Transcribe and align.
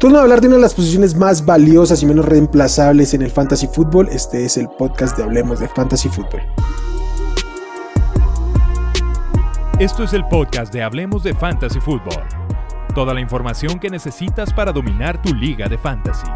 Turno 0.00 0.18
de 0.18 0.22
hablar 0.22 0.40
de 0.40 0.46
una 0.46 0.54
de 0.54 0.62
las 0.62 0.74
posiciones 0.74 1.16
más 1.16 1.44
valiosas 1.44 2.00
y 2.04 2.06
menos 2.06 2.24
reemplazables 2.24 3.14
en 3.14 3.22
el 3.22 3.32
fantasy 3.32 3.66
fútbol. 3.66 4.08
Este 4.12 4.44
es 4.44 4.56
el 4.56 4.68
podcast 4.68 5.16
de 5.16 5.24
Hablemos 5.24 5.58
de 5.58 5.66
Fantasy 5.66 6.08
Fútbol. 6.08 6.40
Esto 9.80 10.04
es 10.04 10.12
el 10.12 10.24
podcast 10.26 10.72
de 10.72 10.84
Hablemos 10.84 11.24
de 11.24 11.34
Fantasy 11.34 11.80
Fútbol. 11.80 12.22
Toda 12.94 13.12
la 13.12 13.20
información 13.20 13.80
que 13.80 13.90
necesitas 13.90 14.54
para 14.54 14.70
dominar 14.70 15.20
tu 15.20 15.34
liga 15.34 15.66
de 15.66 15.76
fantasy. 15.76 16.28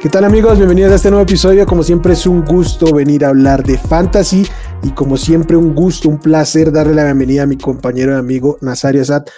¿Qué 0.00 0.08
tal 0.08 0.24
amigos? 0.24 0.56
Bienvenidos 0.56 0.92
a 0.92 0.94
este 0.94 1.10
nuevo 1.10 1.24
episodio. 1.24 1.66
Como 1.66 1.82
siempre 1.82 2.14
es 2.14 2.26
un 2.26 2.42
gusto 2.42 2.94
venir 2.94 3.22
a 3.22 3.28
hablar 3.28 3.62
de 3.62 3.76
fantasy 3.76 4.48
y 4.82 4.92
como 4.92 5.18
siempre 5.18 5.58
un 5.58 5.74
gusto, 5.74 6.08
un 6.08 6.18
placer 6.18 6.72
darle 6.72 6.94
la 6.94 7.04
bienvenida 7.04 7.42
a 7.42 7.46
mi 7.46 7.58
compañero 7.58 8.14
y 8.14 8.18
amigo 8.18 8.56
Nazario 8.62 9.04
Sat. 9.04 9.28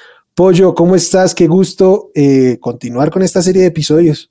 Pollo, 0.41 0.75
¿cómo 0.75 0.95
estás? 0.95 1.35
Qué 1.35 1.47
gusto 1.47 2.13
eh, 2.15 2.57
continuar 2.62 3.11
con 3.11 3.21
esta 3.21 3.43
serie 3.43 3.61
de 3.61 3.69
episodios. 3.69 4.31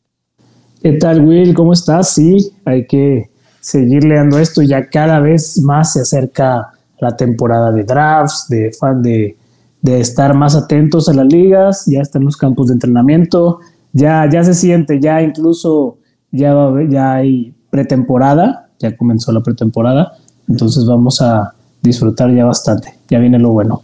¿Qué 0.82 0.94
tal, 0.94 1.24
Will? 1.24 1.54
¿Cómo 1.54 1.72
estás? 1.72 2.16
Sí, 2.16 2.52
hay 2.66 2.88
que 2.88 3.30
seguir 3.60 4.06
leando 4.06 4.40
esto. 4.40 4.64
Ya 4.64 4.90
cada 4.90 5.20
vez 5.20 5.62
más 5.62 5.94
se 5.94 6.02
acerca 6.02 6.72
la 7.00 7.16
temporada 7.16 7.72
de 7.72 7.84
drafts, 7.84 8.48
de 8.50 8.72
fan 8.72 9.04
de, 9.04 9.38
de 9.84 10.00
estar 10.00 10.34
más 10.34 10.56
atentos 10.56 11.08
a 11.10 11.14
las 11.14 11.28
ligas. 11.28 11.86
Ya 11.86 12.02
están 12.02 12.24
los 12.24 12.38
campos 12.38 12.70
de 12.70 12.74
entrenamiento. 12.74 13.60
Ya, 13.94 14.28
ya 14.28 14.44
se 14.44 14.56
siente, 14.56 15.00
ya 15.00 15.22
incluso 15.22 16.00
ya, 16.32 16.56
ya 16.90 17.14
hay 17.14 17.54
pretemporada. 17.70 18.72
Ya 18.80 18.98
comenzó 18.98 19.32
la 19.32 19.44
pretemporada. 19.44 20.14
Entonces 20.48 20.88
vamos 20.88 21.22
a 21.22 21.54
disfrutar 21.84 22.34
ya 22.34 22.46
bastante. 22.46 22.96
Ya 23.10 23.20
viene 23.20 23.38
lo 23.38 23.52
bueno. 23.52 23.84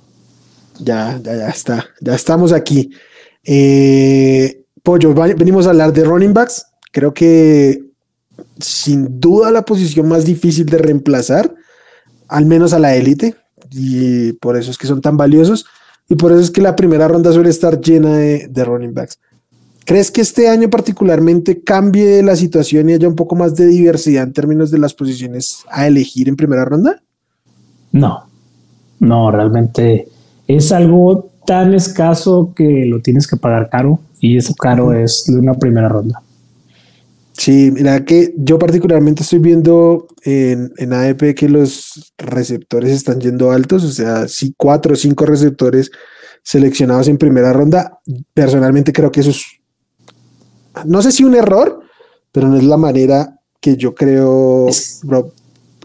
Ya, 0.79 1.19
ya, 1.23 1.35
ya 1.35 1.49
está. 1.49 1.85
Ya 2.01 2.15
estamos 2.15 2.51
aquí. 2.51 2.91
Eh, 3.43 4.65
Pollo, 4.83 5.13
venimos 5.13 5.65
a 5.65 5.71
hablar 5.71 5.93
de 5.93 6.03
running 6.03 6.33
backs. 6.33 6.65
Creo 6.91 7.13
que 7.13 7.83
sin 8.59 9.19
duda 9.19 9.51
la 9.51 9.63
posición 9.63 10.07
más 10.07 10.25
difícil 10.25 10.65
de 10.65 10.77
reemplazar, 10.77 11.53
al 12.27 12.45
menos 12.45 12.73
a 12.73 12.79
la 12.79 12.95
élite, 12.95 13.35
y 13.71 14.33
por 14.33 14.57
eso 14.57 14.71
es 14.71 14.77
que 14.77 14.87
son 14.87 15.01
tan 15.01 15.17
valiosos, 15.17 15.65
y 16.07 16.15
por 16.15 16.31
eso 16.31 16.41
es 16.41 16.51
que 16.51 16.61
la 16.61 16.75
primera 16.75 17.07
ronda 17.07 17.31
suele 17.31 17.49
estar 17.49 17.79
llena 17.81 18.17
de, 18.17 18.47
de 18.49 18.65
running 18.65 18.93
backs. 18.93 19.19
¿Crees 19.85 20.09
que 20.09 20.21
este 20.21 20.49
año 20.49 20.69
particularmente 20.69 21.61
cambie 21.61 22.23
la 22.23 22.35
situación 22.35 22.89
y 22.89 22.93
haya 22.93 23.07
un 23.07 23.15
poco 23.15 23.35
más 23.35 23.55
de 23.55 23.67
diversidad 23.67 24.23
en 24.23 24.33
términos 24.33 24.71
de 24.71 24.79
las 24.79 24.93
posiciones 24.93 25.63
a 25.69 25.85
elegir 25.85 26.27
en 26.27 26.35
primera 26.35 26.65
ronda? 26.65 27.03
No, 27.91 28.27
no, 28.99 29.31
realmente 29.31 30.07
es 30.47 30.71
algo 30.71 31.31
tan 31.45 31.73
escaso 31.73 32.53
que 32.55 32.85
lo 32.85 33.01
tienes 33.01 33.27
que 33.27 33.37
pagar 33.37 33.69
caro 33.69 33.99
y 34.19 34.37
eso 34.37 34.53
caro 34.55 34.93
es 34.93 35.25
de 35.27 35.37
una 35.37 35.53
primera 35.53 35.89
ronda. 35.89 36.21
Sí, 37.33 37.69
mira 37.71 38.03
que 38.05 38.33
yo 38.37 38.57
particularmente 38.57 39.23
estoy 39.23 39.39
viendo 39.39 40.07
en, 40.23 40.71
en 40.77 40.93
AEP 40.93 41.35
que 41.35 41.49
los 41.49 42.13
receptores 42.17 42.91
están 42.91 43.19
yendo 43.19 43.51
altos, 43.51 43.83
o 43.83 43.91
sea, 43.91 44.27
sí, 44.27 44.53
cuatro 44.57 44.93
o 44.93 44.95
cinco 44.95 45.25
receptores 45.25 45.91
seleccionados 46.43 47.07
en 47.07 47.17
primera 47.17 47.51
ronda. 47.51 47.99
Personalmente 48.33 48.93
creo 48.93 49.11
que 49.11 49.19
eso 49.19 49.31
es, 49.31 49.43
no 50.85 51.01
sé 51.01 51.11
si 51.11 51.23
un 51.23 51.35
error, 51.35 51.81
pero 52.31 52.47
no 52.47 52.57
es 52.57 52.63
la 52.63 52.77
manera 52.77 53.39
que 53.59 53.75
yo 53.75 53.93
creo 53.93 54.67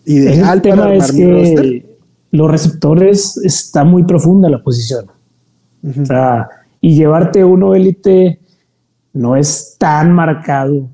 ideal 0.05 0.63
para 0.63 0.85
armar 0.85 1.13
mi 1.13 1.25
roster 1.27 1.90
los 2.31 2.51
receptores 2.51 3.37
está 3.39 3.85
muy 3.85 4.05
profunda 4.05 4.49
la 4.49 4.63
posición. 4.63 5.07
O 5.85 6.05
sea, 6.05 6.49
y 6.81 6.95
llevarte 6.95 7.45
uno 7.45 7.75
élite 7.75 8.41
no 9.13 9.37
es 9.37 9.77
tan 9.79 10.13
marcado 10.13 10.89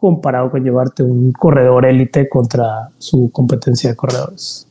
comparado 0.00 0.50
con 0.50 0.64
llevarte 0.64 1.02
un 1.02 1.30
corredor 1.32 1.84
élite 1.84 2.28
contra 2.28 2.88
su 2.98 3.30
competencia 3.30 3.90
de 3.90 3.96
corredores. 3.96 4.66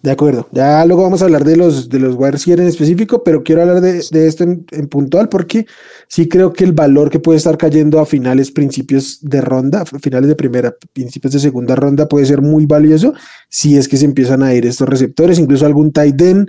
De 0.00 0.12
acuerdo. 0.12 0.48
Ya 0.52 0.84
luego 0.84 1.02
vamos 1.02 1.22
a 1.22 1.24
hablar 1.24 1.44
de 1.44 1.56
los, 1.56 1.88
de 1.88 1.98
los 1.98 2.14
wide 2.14 2.62
en 2.62 2.68
específico, 2.68 3.24
pero 3.24 3.42
quiero 3.42 3.62
hablar 3.62 3.80
de, 3.80 3.98
esto 3.98 4.44
en, 4.44 4.64
puntual 4.88 5.28
porque 5.28 5.66
sí 6.06 6.28
creo 6.28 6.52
que 6.52 6.62
el 6.62 6.72
valor 6.72 7.10
que 7.10 7.18
puede 7.18 7.38
estar 7.38 7.58
cayendo 7.58 7.98
a 7.98 8.06
finales, 8.06 8.52
principios 8.52 9.18
de 9.22 9.40
ronda, 9.40 9.84
finales 9.84 10.28
de 10.28 10.36
primera, 10.36 10.72
principios 10.92 11.32
de 11.32 11.40
segunda 11.40 11.74
ronda 11.74 12.06
puede 12.06 12.26
ser 12.26 12.42
muy 12.42 12.64
valioso 12.64 13.12
si 13.48 13.76
es 13.76 13.88
que 13.88 13.96
se 13.96 14.04
empiezan 14.04 14.42
a 14.44 14.54
ir 14.54 14.66
estos 14.66 14.88
receptores, 14.88 15.38
incluso 15.40 15.66
algún 15.66 15.90
tight 15.90 16.20
end 16.20 16.48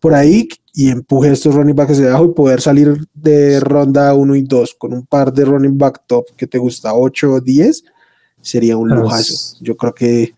por 0.00 0.14
ahí 0.14 0.48
y 0.74 0.90
empuje 0.90 1.30
estos 1.30 1.54
running 1.54 1.76
backs 1.76 1.92
hacia 1.92 2.08
abajo 2.08 2.26
y 2.26 2.34
poder 2.34 2.60
salir 2.60 3.06
de 3.14 3.60
ronda 3.60 4.12
1 4.14 4.34
y 4.34 4.42
2 4.42 4.74
con 4.76 4.92
un 4.92 5.06
par 5.06 5.32
de 5.32 5.44
running 5.44 5.78
back 5.78 6.02
top 6.08 6.24
que 6.36 6.48
te 6.48 6.58
gusta 6.58 6.94
8 6.94 7.32
o 7.32 7.40
10 7.40 7.84
sería 8.40 8.76
un 8.76 8.88
lujazo. 8.88 9.56
Yo 9.60 9.76
creo 9.76 9.94
que 9.94 10.34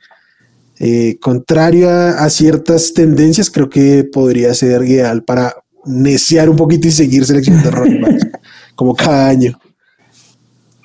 eh, 0.83 1.19
contrario 1.21 1.91
a, 1.91 2.31
ciertas 2.31 2.95
tendencias, 2.95 3.51
creo 3.51 3.69
que 3.69 4.03
podría 4.03 4.55
ser 4.55 4.83
ideal 4.85 5.23
para 5.23 5.55
neciar 5.85 6.49
un 6.49 6.57
poquito 6.57 6.89
y 6.89 6.91
seguir 6.91 7.27
seleccionando 7.27 7.71
running 7.77 8.01
backs, 8.01 8.27
como 8.75 8.97
cada 8.97 9.29
año. 9.29 9.61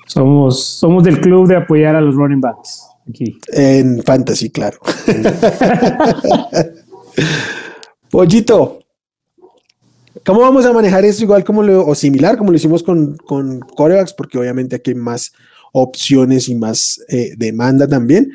Somos, 0.06 0.62
somos 0.62 1.02
del 1.02 1.18
club 1.18 1.48
de 1.48 1.56
apoyar 1.56 1.96
a 1.96 2.02
los 2.02 2.14
running 2.14 2.42
backs 2.42 2.82
aquí. 3.08 3.38
En 3.48 4.02
fantasy, 4.02 4.50
claro. 4.50 4.78
Pollito, 8.10 8.80
¿cómo 10.26 10.42
vamos 10.42 10.66
a 10.66 10.74
manejar 10.74 11.06
esto 11.06 11.24
igual 11.24 11.42
como 11.42 11.62
lo, 11.62 11.86
o 11.86 11.94
similar 11.94 12.36
como 12.36 12.50
lo 12.50 12.56
hicimos 12.56 12.82
con, 12.82 13.16
con 13.16 13.60
corebacks? 13.60 14.12
Porque 14.12 14.36
obviamente 14.36 14.76
aquí 14.76 14.90
hay 14.90 14.96
más 14.96 15.32
opciones 15.72 16.50
y 16.50 16.54
más 16.54 17.00
eh, 17.08 17.32
demanda 17.38 17.88
también. 17.88 18.30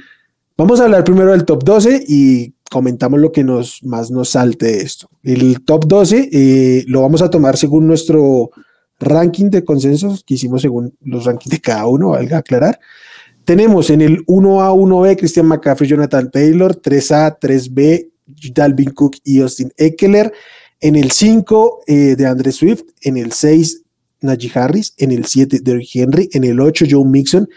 Vamos 0.61 0.79
a 0.79 0.83
hablar 0.83 1.03
primero 1.03 1.31
del 1.31 1.43
top 1.43 1.63
12 1.63 2.03
y 2.07 2.53
comentamos 2.69 3.19
lo 3.19 3.31
que 3.31 3.43
nos, 3.43 3.83
más 3.83 4.11
nos 4.11 4.29
salte 4.29 4.67
de 4.67 4.81
esto. 4.81 5.09
El 5.23 5.65
top 5.65 5.87
12 5.87 6.29
eh, 6.31 6.83
lo 6.85 7.01
vamos 7.01 7.23
a 7.23 7.31
tomar 7.31 7.57
según 7.57 7.87
nuestro 7.87 8.51
ranking 8.99 9.49
de 9.49 9.65
consensos 9.65 10.23
que 10.23 10.35
hicimos 10.35 10.61
según 10.61 10.95
los 11.01 11.25
rankings 11.25 11.49
de 11.49 11.61
cada 11.61 11.87
uno, 11.87 12.09
valga 12.09 12.37
aclarar. 12.37 12.79
Tenemos 13.43 13.89
en 13.89 14.01
el 14.01 14.23
1A, 14.27 14.71
1B 14.75 15.17
Christian 15.17 15.47
McCaffrey, 15.47 15.89
Jonathan 15.89 16.29
Taylor, 16.29 16.79
3A, 16.79 17.39
3B 17.39 18.11
Dalvin 18.53 18.91
Cook 18.91 19.15
y 19.23 19.41
Austin 19.41 19.73
Eckler. 19.77 20.31
En 20.79 20.95
el 20.95 21.09
5 21.09 21.79
eh, 21.87 22.15
de 22.15 22.27
Andre 22.27 22.51
Swift, 22.51 22.83
en 23.01 23.17
el 23.17 23.31
6 23.31 23.81
Najee 24.21 24.51
Harris, 24.53 24.93
en 24.97 25.11
el 25.11 25.25
7 25.25 25.61
Derrick 25.63 25.95
Henry, 25.95 26.29
en 26.33 26.43
el 26.43 26.59
8 26.59 26.85
Joe 26.87 27.03
Mixon, 27.03 27.49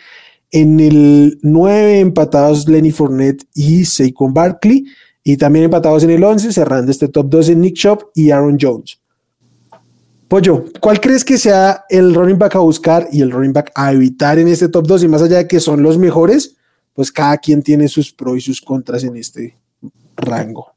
en 0.54 0.78
el 0.78 1.38
9 1.42 1.98
empatados 1.98 2.68
Lenny 2.68 2.92
Fournette 2.92 3.44
y 3.54 3.84
Saquon 3.84 4.32
Barkley. 4.32 4.84
Y 5.24 5.36
también 5.36 5.64
empatados 5.64 6.04
en 6.04 6.10
el 6.10 6.22
11, 6.22 6.52
cerrando 6.52 6.92
este 6.92 7.08
top 7.08 7.28
12 7.28 7.56
Nick 7.56 7.74
Chop 7.74 8.02
y 8.14 8.30
Aaron 8.30 8.56
Jones. 8.60 9.00
Pollo, 10.28 10.64
¿cuál 10.80 11.00
crees 11.00 11.24
que 11.24 11.38
sea 11.38 11.84
el 11.88 12.14
running 12.14 12.38
back 12.38 12.54
a 12.54 12.60
buscar 12.60 13.08
y 13.10 13.20
el 13.20 13.32
running 13.32 13.52
back 13.52 13.72
a 13.74 13.92
evitar 13.92 14.38
en 14.38 14.46
este 14.46 14.68
top 14.68 14.86
2? 14.86 15.02
Y 15.02 15.08
más 15.08 15.22
allá 15.22 15.38
de 15.38 15.48
que 15.48 15.58
son 15.58 15.82
los 15.82 15.98
mejores, 15.98 16.56
pues 16.92 17.10
cada 17.10 17.36
quien 17.38 17.60
tiene 17.60 17.88
sus 17.88 18.12
pros 18.12 18.36
y 18.38 18.40
sus 18.40 18.60
contras 18.60 19.02
en 19.02 19.16
este 19.16 19.56
rango. 20.16 20.68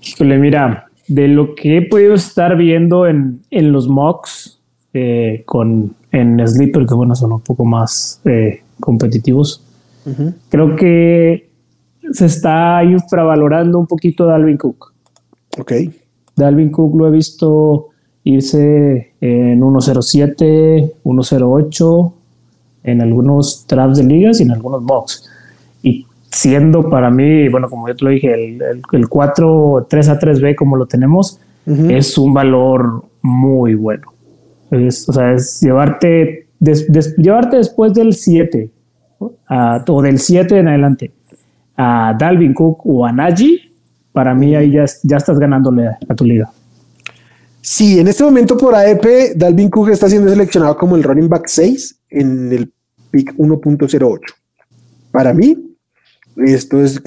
Híjole, 0.00 0.38
mira, 0.38 0.86
de 1.08 1.26
lo 1.26 1.56
que 1.56 1.78
he 1.78 1.82
podido 1.82 2.14
estar 2.14 2.56
viendo 2.56 3.06
en, 3.08 3.40
en 3.50 3.72
los 3.72 3.88
mocks 3.88 4.60
eh, 4.94 5.42
con 5.44 5.96
en 6.12 6.46
Sleeper, 6.46 6.86
que 6.86 6.94
bueno, 6.94 7.14
son 7.14 7.32
un 7.32 7.40
poco 7.40 7.64
más 7.64 8.20
eh, 8.24 8.62
competitivos. 8.80 9.64
Creo 10.48 10.74
que 10.74 11.50
se 12.12 12.24
está 12.24 12.82
infravalorando 12.82 13.78
un 13.78 13.86
poquito 13.86 14.24
Dalvin 14.24 14.56
Cook. 14.56 14.92
Ok. 15.58 15.72
Dalvin 16.34 16.70
Cook 16.70 16.96
lo 16.96 17.08
he 17.08 17.10
visto 17.10 17.88
irse 18.24 19.12
en 19.20 19.60
1.07, 19.60 20.92
1.08 21.04 22.12
en 22.84 23.02
algunos 23.02 23.66
traps 23.66 23.98
de 23.98 24.04
ligas 24.04 24.40
y 24.40 24.44
en 24.44 24.52
algunos 24.52 24.82
mocks. 24.82 25.28
Y 25.82 26.06
siendo 26.30 26.88
para 26.88 27.10
mí, 27.10 27.50
bueno, 27.50 27.68
como 27.68 27.86
yo 27.86 27.94
te 27.94 28.04
lo 28.04 28.10
dije, 28.10 28.32
el, 28.32 28.62
el, 28.92 29.08
4, 29.08 29.88
3 29.90 30.08
a 30.08 30.18
3B 30.18 30.54
como 30.54 30.76
lo 30.76 30.86
tenemos, 30.86 31.38
es 31.66 32.16
un 32.16 32.32
valor 32.32 33.04
muy 33.20 33.74
bueno 33.74 34.10
o 34.70 35.12
sea, 35.12 35.34
es 35.34 35.60
llevarte, 35.60 36.48
llevarte 37.16 37.56
después 37.56 37.94
del 37.94 38.14
7 38.14 38.70
o 39.18 40.02
del 40.02 40.18
7 40.18 40.58
en 40.58 40.68
adelante 40.68 41.12
a 41.76 42.14
Dalvin 42.18 42.52
Cook 42.52 42.80
o 42.84 43.06
a 43.06 43.12
Najee, 43.12 43.72
para 44.12 44.34
mí 44.34 44.54
ahí 44.56 44.72
ya, 44.72 44.84
ya 45.04 45.16
estás 45.16 45.38
ganándole 45.38 45.86
a, 45.86 46.14
tu 46.14 46.24
liga. 46.24 46.50
Sí, 47.60 48.00
en 48.00 48.08
este 48.08 48.24
momento 48.24 48.56
por 48.56 48.74
AEP, 48.74 49.36
Dalvin 49.36 49.70
Cook 49.70 49.90
está 49.90 50.08
siendo 50.08 50.28
seleccionado 50.28 50.76
como 50.76 50.96
el 50.96 51.04
running 51.04 51.28
back 51.28 51.46
6 51.46 52.00
en 52.10 52.52
el 52.52 52.72
pick 53.10 53.34
1.08. 53.36 54.20
Para 55.12 55.32
mí, 55.32 55.56
esto 56.36 56.82
es, 56.82 57.00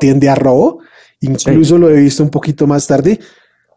tiende 0.00 0.28
a 0.28 0.34
robo. 0.34 0.80
Incluso 1.20 1.78
lo 1.78 1.88
he 1.88 2.00
visto 2.00 2.24
un 2.24 2.30
poquito 2.30 2.66
más 2.66 2.86
tarde 2.86 3.20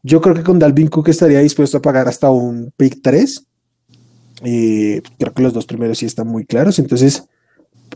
Yo 0.05 0.21
creo 0.21 0.35
que 0.35 0.43
con 0.43 0.59
Dalvin 0.59 0.87
Cook 0.87 1.09
estaría 1.09 1.39
dispuesto 1.39 1.77
a 1.79 1.81
pagar 1.81 2.07
hasta 2.07 2.29
un 2.29 2.71
pick 2.77 2.99
3. 3.01 3.43
Eh, 4.43 5.01
creo 5.17 5.33
que 5.33 5.41
los 5.41 5.51
dos 5.51 5.65
primeros 5.65 5.97
sí 5.97 6.05
están 6.05 6.27
muy 6.27 6.45
claros. 6.45 6.77
Entonces, 6.77 7.27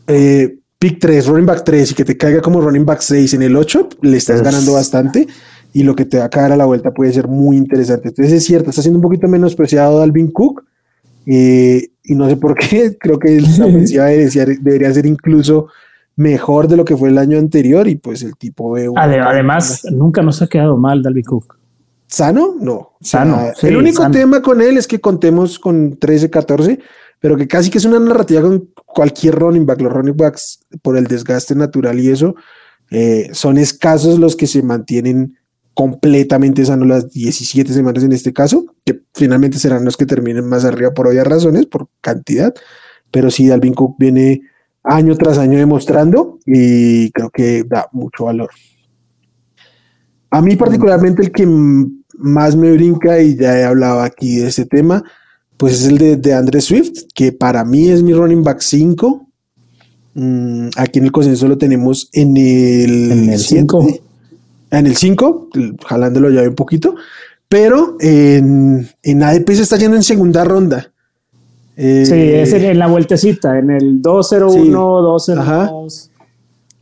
eh, 0.08 0.58
pick 0.80 1.00
3, 1.00 1.28
running 1.28 1.46
back 1.46 1.64
3 1.64 1.92
y 1.92 1.94
que 1.94 2.04
te 2.04 2.18
caiga 2.18 2.42
como 2.42 2.62
running 2.62 2.84
back 2.84 3.02
6 3.02 3.36
en 3.36 3.44
el 3.44 3.56
8, 3.56 3.90
le 4.02 4.18
estás 4.18 4.42
ganando 4.42 4.74
bastante 4.74 5.28
y 5.72 5.84
lo 5.84 5.96
que 5.96 6.06
te 6.06 6.18
va 6.18 6.26
a 6.26 6.30
caer 6.30 6.52
a 6.52 6.58
la 6.58 6.66
vuelta 6.66 6.96
puede 6.96 7.14
ser 7.14 7.28
muy 7.28 7.58
interesante. 7.58 8.08
Entonces 8.08 8.34
es 8.34 8.44
cierto, 8.44 8.72
está 8.72 8.82
siendo 8.82 8.98
un 8.98 9.04
poquito 9.04 9.28
menospreciado 9.28 10.00
Dalvin 10.00 10.32
Cook 10.32 10.64
eh, 11.28 11.90
y 12.04 12.16
no 12.16 12.28
sé 12.28 12.38
por 12.38 12.56
qué, 12.56 12.98
creo 13.00 13.20
que 13.20 13.40
la 13.40 13.68
ofensiva 13.68 14.06
debería, 14.62 14.92
ser 14.92 15.06
incluso 15.06 15.68
mejor 16.16 16.68
de 16.68 16.76
lo 16.76 16.86
que 16.86 16.98
fue 16.98 17.10
el 17.10 17.20
año 17.20 17.38
anterior 17.38 17.88
y 17.88 17.98
pues 17.98 18.24
el 18.24 18.36
tipo 18.36 18.72
ve... 18.72 18.90
Además, 18.96 19.84
nunca 19.92 20.24
nos 20.24 20.42
ha 20.42 20.48
quedado 20.48 20.76
mal 20.76 21.04
Dalvin 21.04 21.24
Cook. 21.24 21.59
¿Sano? 22.10 22.56
No. 22.60 22.94
Sano. 23.02 23.52
el 23.62 23.78
único 23.78 24.10
tema 24.10 24.42
con 24.42 24.62
él 24.62 24.78
es 24.78 24.88
que 24.88 25.00
contemos 25.00 25.60
con 25.60 25.98
13, 25.98 26.32
14, 26.32 26.80
pero 27.20 27.38
que 27.38 27.48
casi 27.48 27.70
que 27.70 27.78
es 27.78 27.86
una 27.86 28.00
narrativa 28.00 28.42
con 28.42 28.70
cualquier 28.86 29.36
running 29.36 29.66
back. 29.66 29.80
Los 29.80 29.94
running 29.94 30.18
backs, 30.18 30.60
por 30.82 30.98
el 30.98 31.06
desgaste 31.06 31.54
natural 31.54 32.00
y 32.00 32.10
eso, 32.10 32.36
eh, 32.90 33.30
son 33.32 33.60
escasos 33.60 34.18
los 34.18 34.36
que 34.36 34.48
se 34.48 34.64
mantienen 34.64 35.38
completamente 35.76 36.66
sanos 36.66 36.88
las 36.88 37.12
17 37.12 37.72
semanas 37.72 38.04
en 38.04 38.12
este 38.12 38.34
caso, 38.34 38.66
que 38.84 39.02
finalmente 39.14 39.60
serán 39.60 39.86
los 39.86 39.96
que 39.96 40.08
terminen 40.08 40.50
más 40.50 40.66
arriba 40.66 40.94
por 40.94 41.08
obvias 41.08 41.28
razones, 41.28 41.68
por 41.68 41.88
cantidad, 42.02 42.54
pero 43.12 43.30
sí, 43.30 43.48
Dalvin 43.48 43.76
Cook 43.76 43.96
viene 44.00 44.42
año 44.84 45.16
tras 45.16 45.38
año 45.38 45.60
demostrando 45.60 46.40
y 46.46 47.12
creo 47.12 47.30
que 47.30 47.64
da 47.64 47.88
mucho 47.92 48.26
valor. 48.26 48.50
A 50.32 50.42
mí 50.42 50.56
particularmente 50.56 51.22
el 51.22 51.32
que 51.32 51.48
más 52.20 52.56
me 52.56 52.72
brinca, 52.72 53.22
y 53.22 53.36
ya 53.36 53.58
he 53.58 53.64
hablado 53.64 54.02
aquí 54.02 54.38
de 54.38 54.48
este 54.48 54.66
tema, 54.66 55.04
pues 55.58 55.74
es 55.74 55.88
el 55.88 55.98
de, 55.98 56.16
de 56.18 56.34
Andre 56.34 56.62
Swift, 56.62 57.06
que 57.14 57.32
para 57.32 57.66
mí 57.66 57.90
es 57.90 58.04
mi 58.04 58.14
running 58.14 58.44
back 58.44 58.60
5. 58.62 59.26
Mm, 60.14 60.70
aquí 60.78 61.00
en 61.00 61.06
el 61.06 61.12
consenso 61.12 61.48
lo 61.48 61.58
tenemos 61.58 62.10
en 62.14 62.38
el 62.38 63.38
5. 63.38 63.88
En 64.72 64.86
el 64.86 64.96
5, 64.96 65.50
jalándolo 65.86 66.30
ya 66.30 66.44
un 66.44 66.54
poquito, 66.56 66.96
pero 67.48 67.98
en, 68.00 68.88
en 69.02 69.24
ADP 69.24 69.50
se 69.54 69.64
está 69.64 69.78
yendo 69.78 69.98
en 69.98 70.04
segunda 70.04 70.44
ronda. 70.44 70.92
sí, 71.76 71.82
es 71.82 72.54
en, 72.54 72.78
la 72.78 72.86
vueltecita, 72.86 73.58
en 73.58 73.72
el 73.72 74.02
201, 74.02 75.02
202. 75.02 76.09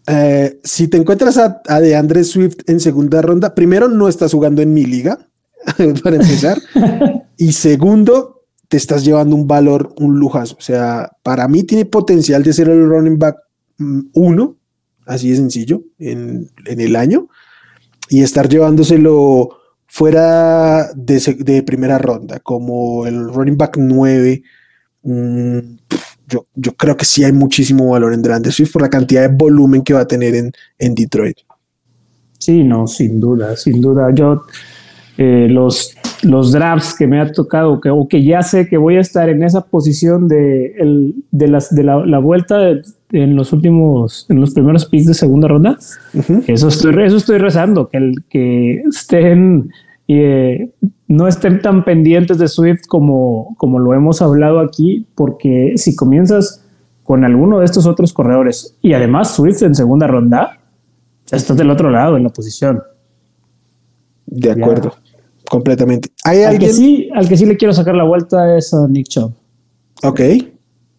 Eh, 0.08 0.60
si 0.64 0.88
te 0.88 0.98
encuentras 0.98 1.38
a, 1.38 1.62
a 1.68 1.80
DeAndre 1.82 2.24
Swift 2.24 2.60
en 2.68 2.80
segunda 2.80 3.22
ronda, 3.22 3.54
primero 3.54 3.90
no 3.90 4.08
estás 4.08 4.32
jugando 4.32 4.62
en 4.62 4.74
mi 4.74 4.86
liga, 4.86 5.20
para 6.04 6.16
empezar. 6.16 6.58
y 7.38 7.52
segundo, 7.52 8.38
te 8.68 8.78
estás 8.78 9.04
llevando 9.04 9.36
un 9.36 9.48
valor, 9.48 9.94
un 9.98 10.20
lujazo. 10.20 10.56
O 10.58 10.62
sea, 10.62 11.12
para 11.24 11.48
mí 11.48 11.64
tiene 11.64 11.86
potencial 11.86 12.44
de 12.44 12.54
ser 12.54 12.70
el 12.70 12.88
running 12.88 13.18
back 13.18 13.38
1, 13.80 14.46
mm, 14.46 14.56
así 15.06 15.30
de 15.30 15.36
sencillo, 15.38 15.84
en, 16.00 16.50
el 16.66 16.96
año, 16.96 17.30
y 18.10 18.22
estar 18.22 18.50
llevándoselo 18.50 19.58
fuera 19.86 20.90
de, 20.96 21.64
primera 21.64 21.98
ronda, 21.98 22.40
como 22.40 23.06
el 23.06 23.32
running 23.32 23.58
back 23.58 23.78
9. 23.78 24.44
Mm, 25.04 25.60
yo, 26.28 26.46
yo, 26.56 26.74
creo 26.74 26.96
que 26.98 27.06
sí 27.06 27.24
hay 27.24 27.32
muchísimo 27.32 27.90
valor 27.90 28.14
en 28.14 28.22
DeAndre 28.22 28.52
Swift 28.52 28.74
por 28.74 28.82
la 28.82 28.90
cantidad 28.90 29.28
de 29.28 29.36
volumen 29.36 29.82
que 29.82 29.94
va 29.94 30.02
a 30.02 30.08
tener 30.08 30.36
en, 30.36 30.52
en 30.78 30.94
Detroit. 30.94 31.38
Sí, 32.38 32.64
no, 32.64 32.88
sin 32.88 33.20
duda, 33.20 33.56
sin 33.56 33.82
duda. 33.82 34.12
Yo 34.14 34.44
eh, 35.18 35.48
los, 35.50 35.96
los 36.22 36.52
drafts 36.52 36.96
que 36.96 37.08
me 37.08 37.20
ha 37.20 37.32
tocado, 37.32 37.82
que, 37.82 37.90
o 37.90 38.08
que 38.08 38.24
ya 38.24 38.42
sé 38.44 38.68
que 38.68 38.78
voy 38.78 38.98
a 38.98 39.00
estar 39.00 39.30
en 39.30 39.44
esa 39.44 39.62
posición 39.62 40.28
de, 40.28 40.76
el, 40.78 41.16
de, 41.32 41.48
las, 41.48 41.74
de 41.74 41.84
la, 41.84 42.06
la 42.06 42.20
vuelta 42.20 42.72
en 43.12 43.36
los 43.36 43.52
últimos, 43.54 44.28
en 44.30 44.40
los 44.40 44.54
primeros 44.54 44.86
picks 44.86 45.08
de 45.08 45.14
segunda 45.14 45.48
ronda, 45.48 45.78
eso, 46.48 46.68
estoy, 46.68 47.04
eso 47.04 47.18
estoy 47.18 47.38
rezando, 47.40 47.90
que, 47.90 47.98
el, 47.98 48.24
que 48.30 48.84
estén, 48.90 49.72
eh, 50.08 50.70
no 51.08 51.28
estén 51.28 51.62
tan 51.62 51.86
pendientes 51.86 52.38
de 52.38 52.48
Swift 52.48 52.86
como, 52.88 53.56
como 53.58 53.80
lo 53.80 53.94
hemos 53.94 54.22
hablado 54.22 54.60
aquí, 54.60 55.08
porque 55.16 55.74
si 55.76 55.96
comienzas 55.96 56.66
con 57.04 57.24
alguno 57.24 57.60
de 57.60 57.66
estos 57.66 57.86
otros 57.86 58.14
corredores 58.14 58.78
y 58.82 58.94
además 58.94 59.34
Swift 59.34 59.62
en 59.64 59.76
segunda 59.76 60.08
ronda, 60.08 60.60
ya 61.26 61.38
estás 61.38 61.56
del 61.58 61.70
otro 61.70 61.90
lado 61.90 62.18
en 62.18 62.24
la 62.24 62.30
posición. 62.30 62.84
De 64.26 64.52
acuerdo 64.52 64.94
completamente. 65.50 66.10
¿Hay 66.24 66.44
al 66.44 66.52
alguien? 66.52 66.70
Que 66.70 66.76
sí, 66.76 67.10
al 67.14 67.28
que 67.28 67.38
sí 67.38 67.46
le 67.46 67.58
quiero 67.58 67.74
sacar 67.74 67.96
la 67.96 68.04
vuelta 68.04 68.58
es 68.58 68.74
a 68.74 68.88
Nick 68.88 69.08
Chubb. 69.08 69.34
Ok. 70.04 70.20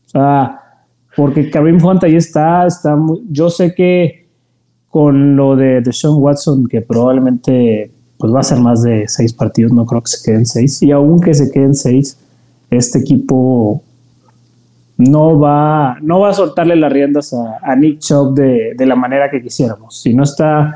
O 0.06 0.08
sea, 0.08 0.60
porque 1.16 1.50
Karim 1.50 1.84
Hunt 1.84 2.04
ahí 2.04 2.16
está, 2.16 2.66
está 2.66 2.96
yo 3.28 3.50
sé 3.50 3.74
que 3.74 4.28
con 4.88 5.36
lo 5.36 5.54
de, 5.54 5.80
de 5.80 5.92
Sean 5.92 6.14
Watson, 6.16 6.66
que 6.66 6.80
probablemente 6.80 7.92
pues 8.18 8.34
va 8.34 8.40
a 8.40 8.42
ser 8.42 8.58
más 8.58 8.82
de 8.82 9.06
seis 9.08 9.32
partidos, 9.32 9.72
no 9.72 9.86
creo 9.86 10.02
que 10.02 10.10
se 10.10 10.22
queden 10.24 10.44
seis, 10.44 10.82
y 10.82 10.90
aunque 10.90 11.32
se 11.34 11.50
queden 11.50 11.74
seis, 11.74 12.18
este 12.70 12.98
equipo 12.98 13.82
no 14.98 15.38
va, 15.38 15.96
no 16.02 16.20
va 16.20 16.30
a 16.30 16.34
soltarle 16.34 16.74
las 16.74 16.92
riendas 16.92 17.32
a, 17.32 17.76
Nick 17.76 18.00
Chubb 18.00 18.34
de, 18.34 18.86
la 18.86 18.96
manera 18.96 19.30
que 19.30 19.40
quisiéramos. 19.40 20.00
Si 20.00 20.12
no 20.12 20.24
está, 20.24 20.74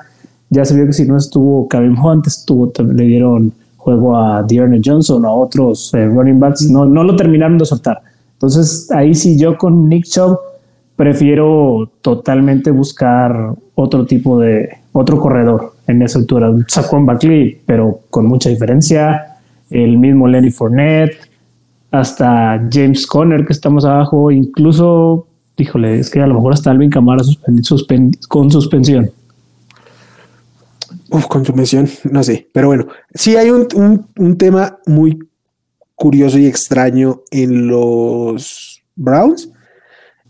ya 0.48 0.64
se 0.64 0.76
vio 0.76 0.86
que 0.86 0.92
si 0.92 1.04
no 1.04 1.16
estuvo 1.16 1.66
Karim 1.66 1.98
Hunt, 2.02 2.28
estuvo, 2.28 2.72
le 2.84 3.04
dieron 3.04 3.52
juego 3.76 4.16
a 4.16 4.44
Dearne 4.44 4.80
Johnson, 4.82 5.24
a 5.26 5.32
otros 5.32 5.92
eh, 5.94 6.06
running 6.06 6.38
backs, 6.38 6.70
no, 6.70 6.86
no 6.86 7.02
lo 7.02 7.16
terminaron 7.16 7.58
de 7.58 7.64
soltar. 7.64 8.00
Entonces, 8.34 8.88
ahí 8.92 9.12
sí 9.14 9.36
yo 9.36 9.58
con 9.58 9.88
Nick 9.88 10.04
Chubb 10.04 10.38
prefiero 10.94 11.90
totalmente 12.00 12.70
buscar 12.70 13.54
otro 13.74 14.06
tipo 14.06 14.38
de, 14.38 14.70
otro 14.92 15.18
corredor 15.18 15.74
en 15.86 16.02
esa 16.02 16.18
altura. 16.18 16.52
Saquon 16.68 17.06
Buckley, 17.06 17.60
pero 17.66 18.00
con 18.10 18.26
mucha 18.26 18.50
diferencia. 18.50 19.38
El 19.70 19.98
mismo 19.98 20.28
Lenny 20.28 20.50
Fournette, 20.50 21.16
hasta 21.90 22.68
James 22.70 23.06
Conner, 23.06 23.46
que 23.46 23.52
estamos 23.52 23.84
abajo. 23.84 24.30
Incluso, 24.30 25.26
híjole, 25.56 25.98
es 25.98 26.10
que 26.10 26.20
a 26.20 26.26
lo 26.26 26.34
mejor 26.34 26.52
hasta 26.52 26.70
Alvin 26.70 26.90
Camara 26.90 27.22
con 28.28 28.50
suspensión. 28.50 29.10
Uf, 31.12 31.26
con 31.26 31.44
su 31.44 31.52
mención, 31.52 31.88
no 32.10 32.22
sé, 32.22 32.48
pero 32.52 32.68
bueno, 32.68 32.86
sí 33.12 33.36
hay 33.36 33.50
un, 33.50 33.68
un, 34.16 34.38
tema 34.38 34.78
muy 34.86 35.18
curioso 35.94 36.38
y 36.38 36.46
extraño 36.46 37.20
en 37.31 37.67
los 37.67 38.82
Browns, 38.96 39.50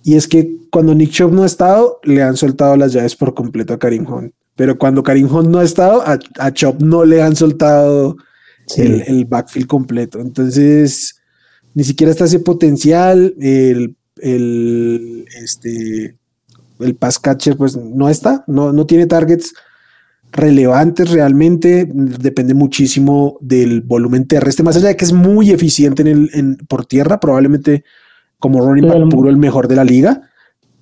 y 0.03 0.17
es 0.17 0.27
que 0.27 0.57
cuando 0.73 0.93
Nick 0.93 1.11
Chubb 1.11 1.33
no 1.33 1.45
ha 1.45 1.47
estado, 1.47 2.01
le 2.03 2.21
han 2.21 2.37
soltado 2.37 2.77
las 2.77 2.93
llaves 2.93 3.15
por 3.15 3.33
completo 3.33 3.73
a 3.73 3.79
Karim 3.79 4.13
Hunt, 4.13 4.35
pero 4.57 4.79
cuando 4.79 5.03
Karim 5.03 5.33
Hunt 5.33 5.49
no 5.49 5.59
ha 5.59 5.65
estado, 5.65 6.03
a, 6.03 6.19
a 6.39 6.53
Chubb 6.53 6.83
no 6.83 7.05
le 7.05 7.23
han 7.23 7.37
soltado 7.37 8.17
el, 8.77 9.03
el, 9.07 9.25
backfield 9.25 9.67
completo, 9.67 10.21
entonces 10.21 11.21
ni 11.75 11.85
siquiera 11.85 12.11
está 12.11 12.25
ese 12.25 12.41
potencial, 12.41 13.35
el, 13.41 13.97
el, 14.17 15.27
este, 15.43 16.17
el 16.81 16.95
pass 16.97 17.19
catcher 17.19 17.57
pues 17.57 17.77
no 17.77 18.09
está, 18.09 18.45
no, 18.47 18.73
no 18.73 18.87
tiene 18.87 19.07
targets 19.07 19.55
relevantes 20.33 21.11
realmente, 21.11 21.89
depende 21.93 22.55
muchísimo 22.55 23.37
del 23.41 23.83
volumen 23.83 24.27
terrestre, 24.27 24.65
más 24.65 24.77
allá 24.77 24.89
de 24.89 24.97
que 24.97 25.05
es 25.05 25.13
muy 25.13 25.51
eficiente 25.51 26.03
en 26.03 26.29
el, 26.33 26.59
por 26.69 26.87
tierra, 26.87 27.21
probablemente 27.21 27.85
como 28.39 28.61
running 28.61 28.89
back 28.89 29.11
puro 29.11 29.29
el 29.29 29.37
mejor 29.37 29.69
de 29.69 29.77
la 29.77 29.85
liga, 29.85 30.23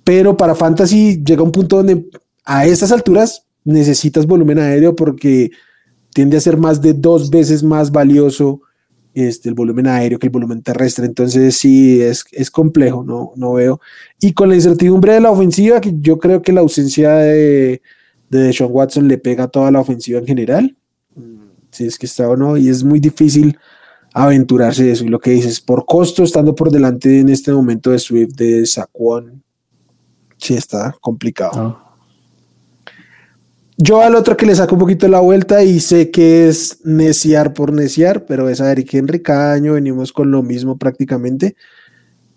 pero 0.03 0.37
para 0.37 0.55
fantasy 0.55 1.21
llega 1.23 1.43
un 1.43 1.51
punto 1.51 1.77
donde 1.77 2.09
a 2.45 2.65
estas 2.65 2.91
alturas 2.91 3.45
necesitas 3.63 4.25
volumen 4.25 4.59
aéreo 4.59 4.95
porque 4.95 5.51
tiende 6.13 6.37
a 6.37 6.41
ser 6.41 6.57
más 6.57 6.81
de 6.81 6.93
dos 6.93 7.29
veces 7.29 7.63
más 7.63 7.91
valioso 7.91 8.61
este, 9.13 9.49
el 9.49 9.55
volumen 9.55 9.87
aéreo 9.87 10.19
que 10.19 10.27
el 10.27 10.31
volumen 10.31 10.61
terrestre. 10.61 11.05
Entonces 11.05 11.57
sí, 11.57 12.01
es, 12.01 12.25
es 12.31 12.49
complejo, 12.51 13.03
no, 13.03 13.31
no 13.35 13.53
veo. 13.53 13.79
Y 14.19 14.33
con 14.33 14.49
la 14.49 14.55
incertidumbre 14.55 15.13
de 15.13 15.21
la 15.21 15.31
ofensiva, 15.31 15.81
que 15.81 15.93
yo 15.99 16.19
creo 16.19 16.41
que 16.41 16.53
la 16.53 16.61
ausencia 16.61 17.13
de 17.15 17.81
de 18.31 18.53
Sean 18.53 18.69
Watson 18.71 19.07
le 19.09 19.17
pega 19.17 19.49
toda 19.49 19.69
la 19.71 19.81
ofensiva 19.81 20.17
en 20.19 20.25
general, 20.25 20.77
si 21.69 21.85
es 21.85 21.99
que 21.99 22.05
está 22.05 22.29
o 22.29 22.37
no, 22.37 22.55
y 22.55 22.69
es 22.69 22.83
muy 22.83 23.01
difícil 23.01 23.59
aventurarse 24.13 24.85
de 24.85 24.91
eso. 24.93 25.03
Y 25.03 25.09
lo 25.09 25.19
que 25.19 25.31
dices, 25.31 25.59
por 25.59 25.85
costo, 25.85 26.23
estando 26.23 26.55
por 26.55 26.71
delante 26.71 27.19
en 27.19 27.27
este 27.27 27.51
momento 27.51 27.91
de 27.91 27.99
Swift, 27.99 28.33
de 28.35 28.65
Saquon, 28.65 29.43
sí 30.37 30.53
está 30.53 30.95
complicado. 31.01 31.51
Ah. 31.53 31.90
Yo 33.83 34.01
al 34.01 34.13
otro 34.13 34.37
que 34.37 34.45
le 34.45 34.53
saco 34.53 34.75
un 34.75 34.79
poquito 34.79 35.07
la 35.07 35.21
vuelta 35.21 35.63
y 35.63 35.79
sé 35.79 36.11
que 36.11 36.47
es 36.47 36.81
neciar 36.83 37.51
por 37.53 37.73
neciar, 37.73 38.25
pero 38.27 38.47
es 38.47 38.61
a 38.61 38.71
Eric 38.71 38.93
Henry 38.93 39.23
cada 39.23 39.53
año 39.53 39.73
venimos 39.73 40.13
con 40.13 40.29
lo 40.29 40.43
mismo 40.43 40.77
prácticamente. 40.77 41.55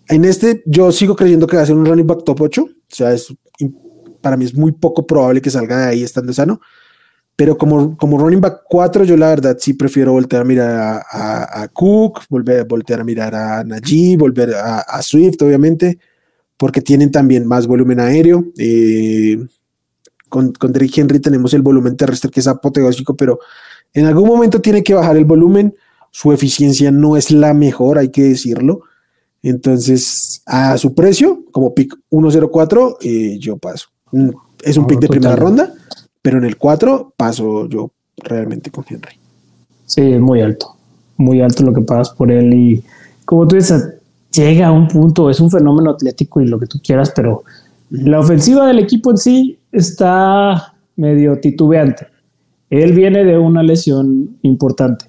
En 0.07 0.25
este 0.25 0.63
yo 0.65 0.91
sigo 0.91 1.15
creyendo 1.15 1.45
que 1.45 1.57
va 1.57 1.61
a 1.61 1.65
ser 1.67 1.75
un 1.75 1.85
running 1.85 2.07
back 2.07 2.23
top 2.23 2.41
8, 2.41 2.63
o 2.63 2.69
sea, 2.87 3.13
es 3.13 3.31
para 4.21 4.37
mí 4.37 4.45
es 4.45 4.55
muy 4.55 4.71
poco 4.71 5.05
probable 5.05 5.39
que 5.39 5.51
salga 5.51 5.81
de 5.81 5.87
ahí 5.89 6.03
estando 6.03 6.33
sano. 6.33 6.59
pero 7.35 7.55
como, 7.59 7.95
como 7.95 8.17
running 8.17 8.41
back 8.41 8.61
4, 8.67 9.03
yo 9.03 9.15
la 9.15 9.29
verdad 9.29 9.55
sí 9.59 9.75
prefiero 9.75 10.13
voltear 10.13 10.41
a 10.41 10.45
mirar 10.45 11.03
a, 11.11 11.67
Cook, 11.71 12.21
volver, 12.27 12.65
voltear 12.65 13.01
a 13.01 13.03
mirar 13.03 13.35
a 13.35 13.63
Najee, 13.63 14.17
volver 14.17 14.55
a, 14.55 15.01
Swift, 15.03 15.39
obviamente, 15.43 15.99
porque 16.57 16.81
tienen 16.81 17.11
también 17.11 17.45
más 17.45 17.67
volumen 17.67 17.99
aéreo. 17.99 18.45
Eh, 18.57 19.45
con, 20.29 20.51
con 20.53 20.73
Henry 20.75 21.19
tenemos 21.19 21.53
el 21.53 21.61
volumen 21.61 21.95
terrestre 21.95 22.31
que 22.31 22.39
es 22.39 22.47
apoteósico, 22.47 23.15
pero 23.15 23.39
en 23.93 24.05
algún 24.05 24.27
momento 24.27 24.61
tiene 24.61 24.83
que 24.83 24.93
bajar 24.93 25.17
el 25.17 25.25
volumen. 25.25 25.75
Su 26.11 26.31
eficiencia 26.31 26.91
no 26.91 27.17
es 27.17 27.31
la 27.31 27.53
mejor, 27.53 27.97
hay 27.97 28.09
que 28.09 28.23
decirlo. 28.23 28.81
Entonces, 29.43 30.41
a 30.45 30.77
su 30.77 30.95
precio, 30.95 31.43
como 31.51 31.75
pick 31.75 31.95
104, 32.09 32.97
eh, 33.01 33.37
yo 33.39 33.57
paso. 33.57 33.87
Mm, 34.11 34.29
es 34.63 34.77
un 34.77 34.87
pick 34.87 34.99
de 34.99 35.07
primera 35.07 35.35
ronda 35.35 35.73
pero 36.25 36.39
en 36.39 36.45
el 36.45 36.57
4 36.57 37.13
paso 37.15 37.69
yo 37.69 37.91
realmente 38.17 38.71
con 38.71 38.83
Henry. 38.89 39.13
Sí, 39.85 40.01
es 40.01 40.19
muy 40.19 40.41
alto, 40.41 40.75
muy 41.17 41.39
alto 41.39 41.61
lo 41.61 41.71
que 41.71 41.81
pagas 41.81 42.09
por 42.09 42.31
él 42.31 42.51
y 42.51 42.83
como 43.25 43.47
tú 43.47 43.57
dices, 43.57 43.93
llega 44.31 44.67
a 44.67 44.71
un 44.71 44.87
punto, 44.87 45.29
es 45.29 45.39
un 45.39 45.51
fenómeno 45.51 45.91
atlético 45.91 46.41
y 46.41 46.47
lo 46.47 46.59
que 46.59 46.65
tú 46.65 46.79
quieras, 46.83 47.13
pero 47.15 47.43
la 47.89 48.19
ofensiva 48.19 48.67
del 48.67 48.79
equipo 48.79 49.11
en 49.11 49.17
sí 49.17 49.59
está 49.71 50.73
medio 50.95 51.39
titubeante. 51.39 52.07
Él 52.69 52.93
viene 52.93 53.23
de 53.23 53.37
una 53.37 53.63
lesión 53.63 54.37
importante. 54.41 55.05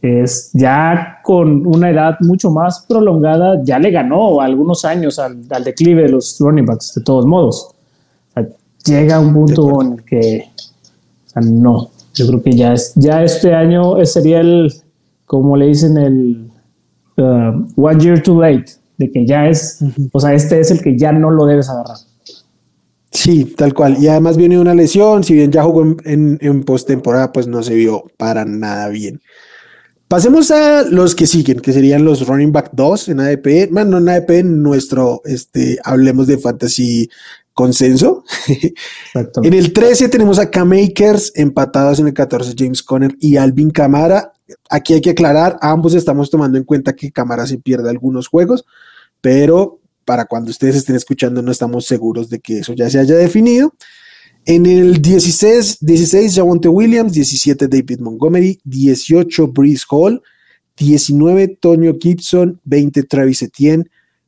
Es 0.00 0.50
ya 0.52 1.18
con 1.22 1.66
una 1.66 1.90
edad 1.90 2.16
mucho 2.20 2.50
más 2.50 2.84
prolongada, 2.88 3.62
ya 3.64 3.78
le 3.78 3.90
ganó 3.90 4.40
algunos 4.40 4.84
años 4.84 5.18
al, 5.18 5.38
al 5.50 5.64
declive 5.64 6.02
de 6.02 6.10
los 6.10 6.36
running 6.38 6.64
backs, 6.64 6.94
de 6.94 7.02
todos 7.02 7.26
modos. 7.26 7.70
Llega 8.84 9.16
a 9.16 9.20
un 9.20 9.34
punto 9.34 9.82
en 9.82 9.92
el 9.94 10.04
que 10.04 10.44
no, 11.42 11.90
yo 12.14 12.26
creo 12.28 12.42
que 12.42 12.52
ya, 12.52 12.72
es, 12.72 12.92
ya 12.94 13.24
este 13.24 13.52
año 13.52 13.96
sería 14.06 14.40
el, 14.40 14.72
como 15.24 15.56
le 15.56 15.66
dicen, 15.66 15.96
el 15.96 16.50
uh, 17.16 17.64
one 17.76 18.00
year 18.00 18.22
too 18.22 18.40
late, 18.40 18.66
de 18.98 19.10
que 19.10 19.26
ya 19.26 19.48
es, 19.48 19.78
o 20.12 20.20
sea, 20.20 20.34
este 20.34 20.60
es 20.60 20.70
el 20.70 20.80
que 20.80 20.96
ya 20.96 21.12
no 21.12 21.30
lo 21.30 21.46
debes 21.46 21.68
agarrar. 21.68 21.96
Sí, 23.10 23.54
tal 23.56 23.72
cual. 23.72 23.96
Y 23.98 24.08
además 24.08 24.36
viene 24.36 24.58
una 24.58 24.74
lesión, 24.74 25.24
si 25.24 25.34
bien 25.34 25.50
ya 25.50 25.62
jugó 25.62 25.82
en, 25.82 25.96
en, 26.04 26.38
en 26.40 26.64
postemporada, 26.64 27.32
pues 27.32 27.46
no 27.46 27.62
se 27.62 27.74
vio 27.74 28.04
para 28.16 28.44
nada 28.44 28.88
bien. 28.88 29.20
Pasemos 30.08 30.52
a 30.52 30.84
los 30.84 31.16
que 31.16 31.26
siguen, 31.26 31.58
que 31.58 31.72
serían 31.72 32.04
los 32.04 32.26
running 32.28 32.52
back 32.52 32.70
2 32.72 33.08
en 33.08 33.20
ADP. 33.20 33.72
Bueno, 33.72 33.98
en 33.98 34.08
ADP, 34.08 34.44
nuestro, 34.44 35.20
este, 35.24 35.78
hablemos 35.82 36.28
de 36.28 36.38
fantasy 36.38 37.08
consenso. 37.52 38.22
en 39.42 39.54
el 39.54 39.72
13 39.72 40.08
tenemos 40.08 40.38
a 40.38 40.50
K-Makers 40.50 41.32
empatados 41.34 41.98
en 41.98 42.06
el 42.06 42.14
14 42.14 42.54
James 42.56 42.84
Conner 42.84 43.16
y 43.18 43.36
Alvin 43.36 43.70
Camara. 43.70 44.32
Aquí 44.70 44.94
hay 44.94 45.00
que 45.00 45.10
aclarar, 45.10 45.58
ambos 45.60 45.94
estamos 45.94 46.30
tomando 46.30 46.58
en 46.58 46.64
cuenta 46.64 46.94
que 46.94 47.10
Camara 47.10 47.46
se 47.46 47.58
pierde 47.58 47.90
algunos 47.90 48.28
juegos, 48.28 48.64
pero 49.20 49.80
para 50.04 50.24
cuando 50.26 50.50
ustedes 50.50 50.76
estén 50.76 50.96
escuchando 50.96 51.42
no 51.42 51.50
estamos 51.50 51.86
seguros 51.86 52.30
de 52.30 52.38
que 52.38 52.60
eso 52.60 52.72
ya 52.72 52.88
se 52.88 52.98
haya 52.98 53.16
definido. 53.16 53.74
En 54.44 54.64
el 54.64 55.02
16, 55.02 55.78
16 55.80 56.36
Javonte 56.36 56.68
Williams, 56.68 57.12
17 57.12 57.66
David 57.66 57.98
Montgomery, 57.98 58.60
18 58.62 59.48
Breeze 59.48 59.84
Hall, 59.90 60.22
19 60.76 61.58
Tonio 61.60 61.96
Gibson, 62.00 62.60
20 62.64 63.02
Travis 63.02 63.42
Etienne, 63.42 63.84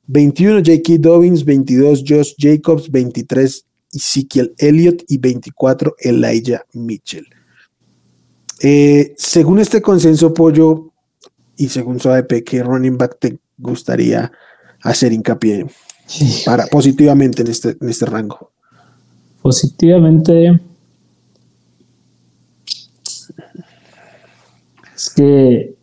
21 0.08 0.64
J.K. 0.64 0.98
Dobbins, 0.98 1.44
22 1.44 2.02
Josh 2.04 2.34
Jacobs, 2.37 2.90
23 2.90 3.64
Ezekiel 3.92 4.54
Elliott 4.58 5.04
y 5.06 5.18
24 5.18 5.94
Elijah 6.00 6.64
Mitchell. 6.72 7.26
Eh, 8.62 9.14
según 9.16 9.60
este 9.60 9.80
consenso, 9.80 10.34
Pollo, 10.34 10.92
y 11.56 11.68
según 11.68 12.00
su 12.00 12.08
ADP, 12.08 12.44
¿qué 12.44 12.62
running 12.62 12.96
back 12.96 13.18
te 13.18 13.38
gustaría 13.58 14.30
hacer 14.82 15.12
hincapié 15.12 15.66
para 16.46 16.66
positivamente 16.66 17.42
en 17.42 17.48
este, 17.48 17.76
en 17.80 17.88
este 17.88 18.06
rango? 18.06 18.52
Positivamente. 19.42 20.60
Es 24.94 25.10
que 25.10 25.76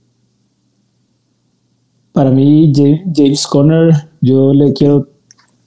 para 2.13 2.32
mí, 2.32 2.72
James 3.13 3.46
Conner, 3.46 3.94
yo 4.22 4.53
le 4.53 4.72
quiero, 4.72 5.10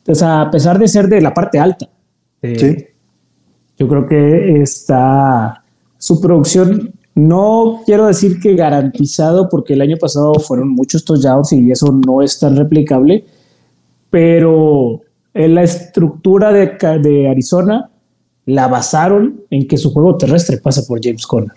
o 0.07 0.15
sea, 0.15 0.41
a 0.43 0.51
pesar 0.51 0.79
de 0.79 0.89
ser 0.89 1.07
de 1.07 1.21
la 1.21 1.35
parte 1.35 1.59
alta, 1.59 1.91
eh, 2.41 2.95
yo 3.77 3.87
creo 3.87 4.07
que 4.07 4.63
está 4.63 5.63
su 5.99 6.19
producción, 6.21 6.95
no 7.19 7.81
quiero 7.85 8.07
decir 8.07 8.39
que 8.39 8.55
garantizado, 8.55 9.49
porque 9.49 9.73
el 9.73 9.81
año 9.81 9.97
pasado 9.97 10.35
fueron 10.35 10.69
muchos 10.69 11.05
touchdowns 11.05 11.53
y 11.53 11.73
eso 11.73 11.91
no 12.07 12.23
es 12.23 12.39
tan 12.39 12.55
replicable, 12.57 13.25
pero 14.09 15.01
en 15.35 15.57
la 15.57 15.65
estructura 15.65 16.53
de, 16.53 17.29
Arizona 17.29 17.91
la 18.47 18.69
basaron 18.69 19.41
en 19.51 19.67
que 19.67 19.77
su 19.77 19.93
juego 19.93 20.17
terrestre 20.17 20.59
pasa 20.59 20.83
por 20.87 21.01
James 21.03 21.27
Conner. 21.27 21.51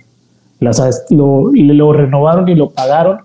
Lo, 1.12 1.51
lo 1.51 1.94
renovaron 1.94 2.50
y 2.50 2.56
lo 2.56 2.72
pagaron 2.72 3.20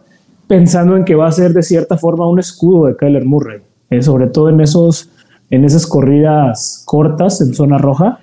pensando 0.46 0.94
en 0.94 1.06
que 1.06 1.14
va 1.14 1.28
a 1.28 1.32
ser 1.32 1.54
de 1.54 1.62
cierta 1.62 1.96
forma 1.96 2.28
un 2.28 2.38
escudo 2.38 2.86
de 2.86 2.96
Kyler 2.96 3.24
Murray, 3.24 3.60
eh, 3.88 4.02
sobre 4.02 4.26
todo 4.26 4.50
en, 4.50 4.60
esos, 4.60 5.08
en 5.48 5.64
esas 5.64 5.86
corridas 5.86 6.82
cortas 6.84 7.40
en 7.40 7.54
zona 7.54 7.78
roja. 7.78 8.20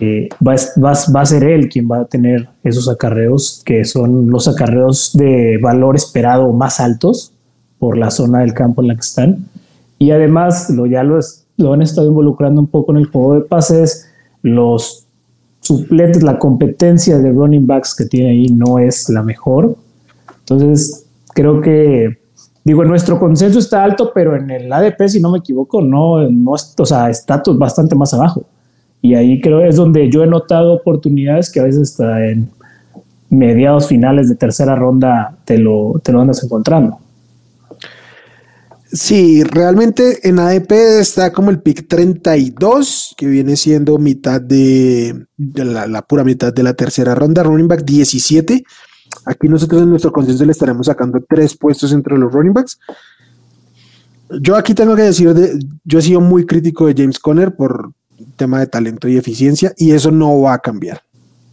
Eh, 0.00 0.28
va, 0.46 0.54
va, 0.84 1.20
a 1.20 1.26
ser 1.26 1.44
él 1.44 1.68
quien 1.68 1.88
va 1.90 2.00
a 2.00 2.04
tener 2.06 2.48
esos 2.64 2.88
acarreos, 2.88 3.62
que 3.64 3.84
son 3.84 4.30
los 4.30 4.48
acarreos 4.48 5.12
de 5.14 5.58
valor 5.62 5.96
esperado 5.96 6.52
más 6.52 6.80
altos 6.80 7.32
por 7.78 7.98
la 7.98 8.10
zona 8.10 8.40
del 8.40 8.54
campo 8.54 8.82
en 8.82 8.88
la 8.88 8.94
que 8.94 9.00
están. 9.00 9.46
Y 9.98 10.10
además, 10.10 10.70
lo, 10.70 10.86
ya 10.86 11.02
lo, 11.02 11.20
lo 11.56 11.72
han 11.72 11.82
estado 11.82 12.08
involucrando 12.08 12.60
un 12.60 12.66
poco 12.66 12.92
en 12.92 12.98
el 12.98 13.06
juego 13.06 13.34
de 13.34 13.40
pases, 13.42 14.08
los 14.42 15.06
suplentes, 15.60 16.22
la 16.22 16.38
competencia 16.38 17.18
de 17.18 17.30
running 17.30 17.66
backs 17.66 17.94
que 17.94 18.06
tiene 18.06 18.30
ahí 18.30 18.46
no 18.48 18.78
es 18.78 19.08
la 19.08 19.22
mejor. 19.22 19.76
Entonces, 20.40 21.06
creo 21.34 21.60
que, 21.60 22.18
digo, 22.64 22.84
nuestro 22.84 23.18
consenso 23.18 23.58
está 23.58 23.84
alto, 23.84 24.10
pero 24.12 24.36
en 24.36 24.50
el 24.50 24.72
ADP, 24.72 25.08
si 25.08 25.20
no 25.20 25.30
me 25.30 25.38
equivoco, 25.38 25.80
no, 25.80 26.28
no 26.28 26.52
o 26.52 26.86
sea, 26.86 27.10
está 27.10 27.42
bastante 27.54 27.94
más 27.94 28.12
abajo. 28.12 28.44
Y 29.02 29.14
ahí 29.14 29.40
creo 29.40 29.60
es 29.60 29.76
donde 29.76 30.08
yo 30.10 30.22
he 30.22 30.26
notado 30.26 30.72
oportunidades 30.72 31.50
que 31.50 31.60
a 31.60 31.64
veces 31.64 31.90
está 31.90 32.24
en 32.26 32.48
mediados 33.28 33.88
finales 33.88 34.28
de 34.28 34.36
tercera 34.36 34.74
ronda 34.74 35.36
te 35.44 35.58
lo, 35.58 36.00
te 36.02 36.12
lo 36.12 36.20
andas 36.20 36.42
encontrando. 36.44 36.98
Sí, 38.84 39.42
realmente 39.42 40.28
en 40.28 40.38
ADP 40.38 40.72
está 41.00 41.32
como 41.32 41.50
el 41.50 41.60
pick 41.60 41.88
32, 41.88 43.14
que 43.16 43.26
viene 43.26 43.56
siendo 43.56 43.98
mitad 43.98 44.40
de, 44.40 45.26
la, 45.36 45.86
la, 45.86 46.02
pura 46.02 46.24
mitad 46.24 46.52
de 46.52 46.62
la 46.62 46.74
tercera 46.74 47.14
ronda. 47.14 47.42
Running 47.42 47.68
back 47.68 47.84
17 47.84 48.64
Aquí 49.24 49.48
nosotros 49.48 49.82
en 49.82 49.90
nuestro 49.90 50.12
consenso 50.12 50.44
le 50.44 50.52
estaremos 50.52 50.86
sacando 50.86 51.24
tres 51.28 51.56
puestos 51.56 51.92
entre 51.92 52.18
los 52.18 52.32
running 52.32 52.52
backs. 52.52 52.78
Yo 54.40 54.56
aquí 54.56 54.74
tengo 54.74 54.96
que 54.96 55.02
decir, 55.02 55.32
de, 55.34 55.58
yo 55.84 55.98
he 55.98 56.02
sido 56.02 56.20
muy 56.20 56.46
crítico 56.46 56.86
de 56.86 56.94
James 56.96 57.18
Conner 57.18 57.54
por 57.54 57.92
tema 58.36 58.60
de 58.60 58.66
talento 58.66 59.08
y 59.08 59.16
eficiencia 59.16 59.72
y 59.76 59.92
eso 59.92 60.10
no 60.10 60.40
va 60.40 60.54
a 60.54 60.58
cambiar. 60.58 61.02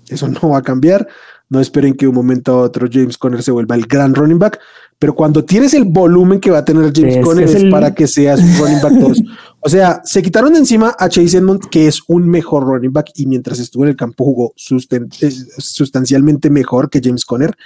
Eso 0.08 0.28
no 0.28 0.50
va 0.50 0.60
a 0.60 0.64
cambiar. 0.64 1.08
No 1.50 1.60
esperen 1.60 1.96
que 1.96 2.06
de 2.06 2.10
un 2.10 2.16
momento 2.16 2.52
a 2.52 2.62
otro 2.64 2.88
James 2.92 3.18
Conner 3.18 3.42
se 3.42 3.52
vuelva 3.52 3.76
el 3.76 3.88
gran 3.88 4.14
running 4.14 4.38
back, 4.38 4.60
pero 5.00 5.16
cuando 5.16 5.44
tienes 5.44 5.74
el 5.74 5.86
volumen 5.86 6.40
que 6.40 6.52
va 6.52 6.60
a 6.60 6.66
tener 6.66 6.92
James 6.94 7.18
Conner 7.24 7.46
es, 7.46 7.66
para 7.72 7.96
que 7.96 8.06
seas 8.06 8.40
un 8.40 8.58
running 8.58 8.82
back 8.82 8.94
2. 8.94 9.24
O 9.62 9.68
sea, 9.68 10.00
se 10.06 10.22
quitaron 10.22 10.54
de 10.54 10.60
encima 10.60 10.96
a 10.98 11.10
Chase 11.10 11.38
Edmond, 11.38 11.68
que 11.70 11.86
es 11.86 12.00
un 12.08 12.30
mejor 12.30 12.64
running 12.64 12.94
back 12.94 13.12
y 13.16 13.26
mientras 13.26 13.60
estuvo 13.60 13.84
en 13.84 13.90
el 13.90 13.98
campo 13.98 14.24
jugó 14.24 14.54
sustancialmente 14.56 16.50
mejor 16.50 16.90
que 16.90 17.02
James 17.04 17.26
Conner. 17.26 17.58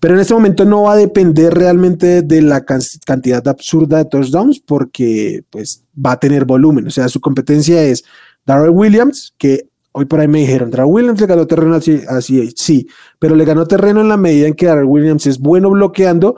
Pero 0.00 0.14
en 0.14 0.20
este 0.20 0.34
momento 0.34 0.64
no 0.64 0.82
va 0.82 0.92
a 0.92 0.96
depender 0.96 1.54
realmente 1.54 2.22
de 2.22 2.42
la 2.42 2.64
cantidad 2.64 3.46
absurda 3.48 3.98
de 3.98 4.04
touchdowns 4.04 4.60
porque 4.60 5.42
pues 5.50 5.82
va 5.94 6.12
a 6.12 6.20
tener 6.20 6.44
volumen. 6.44 6.86
O 6.86 6.90
sea, 6.90 7.08
su 7.08 7.20
competencia 7.20 7.82
es 7.82 8.04
Darrell 8.44 8.70
Williams, 8.70 9.34
que 9.38 9.68
hoy 9.92 10.04
por 10.04 10.20
ahí 10.20 10.28
me 10.28 10.40
dijeron, 10.40 10.70
Darrell 10.70 10.90
Williams 10.90 11.20
le 11.20 11.26
ganó 11.26 11.46
terreno 11.46 11.74
así, 11.74 12.02
así, 12.08 12.52
sí, 12.54 12.86
pero 13.18 13.34
le 13.34 13.46
ganó 13.46 13.66
terreno 13.66 14.02
en 14.02 14.08
la 14.08 14.18
medida 14.18 14.46
en 14.46 14.54
que 14.54 14.66
Darrell 14.66 14.84
Williams 14.84 15.26
es 15.26 15.38
bueno 15.38 15.70
bloqueando 15.70 16.36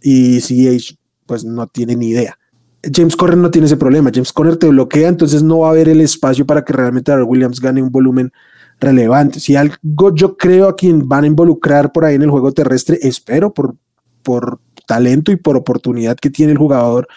y 0.00 0.40
CH 0.40 0.96
pues 1.26 1.44
no 1.44 1.66
tiene 1.66 1.96
ni 1.96 2.08
idea. 2.08 2.38
James 2.92 3.16
Conner 3.16 3.36
no 3.36 3.50
tiene 3.50 3.66
ese 3.66 3.76
problema. 3.76 4.10
James 4.12 4.32
Conner 4.32 4.56
te 4.56 4.68
bloquea, 4.68 5.08
entonces 5.08 5.42
no 5.42 5.60
va 5.60 5.68
a 5.68 5.70
haber 5.70 5.88
el 5.88 6.00
espacio 6.00 6.46
para 6.46 6.64
que 6.64 6.72
realmente 6.72 7.10
Darrell 7.10 7.28
Williams 7.28 7.60
gane 7.60 7.82
un 7.82 7.90
volumen 7.90 8.32
relevante. 8.80 9.40
Si 9.40 9.56
algo 9.56 10.14
yo 10.14 10.36
creo 10.36 10.68
a 10.68 10.76
quien 10.76 11.08
van 11.08 11.24
a 11.24 11.28
involucrar 11.28 11.92
por 11.92 12.04
ahí 12.04 12.14
en 12.14 12.22
el 12.22 12.30
juego 12.30 12.52
terrestre, 12.52 12.98
espero 13.02 13.52
por, 13.52 13.76
por 14.22 14.60
talento 14.86 15.32
y 15.32 15.36
por 15.36 15.56
oportunidad 15.56 16.16
que 16.16 16.30
tiene 16.30 16.52
el 16.52 16.58
jugador 16.58 17.08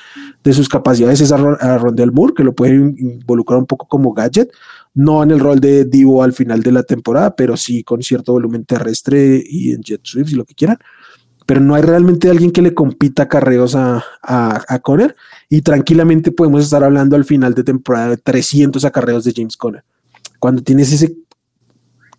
de 0.44 0.54
sus 0.54 0.70
capacidades 0.70 1.22
es 1.22 1.32
a, 1.32 1.78
Rondell 1.78 2.12
Moore, 2.12 2.34
que 2.36 2.44
lo 2.44 2.54
puede 2.54 2.76
involucrar 2.76 3.60
un 3.60 3.66
poco 3.66 3.88
como 3.88 4.14
gadget. 4.14 4.52
no 4.94 5.22
en 5.24 5.32
el 5.32 5.40
rol 5.40 5.60
de 5.60 5.86
Divo 5.86 6.24
al 6.24 6.34
final 6.34 6.64
de 6.64 6.72
la 6.72 6.84
temporada, 6.84 7.36
pero 7.36 7.58
sí 7.58 7.84
con 7.84 8.02
cierto 8.02 8.34
volumen 8.34 8.66
terrestre 8.66 9.42
y 9.46 9.74
en 9.74 9.82
jet 9.82 10.02
sweeps 10.04 10.32
y 10.32 10.36
lo 10.36 10.46
que 10.46 10.56
quieran. 10.56 10.78
Pero 11.46 11.62
no 11.62 11.76
hay 11.76 11.82
realmente 11.82 12.30
alguien 12.30 12.52
que 12.52 12.62
le 12.62 12.74
compita 12.74 13.30
carreos 13.30 13.74
a, 13.76 14.04
a, 14.22 14.62
a 14.68 14.80
Conner 14.80 15.16
y 15.48 15.62
tranquilamente 15.62 16.32
podemos 16.32 16.64
estar 16.64 16.84
hablando 16.84 17.16
al 17.16 17.24
final 17.24 17.54
de 17.54 17.64
temporada 17.64 18.10
de 18.10 18.18
300 18.18 18.84
acarreos 18.84 19.24
de 19.24 19.34
James 19.34 19.56
Conner. 19.56 19.84
Cuando 20.40 20.62
tienes 20.62 20.92
ese, 20.92 21.16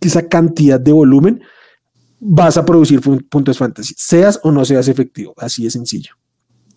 esa 0.00 0.28
cantidad 0.28 0.78
de 0.78 0.93
volumen, 0.93 1.40
vas 2.21 2.57
a 2.57 2.64
producir 2.64 3.00
puntos 3.28 3.59
fantasy, 3.59 3.95
seas 3.97 4.40
o 4.43 4.50
no 4.50 4.64
seas 4.64 4.88
efectivo, 4.88 5.35
así 5.37 5.64
de 5.64 5.71
sencillo. 5.71 6.11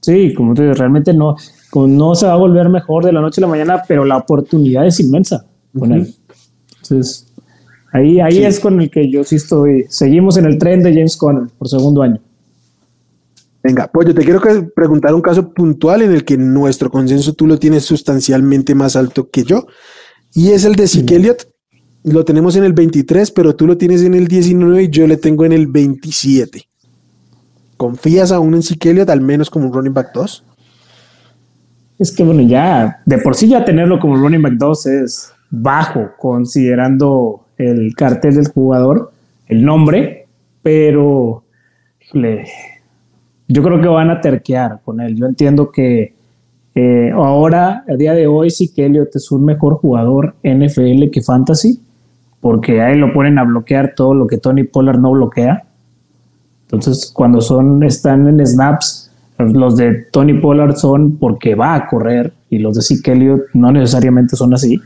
Sí, 0.01 0.33
como 0.33 0.53
tú 0.53 0.63
dices, 0.63 0.77
realmente 0.77 1.13
no, 1.13 1.35
no 1.75 2.15
se 2.15 2.25
va 2.25 2.33
a 2.33 2.37
volver 2.37 2.69
mejor 2.69 3.05
de 3.05 3.11
la 3.11 3.21
noche 3.21 3.39
a 3.39 3.43
la 3.43 3.47
mañana, 3.47 3.83
pero 3.87 4.03
la 4.03 4.17
oportunidad 4.17 4.85
es 4.85 4.99
inmensa 4.99 5.45
con 5.77 5.91
él. 5.91 6.15
Entonces, 6.81 7.27
ahí, 7.93 8.19
ahí 8.19 8.43
es 8.43 8.59
con 8.59 8.81
el 8.81 8.89
que 8.89 9.11
yo 9.11 9.23
sí 9.23 9.35
estoy. 9.35 9.85
Seguimos 9.89 10.37
en 10.37 10.45
el 10.45 10.57
tren 10.57 10.81
de 10.81 10.91
James 10.91 11.15
Conner 11.15 11.47
por 11.55 11.69
segundo 11.69 12.01
año. 12.01 12.19
Venga, 13.63 13.87
pues 13.93 14.07
yo 14.07 14.15
te 14.15 14.23
quiero 14.23 14.41
preguntar 14.75 15.13
un 15.13 15.21
caso 15.21 15.53
puntual 15.53 16.01
en 16.01 16.11
el 16.11 16.25
que 16.25 16.35
nuestro 16.35 16.89
consenso 16.89 17.33
tú 17.33 17.45
lo 17.45 17.59
tienes 17.59 17.85
sustancialmente 17.85 18.73
más 18.73 18.95
alto 18.95 19.29
que 19.29 19.43
yo, 19.43 19.67
y 20.33 20.49
es 20.49 20.65
el 20.65 20.75
de 20.75 20.85
Elliott. 21.15 21.50
Lo 22.03 22.25
tenemos 22.25 22.55
en 22.55 22.63
el 22.63 22.73
23, 22.73 23.31
pero 23.31 23.55
tú 23.55 23.67
lo 23.67 23.77
tienes 23.77 24.03
en 24.03 24.15
el 24.15 24.27
19 24.27 24.83
y 24.83 24.89
yo 24.89 25.05
le 25.05 25.17
tengo 25.17 25.45
en 25.45 25.51
el 25.51 25.67
27. 25.67 26.63
¿Confías 27.77 28.31
aún 28.31 28.55
en 28.55 28.61
Elliott, 28.83 29.09
al 29.09 29.21
menos 29.21 29.49
como 29.49 29.67
un 29.67 29.73
running 29.73 29.93
back 29.93 30.11
2? 30.13 30.43
Es 31.99 32.11
que 32.11 32.23
bueno, 32.23 32.41
ya 32.41 33.01
de 33.05 33.19
por 33.19 33.35
sí 33.35 33.47
ya 33.47 33.63
tenerlo 33.63 33.99
como 33.99 34.15
running 34.15 34.41
back 34.41 34.53
2 34.53 34.85
es 34.87 35.31
bajo, 35.51 36.09
considerando 36.17 37.45
el 37.57 37.93
cartel 37.95 38.35
del 38.35 38.47
jugador, 38.47 39.11
el 39.47 39.63
nombre, 39.63 40.25
pero 40.63 41.43
yo 43.47 43.63
creo 43.63 43.81
que 43.81 43.87
van 43.87 44.09
a 44.09 44.21
terquear 44.21 44.79
con 44.83 45.01
él. 45.01 45.15
Yo 45.15 45.27
entiendo 45.27 45.71
que 45.71 46.13
eh, 46.73 47.11
ahora, 47.13 47.83
a 47.87 47.95
día 47.95 48.13
de 48.13 48.27
hoy, 48.27 48.49
sí 48.49 48.71
es 48.75 49.31
un 49.31 49.45
mejor 49.45 49.75
jugador 49.75 50.35
NFL 50.43 51.09
que 51.11 51.21
Fantasy, 51.21 51.79
porque 52.41 52.81
ahí 52.81 52.97
lo 52.97 53.13
ponen 53.13 53.37
a 53.37 53.43
bloquear 53.43 53.93
todo 53.95 54.13
lo 54.13 54.27
que 54.27 54.37
Tony 54.37 54.63
Pollard 54.63 54.99
no 54.99 55.11
bloquea. 55.11 55.63
Entonces, 56.63 57.11
cuando 57.13 57.39
son, 57.39 57.83
están 57.83 58.27
en 58.27 58.45
snaps, 58.45 59.11
los 59.37 59.77
de 59.77 60.05
Tony 60.11 60.33
Pollard 60.33 60.75
son 60.75 61.17
porque 61.17 61.55
va 61.55 61.75
a 61.75 61.87
correr 61.87 62.33
y 62.49 62.59
los 62.59 62.75
de 62.75 62.81
Zeke 62.81 63.13
Elliott 63.13 63.41
no 63.53 63.71
necesariamente 63.71 64.35
son 64.35 64.53
así. 64.53 64.79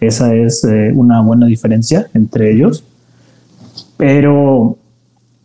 Esa 0.00 0.34
es 0.34 0.64
eh, 0.64 0.92
una 0.94 1.22
buena 1.22 1.46
diferencia 1.46 2.06
entre 2.12 2.52
ellos. 2.52 2.84
Pero 3.96 4.76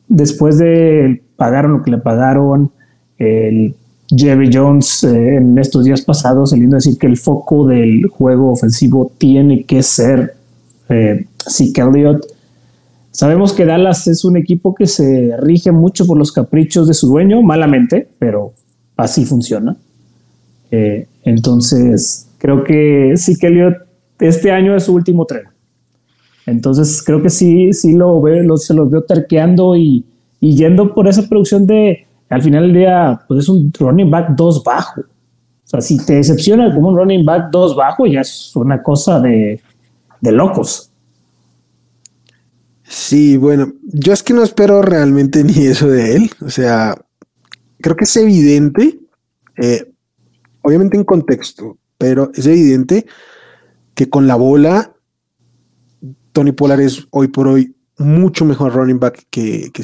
después 0.08 0.58
de 0.58 1.22
pagar 1.38 1.66
lo 1.66 1.84
que 1.84 1.92
le 1.92 1.98
pagaron, 1.98 2.72
el 3.18 3.76
Jerry 4.10 4.50
Jones 4.52 5.04
eh, 5.04 5.38
en 5.38 5.58
estos 5.58 5.86
días 5.86 6.02
pasados 6.02 6.50
saliendo 6.50 6.76
a 6.76 6.80
decir 6.80 6.98
que 6.98 7.08
el 7.08 7.18
foco 7.18 7.66
del 7.66 8.08
juego 8.08 8.52
ofensivo 8.52 9.12
tiene 9.18 9.64
que 9.64 9.82
ser 9.84 10.36
eh, 10.92 11.26
Zeke 11.50 11.82
Elliott. 11.82 12.26
Sabemos 13.12 13.54
que 13.54 13.66
Dallas 13.66 14.08
es 14.08 14.24
un 14.24 14.38
equipo 14.38 14.74
que 14.74 14.88
se 14.88 15.36
rige 15.40 15.72
mucho 15.72 16.06
por 16.06 16.18
los 16.18 16.32
caprichos 16.32 16.88
de 16.88 16.94
su 16.94 17.08
dueño, 17.08 17.42
malamente, 17.42 18.08
pero 18.20 18.54
así 18.96 19.26
funciona. 19.26 19.76
Eh, 20.70 21.08
entonces, 21.24 22.28
creo 22.38 22.64
que 22.64 23.14
Zeke 23.18 23.48
Elliott 23.48 23.78
este 24.20 24.52
año 24.52 24.76
es 24.76 24.84
su 24.84 24.94
último 24.94 25.26
tren. 25.26 25.44
Entonces, 26.46 27.02
creo 27.04 27.22
que 27.22 27.30
sí, 27.30 27.74
sí 27.74 27.94
lo 27.94 28.22
veo, 28.22 28.58
se 28.58 28.74
los 28.74 28.90
veo 28.90 29.04
terqueando 29.04 29.76
y, 29.76 30.06
y 30.40 30.56
yendo 30.56 30.94
por 30.94 31.08
esa 31.08 31.28
producción 31.28 31.66
de 31.66 32.06
al 32.30 32.42
final 32.42 32.64
del 32.64 32.74
día, 32.74 33.22
pues 33.28 33.42
es 33.42 33.50
un 33.50 33.74
running 33.78 34.10
back 34.10 34.30
2 34.38 34.64
bajo. 34.64 35.02
O 35.02 35.68
sea, 35.72 35.82
si 35.82 36.04
te 36.06 36.16
decepciona 36.16 36.74
como 36.74 36.88
un 36.88 36.98
running 36.98 37.26
back 37.26 37.50
2 37.52 37.76
bajo, 37.76 38.06
ya 38.06 38.22
es 38.22 38.56
una 38.56 38.82
cosa 38.82 39.20
de, 39.20 39.60
de 40.22 40.32
locos. 40.32 40.91
Sí, 42.94 43.38
bueno, 43.38 43.72
yo 43.84 44.12
es 44.12 44.22
que 44.22 44.34
no 44.34 44.44
espero 44.44 44.82
realmente 44.82 45.46
ni 45.46 45.66
eso 45.66 45.88
de 45.88 46.18
él. 46.18 46.32
O 46.42 46.50
sea, 46.50 46.94
creo 47.80 47.96
que 47.96 48.04
es 48.04 48.18
evidente, 48.18 49.00
eh, 49.56 49.94
obviamente 50.62 50.98
en 50.98 51.06
contexto, 51.06 51.78
pero 51.98 52.32
es 52.36 52.46
evidente 52.46 53.06
que 53.96 54.10
con 54.10 54.28
la 54.28 54.36
bola, 54.36 54.94
Tony 56.34 56.52
Pollard 56.52 56.82
es 56.82 57.08
hoy 57.12 57.30
por 57.30 57.48
hoy 57.48 57.78
mucho 57.98 58.44
mejor 58.44 58.74
running 58.74 59.00
back 59.00 59.26
que, 59.30 59.72
que, 59.72 59.84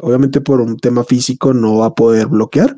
Obviamente 0.00 0.40
por 0.40 0.60
un 0.60 0.76
tema 0.76 1.02
físico 1.02 1.52
no 1.52 1.78
va 1.78 1.86
a 1.86 1.94
poder 1.94 2.28
bloquear 2.28 2.76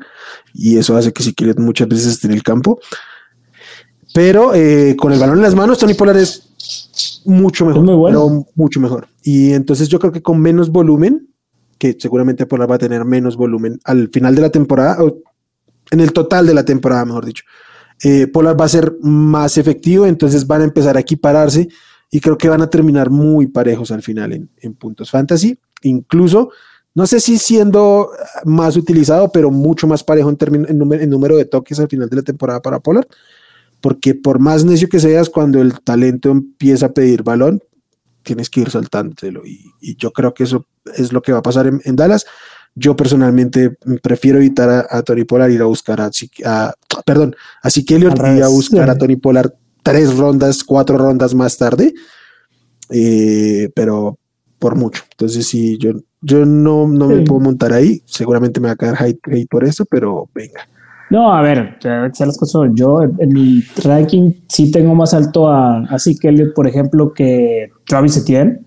y 0.55 0.77
eso 0.77 0.97
hace 0.97 1.13
que 1.13 1.21
Siquelit 1.21 1.59
muchas 1.59 1.87
veces 1.87 2.07
esté 2.07 2.27
en 2.27 2.33
el 2.33 2.41
campo. 2.41 2.79
Pero 4.11 4.55
eh, 4.55 4.95
con 4.97 5.13
el 5.13 5.19
balón 5.19 5.37
en 5.37 5.43
las 5.43 5.53
manos, 5.53 5.77
Tony 5.77 5.93
Pollard 5.93 6.17
es 6.17 6.49
mucho 7.25 7.65
mejor, 7.65 8.45
mucho 8.55 8.79
mejor. 8.79 9.07
Y 9.23 9.53
entonces 9.53 9.87
yo 9.87 9.99
creo 9.99 10.11
que 10.11 10.21
con 10.21 10.39
menos 10.39 10.69
volumen, 10.71 11.29
que 11.77 11.95
seguramente 11.97 12.45
Pollard 12.45 12.71
va 12.71 12.75
a 12.75 12.79
tener 12.79 13.05
menos 13.05 13.37
volumen 13.37 13.79
al 13.83 14.09
final 14.09 14.35
de 14.35 14.41
la 14.41 14.49
temporada, 14.49 15.03
o 15.03 15.19
en 15.91 15.99
el 15.99 16.13
total 16.13 16.45
de 16.45 16.53
la 16.53 16.65
temporada, 16.65 17.05
mejor 17.05 17.25
dicho, 17.25 17.43
eh, 18.03 18.27
Pollard 18.27 18.59
va 18.59 18.65
a 18.65 18.69
ser 18.69 18.95
más 19.01 19.57
efectivo, 19.57 20.05
entonces 20.05 20.45
van 20.47 20.61
a 20.61 20.65
empezar 20.65 20.95
a 20.95 21.01
equipararse 21.01 21.67
y 22.11 22.19
creo 22.19 22.37
que 22.37 22.49
van 22.49 22.61
a 22.61 22.69
terminar 22.69 23.09
muy 23.09 23.47
parejos 23.47 23.91
al 23.91 24.01
final 24.01 24.33
en, 24.33 24.73
puntos 24.75 25.11
fantasy. 25.11 25.59
Incluso, 25.83 26.51
no 26.95 27.05
sé 27.05 27.19
si 27.19 27.37
siendo 27.37 28.09
más 28.45 28.77
utilizado, 28.77 29.31
pero 29.31 29.51
mucho 29.51 29.87
más 29.87 30.03
parejo 30.03 30.29
en, 30.29 30.65
en, 30.67 31.09
número, 31.09 31.37
de 31.37 31.45
toques 31.45 31.79
al 31.79 31.87
final 31.87 32.09
de 32.09 32.15
la 32.15 32.21
temporada 32.23 32.61
para 32.61 32.79
Pollard. 32.79 33.07
Porque 33.81 34.15
por 34.15 34.39
más 34.39 34.65
necio 34.65 34.89
que 34.89 34.99
seas, 34.99 35.29
cuando 35.29 35.61
el 35.61 35.79
talento 35.81 36.29
empieza 36.31 36.87
a 36.87 36.93
pedir 36.93 37.23
balón, 37.23 37.61
tienes 38.23 38.49
que 38.49 38.61
ir 38.61 38.69
soltándolo. 38.69 39.45
Y, 39.45 39.65
y 39.81 39.95
yo 39.95 40.11
creo 40.11 40.33
que 40.33 40.43
eso 40.43 40.65
es 40.95 41.13
lo 41.13 41.21
que 41.21 41.31
va 41.31 41.39
a 41.39 41.43
pasar 41.43 41.67
en, 41.67 41.95
Dallas. 41.95 42.25
Yo 42.75 42.95
personalmente 42.95 43.77
prefiero 44.01 44.37
evitar 44.37 44.87
a, 44.89 45.01
Tony 45.03 45.23
Pollard 45.23 45.51
ir 45.51 45.61
a 45.61 45.65
buscar 45.65 46.01
a, 46.01 46.11
a 46.45 46.73
perdón, 47.05 47.35
a 47.63 47.69
Elliott 47.69 48.19
y 48.37 48.41
a 48.41 48.47
buscar 48.47 48.89
a 48.89 48.97
Tony 48.97 49.15
Pollard 49.15 49.53
tres 49.83 50.15
rondas, 50.15 50.63
cuatro 50.63 50.97
rondas 50.97 51.33
más 51.33 51.57
tarde, 51.57 51.93
eh, 52.89 53.69
pero 53.75 54.19
por 54.59 54.75
mucho. 54.75 55.03
Entonces, 55.11 55.47
sí, 55.47 55.77
yo, 55.77 55.93
yo 56.21 56.45
no, 56.45 56.87
no 56.87 57.07
me 57.07 57.23
puedo 57.23 57.39
montar 57.39 57.73
ahí. 57.73 58.03
Seguramente 58.05 58.59
me 58.59 58.67
va 58.67 58.73
a 58.73 58.77
caer 58.77 58.95
hate, 58.99 59.47
por 59.49 59.63
eso, 59.63 59.85
pero 59.85 60.29
venga. 60.33 60.67
No, 61.09 61.33
a 61.33 61.41
ver, 61.41 61.77
las 61.83 62.37
cosas. 62.37 62.69
Yo 62.73 63.01
en 63.03 63.29
mi 63.29 63.63
ranking 63.83 64.31
sí 64.47 64.71
tengo 64.71 64.93
más 64.93 65.13
alto 65.13 65.49
a, 65.49 65.79
así 65.89 66.17
que 66.17 66.31
por 66.55 66.67
ejemplo, 66.67 67.13
que 67.13 67.71
Travis 67.85 68.17
Etienne. 68.17 68.61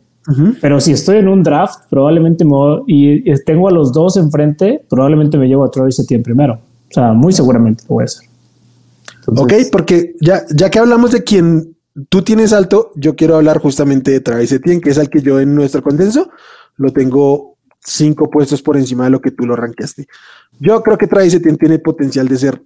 Pero 0.61 0.81
si 0.81 0.93
estoy 0.93 1.17
en 1.17 1.29
un 1.29 1.43
draft, 1.43 1.81
probablemente 1.91 2.45
me 2.45 2.51
voy, 2.51 2.83
y 2.87 3.35
tengo 3.45 3.69
a 3.69 3.73
los 3.73 3.93
dos 3.93 4.17
enfrente, 4.17 4.85
probablemente 4.89 5.37
me 5.37 5.49
llevo 5.49 5.65
a 5.65 5.71
Travis 5.71 5.99
Etienne 5.99 6.23
primero. 6.23 6.55
O 6.55 6.95
sea, 6.95 7.13
muy 7.13 7.33
seguramente 7.33 7.85
lo 7.89 7.95
voy 7.95 8.03
a 8.03 8.05
hacer 8.05 8.33
ok, 9.27 9.53
porque 9.71 10.15
ya, 10.21 10.45
ya 10.55 10.71
que 10.71 10.79
hablamos 10.79 11.13
de 11.13 11.25
quien 11.25 11.77
tú 12.09 12.23
tienes 12.23 12.53
alto, 12.53 12.93
yo 12.97 13.17
quiero 13.17 13.37
hablar 13.37 13.59
justamente 13.59 14.11
de 14.11 14.21
Travis 14.21 14.53
Etienne, 14.53 14.81
que 14.81 14.91
es 14.91 14.99
el 14.99 15.11
que 15.11 15.21
yo 15.21 15.41
en 15.41 15.55
nuestro 15.55 15.83
consenso 15.83 16.31
lo 16.77 16.93
tengo 16.93 17.57
cinco 17.85 18.31
puestos 18.31 18.63
por 18.63 18.77
encima 18.77 19.05
de 19.05 19.11
lo 19.11 19.21
que 19.21 19.31
tú 19.31 19.47
lo 19.47 19.57
rankeaste. 19.57 20.07
Yo 20.59 20.83
creo 20.83 20.99
que 20.99 21.07
Travis 21.07 21.35
Etienne 21.35 21.59
tiene 21.59 21.79
potencial 21.79 22.29
de 22.29 22.39
ser 22.39 22.63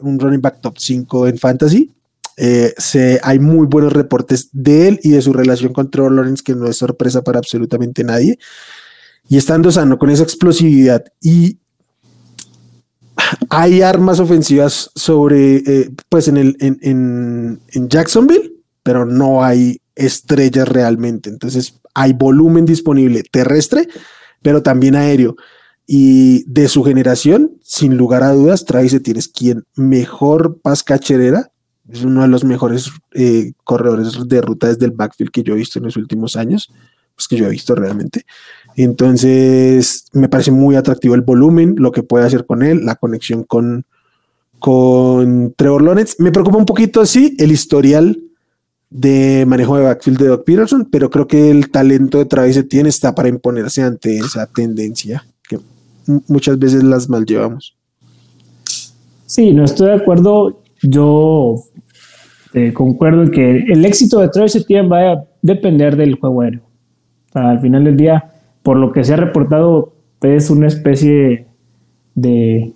un 0.00 0.18
running 0.18 0.40
back 0.40 0.60
top 0.60 0.78
5 0.78 1.28
en 1.28 1.38
fantasy. 1.38 1.92
Eh, 2.36 2.72
se, 2.78 3.20
hay 3.22 3.38
muy 3.38 3.66
buenos 3.66 3.92
reportes 3.92 4.48
de 4.52 4.88
él 4.88 5.00
y 5.02 5.10
de 5.10 5.22
su 5.22 5.32
relación 5.32 5.72
con 5.72 5.90
Trevor 5.90 6.12
Lawrence, 6.12 6.42
que 6.42 6.54
no 6.54 6.66
es 6.66 6.76
sorpresa 6.76 7.22
para 7.22 7.38
absolutamente 7.38 8.04
nadie. 8.04 8.38
Y 9.28 9.36
estando 9.36 9.70
sano 9.70 9.98
con 9.98 10.10
esa 10.10 10.22
explosividad 10.22 11.04
y 11.20 11.58
hay 13.48 13.82
armas 13.82 14.20
ofensivas 14.20 14.90
sobre, 14.94 15.56
eh, 15.56 15.90
pues 16.08 16.28
en, 16.28 16.36
el, 16.36 16.56
en, 16.60 17.88
Jacksonville, 17.88 18.54
pero 18.82 19.04
no 19.04 19.44
hay 19.44 19.80
estrellas 19.94 20.68
realmente. 20.68 21.30
Entonces 21.30 21.74
hay 21.94 22.12
volumen 22.12 22.64
disponible 22.64 23.22
terrestre, 23.30 23.88
pero 24.42 24.62
también 24.62 24.96
aéreo. 24.96 25.36
Y 25.86 26.44
de 26.46 26.68
su 26.68 26.84
generación, 26.84 27.58
sin 27.62 27.96
lugar 27.96 28.22
a 28.22 28.32
dudas, 28.32 28.64
Travis 28.64 29.02
tienes 29.02 29.28
quien 29.28 29.64
mejor 29.74 30.60
paz 30.60 30.82
cacherera, 30.82 31.50
es 31.88 32.04
uno 32.04 32.22
de 32.22 32.28
los 32.28 32.44
mejores 32.44 32.90
eh, 33.12 33.52
corredores 33.64 34.16
de 34.28 34.40
ruta 34.40 34.68
desde 34.68 34.86
el 34.86 34.92
backfield 34.92 35.32
que 35.32 35.42
yo 35.42 35.54
he 35.54 35.56
visto 35.56 35.78
en 35.78 35.86
los 35.86 35.96
últimos 35.96 36.36
años, 36.36 36.72
pues 37.16 37.26
que 37.26 37.36
yo 37.36 37.46
he 37.46 37.50
visto 37.50 37.74
realmente. 37.74 38.24
Entonces, 38.76 40.06
me 40.12 40.28
parece 40.28 40.52
muy 40.52 40.76
atractivo 40.76 41.16
el 41.16 41.22
volumen, 41.22 41.74
lo 41.78 41.90
que 41.90 42.04
puede 42.04 42.24
hacer 42.24 42.46
con 42.46 42.62
él, 42.62 42.84
la 42.84 42.94
conexión 42.94 43.42
con, 43.42 43.84
con 44.60 45.52
Trevor 45.56 45.82
Lawrence. 45.82 46.14
Me 46.20 46.30
preocupa 46.30 46.58
un 46.58 46.66
poquito, 46.66 47.04
sí, 47.04 47.36
el 47.40 47.50
historial 47.50 48.29
de 48.90 49.44
manejo 49.46 49.76
de 49.76 49.84
backfield 49.84 50.18
de 50.18 50.26
Doc 50.26 50.44
Peterson, 50.44 50.88
pero 50.90 51.10
creo 51.10 51.26
que 51.26 51.50
el 51.50 51.70
talento 51.70 52.18
de 52.18 52.26
Travis 52.26 52.56
Etienne 52.56 52.88
está 52.88 53.14
para 53.14 53.28
imponerse 53.28 53.82
ante 53.82 54.18
esa 54.18 54.46
tendencia 54.46 55.24
que 55.48 55.58
muchas 56.26 56.58
veces 56.58 56.82
las 56.82 57.08
mal 57.08 57.24
llevamos. 57.24 57.76
Sí, 59.26 59.52
no 59.52 59.64
estoy 59.64 59.88
de 59.88 59.94
acuerdo. 59.94 60.60
Yo 60.82 61.54
eh, 62.52 62.72
concuerdo 62.72 63.22
en 63.22 63.30
que 63.30 63.58
el 63.58 63.84
éxito 63.84 64.18
de 64.18 64.28
Travis 64.28 64.56
Etienne 64.56 64.88
va 64.88 65.12
a 65.12 65.24
depender 65.40 65.96
del 65.96 66.16
juego 66.16 66.40
aéreo. 66.40 66.62
al 67.32 67.60
final 67.60 67.84
del 67.84 67.96
día, 67.96 68.32
por 68.64 68.76
lo 68.76 68.92
que 68.92 69.04
se 69.04 69.14
ha 69.14 69.16
reportado, 69.16 69.92
es 70.20 70.50
una 70.50 70.66
especie 70.66 71.46
de 72.14 72.72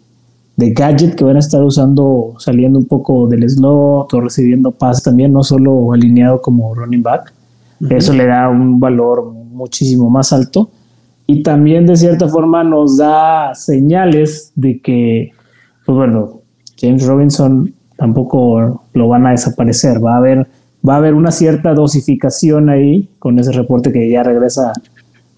de 0.57 0.73
gadget 0.73 1.17
que 1.17 1.25
van 1.25 1.37
a 1.37 1.41
estar 1.41 1.63
usando 1.63 2.35
saliendo 2.39 2.79
un 2.79 2.87
poco 2.87 3.27
del 3.27 3.49
slot 3.49 4.13
o 4.15 4.21
recibiendo 4.21 4.71
pases 4.71 5.03
también, 5.03 5.33
no 5.33 5.43
solo 5.43 5.93
alineado 5.93 6.41
como 6.41 6.75
running 6.75 7.03
back. 7.03 7.33
Eso 7.91 8.13
le 8.13 8.27
da 8.27 8.49
un 8.49 8.79
valor 8.79 9.33
muchísimo 9.33 10.09
más 10.09 10.33
alto. 10.33 10.71
Y 11.27 11.43
también 11.43 11.87
de 11.87 11.97
cierta 11.97 12.29
forma 12.29 12.63
nos 12.65 12.99
da 12.99 13.55
señales 13.55 14.53
de 14.55 14.81
que, 14.81 15.33
pues 15.85 15.97
bueno, 15.97 16.41
James 16.79 17.07
Robinson 17.07 17.75
tampoco 17.97 18.83
lo 18.93 19.09
van 19.09 19.27
a 19.27 19.31
desaparecer. 19.31 20.05
Va 20.05 20.15
a 20.15 20.19
haber, 20.19 20.47
va 20.87 20.95
a 20.95 20.99
haber 20.99 21.15
una 21.15 21.31
cierta 21.31 21.75
dosificación 21.75 22.69
ahí 22.69 23.09
con 23.19 23.39
ese 23.39 23.53
reporte 23.53 23.93
que 23.93 24.09
ya 24.11 24.23
regresa 24.23 24.73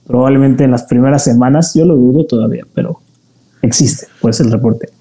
probablemente 0.07 0.65
en 0.65 0.73
las 0.73 0.85
primeras 0.85 1.25
semanas. 1.25 1.73
Yo 1.75 1.85
lo 1.85 1.97
dudo 1.97 2.27
todavía, 2.27 2.65
pero 2.75 3.01
existe 3.63 4.07
pues 4.21 4.41
el 4.41 4.51
reporte. 4.51 4.96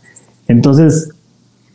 Entonces, 0.47 1.09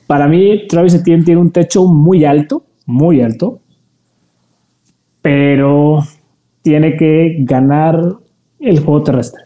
para 0.07 0.27
mí, 0.29 0.67
Travis 0.69 0.95
Etienne 0.95 1.25
tiene 1.25 1.41
un 1.41 1.51
techo 1.51 1.87
muy 1.87 2.25
alto, 2.25 2.65
muy 2.87 3.21
alto, 3.21 3.61
pero 5.23 6.01
tiene 6.63 6.97
que 6.97 7.37
ganar 7.41 8.17
el 8.59 8.81
juego 8.81 9.03
terrestre. 9.03 9.43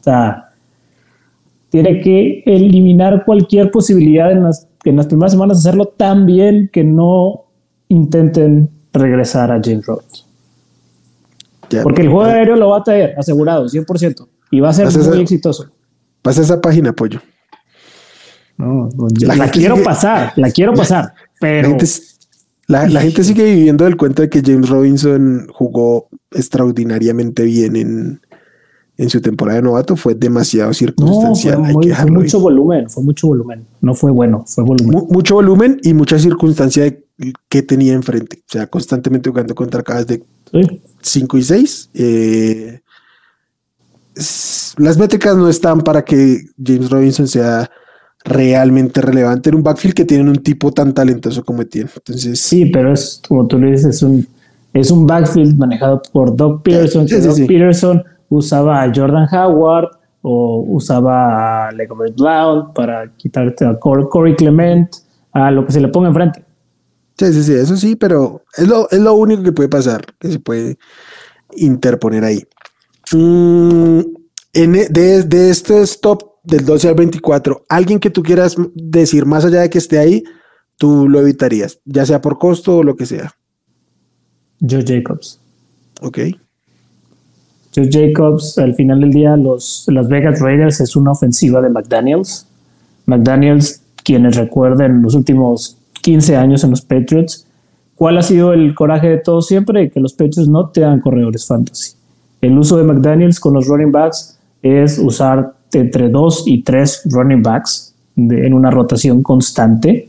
O 0.00 0.02
sea, 0.02 0.50
tiene 1.70 2.00
que 2.00 2.42
eliminar 2.46 3.24
cualquier 3.24 3.70
posibilidad 3.70 4.30
en 4.30 4.44
las, 4.44 4.68
en 4.84 4.96
las 4.96 5.06
primeras 5.06 5.32
semanas 5.32 5.62
de 5.62 5.68
hacerlo 5.68 5.86
tan 5.86 6.26
bien 6.26 6.70
que 6.72 6.84
no 6.84 7.46
intenten 7.88 8.70
regresar 8.92 9.50
a 9.50 9.60
James 9.62 9.86
Rhodes. 9.86 10.26
Porque 11.82 12.02
el 12.02 12.08
juego 12.08 12.24
aéreo 12.24 12.56
lo 12.56 12.68
va 12.70 12.78
a 12.78 12.82
traer, 12.82 13.14
asegurado, 13.18 13.66
100%. 13.66 14.28
Y 14.50 14.60
va 14.60 14.68
a 14.68 14.72
ser 14.72 14.86
muy 14.90 15.20
exitoso. 15.20 15.66
Pasa 16.22 16.42
esa 16.42 16.60
página, 16.60 16.92
pollo. 16.92 17.20
No, 18.56 18.88
la, 19.20 19.50
quiero 19.50 19.82
pasar, 19.82 20.32
la 20.36 20.50
quiero 20.50 20.74
pasar, 20.74 21.14
pero... 21.40 21.76
La 22.66 23.00
gente, 23.00 23.24
sigue 23.24 23.44
viviendo 23.44 23.84
del 23.84 23.96
cuento 23.96 24.22
de 24.22 24.30
que 24.30 24.40
James 24.42 24.70
Robinson 24.70 25.48
jugó 25.52 26.08
extraordinariamente 26.30 27.44
bien 27.44 27.76
en, 27.76 28.20
en 28.96 29.10
su 29.10 29.20
temporada 29.20 29.56
de 29.56 29.64
novato. 29.64 29.96
Fue 29.96 30.14
demasiado 30.14 30.72
circunstancial. 30.72 31.56
fue, 31.72 32.10
mucho 32.10 32.40
volumen, 32.40 32.88
fue 32.88 33.02
mucho 33.02 33.28
volumen. 33.28 33.66
No 33.82 33.94
fue 33.94 34.10
bueno, 34.10 34.44
fue 34.46 34.64
volumen. 34.64 35.06
mucho 35.10 35.34
volumen 35.34 35.78
y 35.82 35.92
mucha 35.92 36.18
circunstancia 36.18 36.96
que 37.48 37.62
tenía 37.62 37.92
enfrente. 37.92 38.38
O 38.38 38.52
sea, 38.52 38.66
constantemente 38.66 39.28
jugando 39.28 39.54
contra 39.54 39.82
cada 39.82 40.04
de 40.04 40.22
5 41.02 41.38
y 41.38 41.42
6. 41.42 41.90
Eh, 41.94 42.80
las 44.78 44.96
métricas 44.96 45.36
no 45.36 45.48
están 45.48 45.82
para 45.82 46.02
que 46.04 46.40
James 46.62 46.88
Robinson 46.90 47.28
sea 47.28 47.70
realmente 48.24 49.02
relevante 49.02 49.50
en 49.50 49.56
un 49.56 49.62
backfield 49.62 49.94
que 49.94 50.04
tienen 50.06 50.28
un 50.28 50.42
tipo 50.42 50.72
tan 50.72 50.94
talentoso 50.94 51.44
como 51.44 51.64
tiene. 51.66 51.90
Entonces, 51.94 52.40
sí, 52.40 52.66
pero 52.66 52.92
es 52.92 53.20
como 53.28 53.46
tú 53.46 53.58
le 53.58 53.72
dices, 53.72 53.96
es 53.96 54.02
un, 54.02 54.26
es 54.72 54.90
un 54.90 55.06
backfield 55.06 55.56
manejado 55.58 56.00
por 56.12 56.34
Doug 56.34 56.62
Peterson. 56.62 57.06
Peterson 57.06 58.02
usaba 58.30 58.82
a 58.82 58.92
Jordan 58.92 59.28
Howard 59.30 59.90
o 60.22 60.64
usaba 60.68 61.68
a 61.68 61.72
Legobert 61.72 62.16
Blount 62.16 62.72
para 62.72 63.12
quitarte 63.14 63.66
a 63.66 63.78
Corey 63.78 64.34
Clement, 64.34 64.88
a 65.32 65.50
lo 65.50 65.66
que 65.66 65.72
se 65.72 65.80
le 65.80 65.88
ponga 65.88 66.08
enfrente. 66.08 66.42
Sí, 67.18 67.32
sí, 67.32 67.42
sí, 67.44 67.52
eso 67.52 67.76
sí, 67.76 67.94
pero 67.94 68.42
es 68.56 68.66
lo, 68.66 68.88
es 68.90 69.00
lo 69.00 69.14
único 69.14 69.42
que 69.42 69.52
puede 69.52 69.68
pasar, 69.68 70.02
que 70.18 70.32
se 70.32 70.38
puede 70.38 70.78
interponer 71.56 72.24
ahí. 72.24 72.42
Mm, 73.12 74.00
en, 74.54 74.72
de, 74.72 75.22
de 75.24 75.50
estos 75.50 76.00
top 76.00 76.33
del 76.44 76.64
12 76.64 76.88
al 76.88 76.94
24, 76.94 77.64
alguien 77.68 77.98
que 77.98 78.10
tú 78.10 78.22
quieras 78.22 78.56
decir 78.74 79.26
más 79.26 79.44
allá 79.44 79.62
de 79.62 79.70
que 79.70 79.78
esté 79.78 79.98
ahí, 79.98 80.22
tú 80.76 81.08
lo 81.08 81.20
evitarías, 81.20 81.80
ya 81.84 82.04
sea 82.06 82.20
por 82.20 82.38
costo 82.38 82.78
o 82.78 82.82
lo 82.82 82.96
que 82.96 83.06
sea. 83.06 83.34
Joe 84.60 84.84
Jacobs. 84.86 85.40
Ok. 86.00 86.18
Joe 87.74 87.88
Jacobs, 87.90 88.58
al 88.58 88.74
final 88.74 89.00
del 89.00 89.10
día, 89.10 89.36
los 89.36 89.84
Las 89.88 90.08
Vegas 90.08 90.40
Raiders 90.40 90.80
es 90.80 90.94
una 90.94 91.12
ofensiva 91.12 91.60
de 91.60 91.70
McDaniels. 91.70 92.46
McDaniels, 93.06 93.82
quienes 94.04 94.36
recuerden 94.36 95.02
los 95.02 95.14
últimos 95.14 95.76
15 96.02 96.36
años 96.36 96.62
en 96.62 96.70
los 96.70 96.82
Patriots, 96.82 97.46
¿cuál 97.96 98.18
ha 98.18 98.22
sido 98.22 98.52
el 98.52 98.74
coraje 98.74 99.08
de 99.08 99.18
todos 99.18 99.46
siempre? 99.46 99.90
Que 99.90 100.00
los 100.00 100.12
Patriots 100.12 100.48
no 100.48 100.68
te 100.68 100.82
dan 100.82 101.00
corredores 101.00 101.46
fantasy. 101.46 101.94
El 102.40 102.58
uso 102.58 102.76
de 102.76 102.84
McDaniels 102.84 103.40
con 103.40 103.54
los 103.54 103.66
running 103.66 103.90
backs 103.90 104.38
es 104.62 104.98
usar 104.98 105.53
entre 105.74 106.08
dos 106.08 106.44
y 106.46 106.62
tres 106.62 107.02
running 107.04 107.42
backs 107.42 107.94
en 108.16 108.54
una 108.54 108.70
rotación 108.70 109.22
constante. 109.22 110.08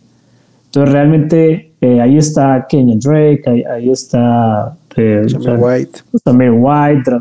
Entonces 0.65 0.93
realmente 0.93 1.71
eh, 1.82 2.01
ahí 2.01 2.17
está 2.17 2.65
Kenyon 2.67 2.99
Drake, 2.99 3.43
ahí, 3.69 3.89
está 3.89 4.75
eh, 4.95 5.25
White, 5.58 5.99
también 6.23 6.56
White 6.58 7.12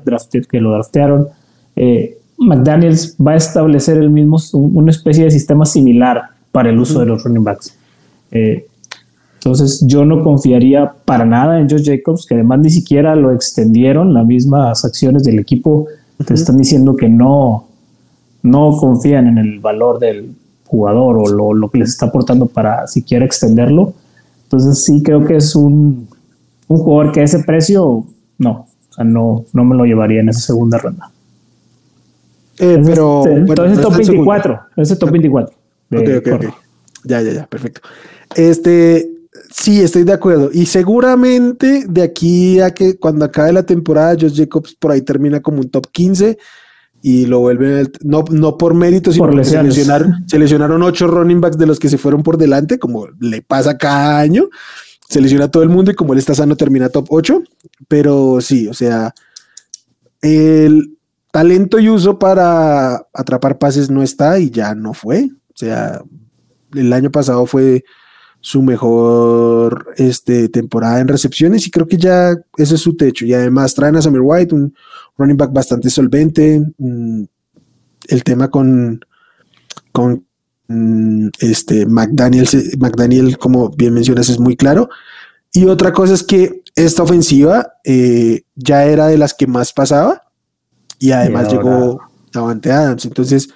que 0.48 0.60
lo 0.60 0.72
draftearon. 0.72 1.28
Eh, 1.76 2.18
McDaniels 2.38 3.16
va 3.16 3.32
a 3.32 3.36
establecer 3.36 3.98
el 3.98 4.10
mismo, 4.10 4.38
una 4.52 4.90
especie 4.90 5.24
de 5.24 5.30
sistema 5.30 5.64
similar 5.64 6.22
para 6.50 6.70
el 6.70 6.78
uso 6.78 7.00
de 7.00 7.06
los 7.06 7.22
running 7.22 7.44
backs. 7.44 7.76
entonces 8.30 9.84
yo 9.86 10.04
no 10.04 10.22
confiaría 10.24 10.92
para 11.04 11.24
nada 11.24 11.60
en 11.60 11.68
Josh 11.68 11.84
Jacobs, 11.84 12.26
que 12.26 12.34
además 12.34 12.60
ni 12.60 12.70
siquiera 12.70 13.14
lo 13.14 13.32
extendieron, 13.32 14.14
las 14.14 14.26
mismas 14.26 14.84
acciones 14.84 15.22
del 15.24 15.38
equipo 15.38 15.86
te 16.24 16.34
están 16.34 16.56
diciendo 16.56 16.96
que 16.96 17.08
no, 17.08 17.66
no 18.44 18.76
confían 18.76 19.26
en 19.26 19.38
el 19.38 19.58
valor 19.58 19.98
del 19.98 20.36
jugador 20.66 21.16
o 21.16 21.54
lo, 21.54 21.70
que 21.70 21.78
les 21.78 21.88
está 21.90 22.06
aportando 22.06 22.46
para 22.46 22.86
siquiera 22.86 23.24
extenderlo. 23.24 23.94
Entonces 24.44 24.84
sí 24.84 25.02
creo 25.02 25.24
que 25.24 25.36
es 25.36 25.56
un, 25.56 26.06
un 26.68 26.78
jugador 26.78 27.12
que 27.12 27.20
a 27.20 27.24
ese 27.24 27.42
precio, 27.42 28.04
no, 28.38 28.50
o 28.50 28.92
sea, 28.92 29.04
no, 29.04 29.46
no 29.54 29.64
me 29.64 29.74
lo 29.74 29.84
llevaría 29.86 30.20
en 30.20 30.28
esa 30.28 30.40
segunda 30.40 30.76
ronda. 30.76 31.10
Eh, 32.58 32.80
pero 32.84 33.26
entonces 33.26 33.80
top 33.80 33.96
24, 33.96 34.60
ese 34.76 34.96
top 34.96 35.10
24. 35.10 35.56
Ya, 37.04 37.22
ya, 37.22 37.32
ya, 37.32 37.46
perfecto. 37.46 37.80
Este, 38.36 39.08
sí, 39.50 39.80
estoy 39.80 40.04
de 40.04 40.12
acuerdo. 40.12 40.50
Y 40.52 40.66
seguramente 40.66 41.84
de 41.88 42.02
aquí 42.02 42.60
a 42.60 42.74
que 42.74 42.98
cuando 42.98 43.24
acabe 43.24 43.54
la 43.54 43.64
temporada, 43.64 44.16
Josh 44.20 44.36
Jacobs 44.36 44.74
por 44.74 44.92
ahí 44.92 45.00
termina 45.00 45.40
como 45.40 45.60
un 45.60 45.70
top 45.70 45.86
15 45.90 46.36
y 47.06 47.26
lo 47.26 47.40
vuelven, 47.40 47.92
no, 48.00 48.24
no 48.30 48.56
por 48.56 48.72
mérito, 48.72 49.12
sino 49.12 49.26
por 49.26 49.32
porque 49.32 49.44
se 49.44 49.62
lesionaron, 50.38 50.82
ocho 50.82 51.06
running 51.06 51.38
backs 51.38 51.58
de 51.58 51.66
los 51.66 51.78
que 51.78 51.90
se 51.90 51.98
fueron 51.98 52.22
por 52.22 52.38
delante, 52.38 52.78
como 52.78 53.08
le 53.20 53.42
pasa 53.42 53.76
cada 53.76 54.18
año. 54.18 54.48
Se 55.06 55.20
lesiona 55.20 55.44
a 55.44 55.50
todo 55.50 55.62
el 55.62 55.68
mundo 55.68 55.90
y 55.90 55.94
como 55.94 56.14
él 56.14 56.18
está 56.18 56.34
sano 56.34 56.56
termina 56.56 56.88
top 56.88 57.08
8. 57.10 57.42
Pero 57.88 58.40
sí, 58.40 58.68
o 58.68 58.72
sea, 58.72 59.12
el 60.22 60.96
talento 61.30 61.78
y 61.78 61.90
uso 61.90 62.18
para 62.18 63.06
atrapar 63.12 63.58
pases 63.58 63.90
no 63.90 64.02
está 64.02 64.38
y 64.38 64.48
ya 64.48 64.74
no 64.74 64.94
fue. 64.94 65.28
O 65.50 65.56
sea, 65.56 66.00
el 66.72 66.90
año 66.90 67.10
pasado 67.10 67.44
fue 67.44 67.84
su 68.40 68.62
mejor 68.62 69.92
este, 69.98 70.48
temporada 70.48 71.00
en 71.00 71.08
recepciones 71.08 71.66
y 71.66 71.70
creo 71.70 71.86
que 71.86 71.98
ya 71.98 72.34
ese 72.56 72.76
es 72.76 72.80
su 72.80 72.96
techo. 72.96 73.26
Y 73.26 73.34
además 73.34 73.74
traen 73.74 73.96
a 73.96 74.00
Summer 74.00 74.22
White, 74.24 74.54
un, 74.54 74.74
running 75.16 75.36
back 75.36 75.52
bastante 75.52 75.90
solvente. 75.90 76.62
Mm, 76.78 77.24
el 78.08 78.24
tema 78.24 78.50
con, 78.50 79.04
con 79.92 80.24
mm, 80.68 81.28
este 81.40 81.86
McDaniel, 81.86 82.48
McDaniel, 82.78 83.38
como 83.38 83.70
bien 83.70 83.94
mencionas, 83.94 84.28
es 84.28 84.38
muy 84.38 84.56
claro. 84.56 84.88
Y 85.52 85.66
otra 85.66 85.92
cosa 85.92 86.14
es 86.14 86.22
que 86.22 86.62
esta 86.74 87.02
ofensiva 87.02 87.74
eh, 87.84 88.42
ya 88.56 88.84
era 88.84 89.06
de 89.06 89.18
las 89.18 89.34
que 89.34 89.46
más 89.46 89.72
pasaba 89.72 90.22
y 90.98 91.12
además 91.12 91.52
llegó 91.52 92.00
Davante 92.32 92.72
Adams. 92.72 93.04
Entonces 93.04 93.48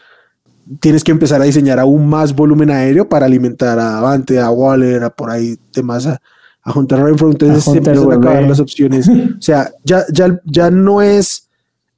tienes 0.80 1.02
que 1.02 1.10
empezar 1.10 1.40
a 1.40 1.44
diseñar 1.44 1.80
aún 1.80 2.08
más 2.08 2.34
volumen 2.34 2.70
aéreo 2.70 3.08
para 3.08 3.26
alimentar 3.26 3.78
a 3.78 3.92
Davante, 3.92 4.38
a 4.38 4.50
Waller, 4.50 5.02
a 5.02 5.10
por 5.10 5.30
ahí 5.30 5.58
temas 5.72 6.06
a, 6.06 6.20
a 6.62 6.72
Hunter 6.72 7.00
Renfro. 7.00 7.30
Entonces 7.32 7.64
se 7.64 7.78
empiezan 7.78 8.12
a 8.12 8.14
acabar 8.14 8.42
las 8.44 8.60
opciones. 8.60 9.08
o 9.38 9.42
sea, 9.42 9.72
ya, 9.82 10.04
ya, 10.12 10.40
ya 10.44 10.70
no 10.70 11.02
es 11.02 11.47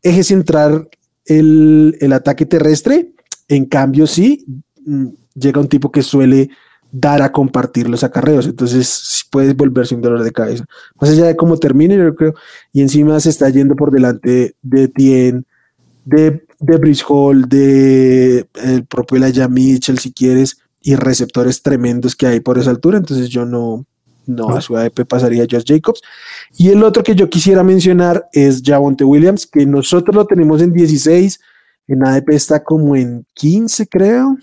eje 0.03 0.25
central 0.25 0.89
el, 1.27 1.97
el 2.01 2.13
ataque 2.13 2.47
terrestre. 2.47 3.13
En 3.49 3.65
cambio, 3.67 4.07
sí, 4.07 4.45
mm, 4.85 5.09
llega 5.35 5.61
un 5.61 5.69
tipo 5.69 5.91
que 5.91 6.03
suele 6.03 6.51
dar 6.93 7.23
a 7.23 7.33
compartir 7.33 7.89
los 7.89 8.05
acarreos. 8.05 8.47
Entonces 8.47 9.27
puedes 9.31 9.57
volverse 9.57 9.95
un 9.95 10.03
dolor 10.03 10.23
de 10.23 10.33
cabeza. 10.33 10.65
Más 11.01 11.11
allá 11.11 11.27
de 11.27 11.37
cómo 11.37 11.57
termine, 11.59 11.97
yo 11.97 12.15
creo, 12.15 12.35
y 12.73 12.81
encima 12.81 13.19
se 13.21 13.31
está 13.31 13.49
yendo 13.49 13.77
por 13.77 13.91
delante 13.91 14.57
de 14.63 14.89
Tien, 14.89 15.47
de, 16.05 16.45
de 16.59 16.77
Brice 16.79 17.05
Hall, 17.09 17.49
de 17.49 18.47
el 18.63 18.85
propio 18.87 19.19
Elijah 19.19 19.49
Mitchell, 19.49 19.99
si 19.99 20.13
quieres, 20.13 20.59
y 20.83 20.97
receptores 20.97 21.63
tremendos 21.63 22.17
que 22.17 22.27
hay 22.27 22.41
por 22.41 22.59
esa 22.59 22.71
altura. 22.71 22.99
Entonces 22.99 23.29
yo 23.29 23.45
no, 23.45 23.87
no, 24.27 24.51
a 24.51 24.61
su 24.61 24.77
ADP 24.77 25.05
pasaría 25.07 25.47
Josh 25.51 25.65
Jacobs. 25.67 26.01
Y 26.57 26.69
el 26.69 26.83
otro 26.83 27.03
que 27.03 27.15
yo 27.15 27.29
quisiera 27.29 27.63
mencionar 27.63 28.29
es 28.33 28.63
Javonte 28.65 29.05
Williams, 29.05 29.47
que 29.47 29.67
nosotros 29.67 30.15
lo 30.15 30.27
tenemos 30.27 30.63
en 30.63 30.73
16, 30.73 31.41
en 31.89 32.07
ADP 32.07 32.31
está 32.31 32.63
como 32.63 32.97
en 32.97 33.27
15, 33.35 33.87
creo. 33.89 34.37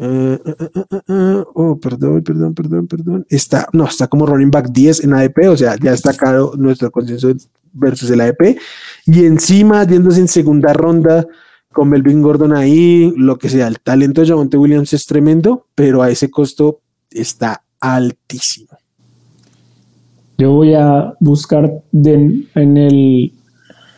Uh, 0.00 0.04
uh, 0.04 1.12
uh, 1.12 1.44
oh, 1.54 1.80
perdón, 1.80 2.22
perdón, 2.22 2.54
perdón, 2.54 2.86
perdón. 2.86 3.26
Está, 3.28 3.68
no, 3.72 3.84
está 3.84 4.06
como 4.06 4.26
running 4.26 4.50
back 4.50 4.68
10 4.70 5.04
en 5.04 5.12
ADP, 5.12 5.48
o 5.48 5.56
sea, 5.56 5.76
ya 5.76 5.92
está 5.92 6.14
caro 6.14 6.52
nuestro 6.56 6.90
consenso 6.90 7.32
versus 7.72 8.10
el 8.10 8.20
ADP. 8.20 8.58
Y 9.06 9.24
encima, 9.24 9.84
yéndose 9.84 10.20
en 10.20 10.28
segunda 10.28 10.72
ronda 10.72 11.26
con 11.72 11.88
Melvin 11.88 12.22
Gordon 12.22 12.54
ahí, 12.54 13.12
lo 13.16 13.38
que 13.38 13.48
sea, 13.48 13.66
el 13.66 13.80
talento 13.80 14.20
de 14.20 14.28
Javonte 14.28 14.56
Williams 14.56 14.92
es 14.92 15.06
tremendo, 15.06 15.66
pero 15.74 16.02
a 16.02 16.10
ese 16.10 16.30
costo 16.30 16.80
está 17.10 17.64
altísimo. 17.80 18.76
Yo 20.38 20.52
voy 20.52 20.74
a 20.74 21.14
buscar 21.18 21.82
en, 21.92 22.46
el, 22.54 23.32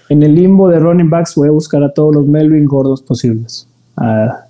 en 0.09 0.23
el 0.23 0.35
limbo 0.35 0.69
de 0.69 0.79
running 0.79 1.11
backs, 1.11 1.35
voy 1.35 1.49
a 1.49 1.53
buscar 1.53 1.83
a 1.83 1.93
todos 1.93 2.14
los 2.14 2.27
Melvin 2.27 2.64
Gordos 2.64 3.03
posibles. 3.03 3.69
Ah, 3.97 4.47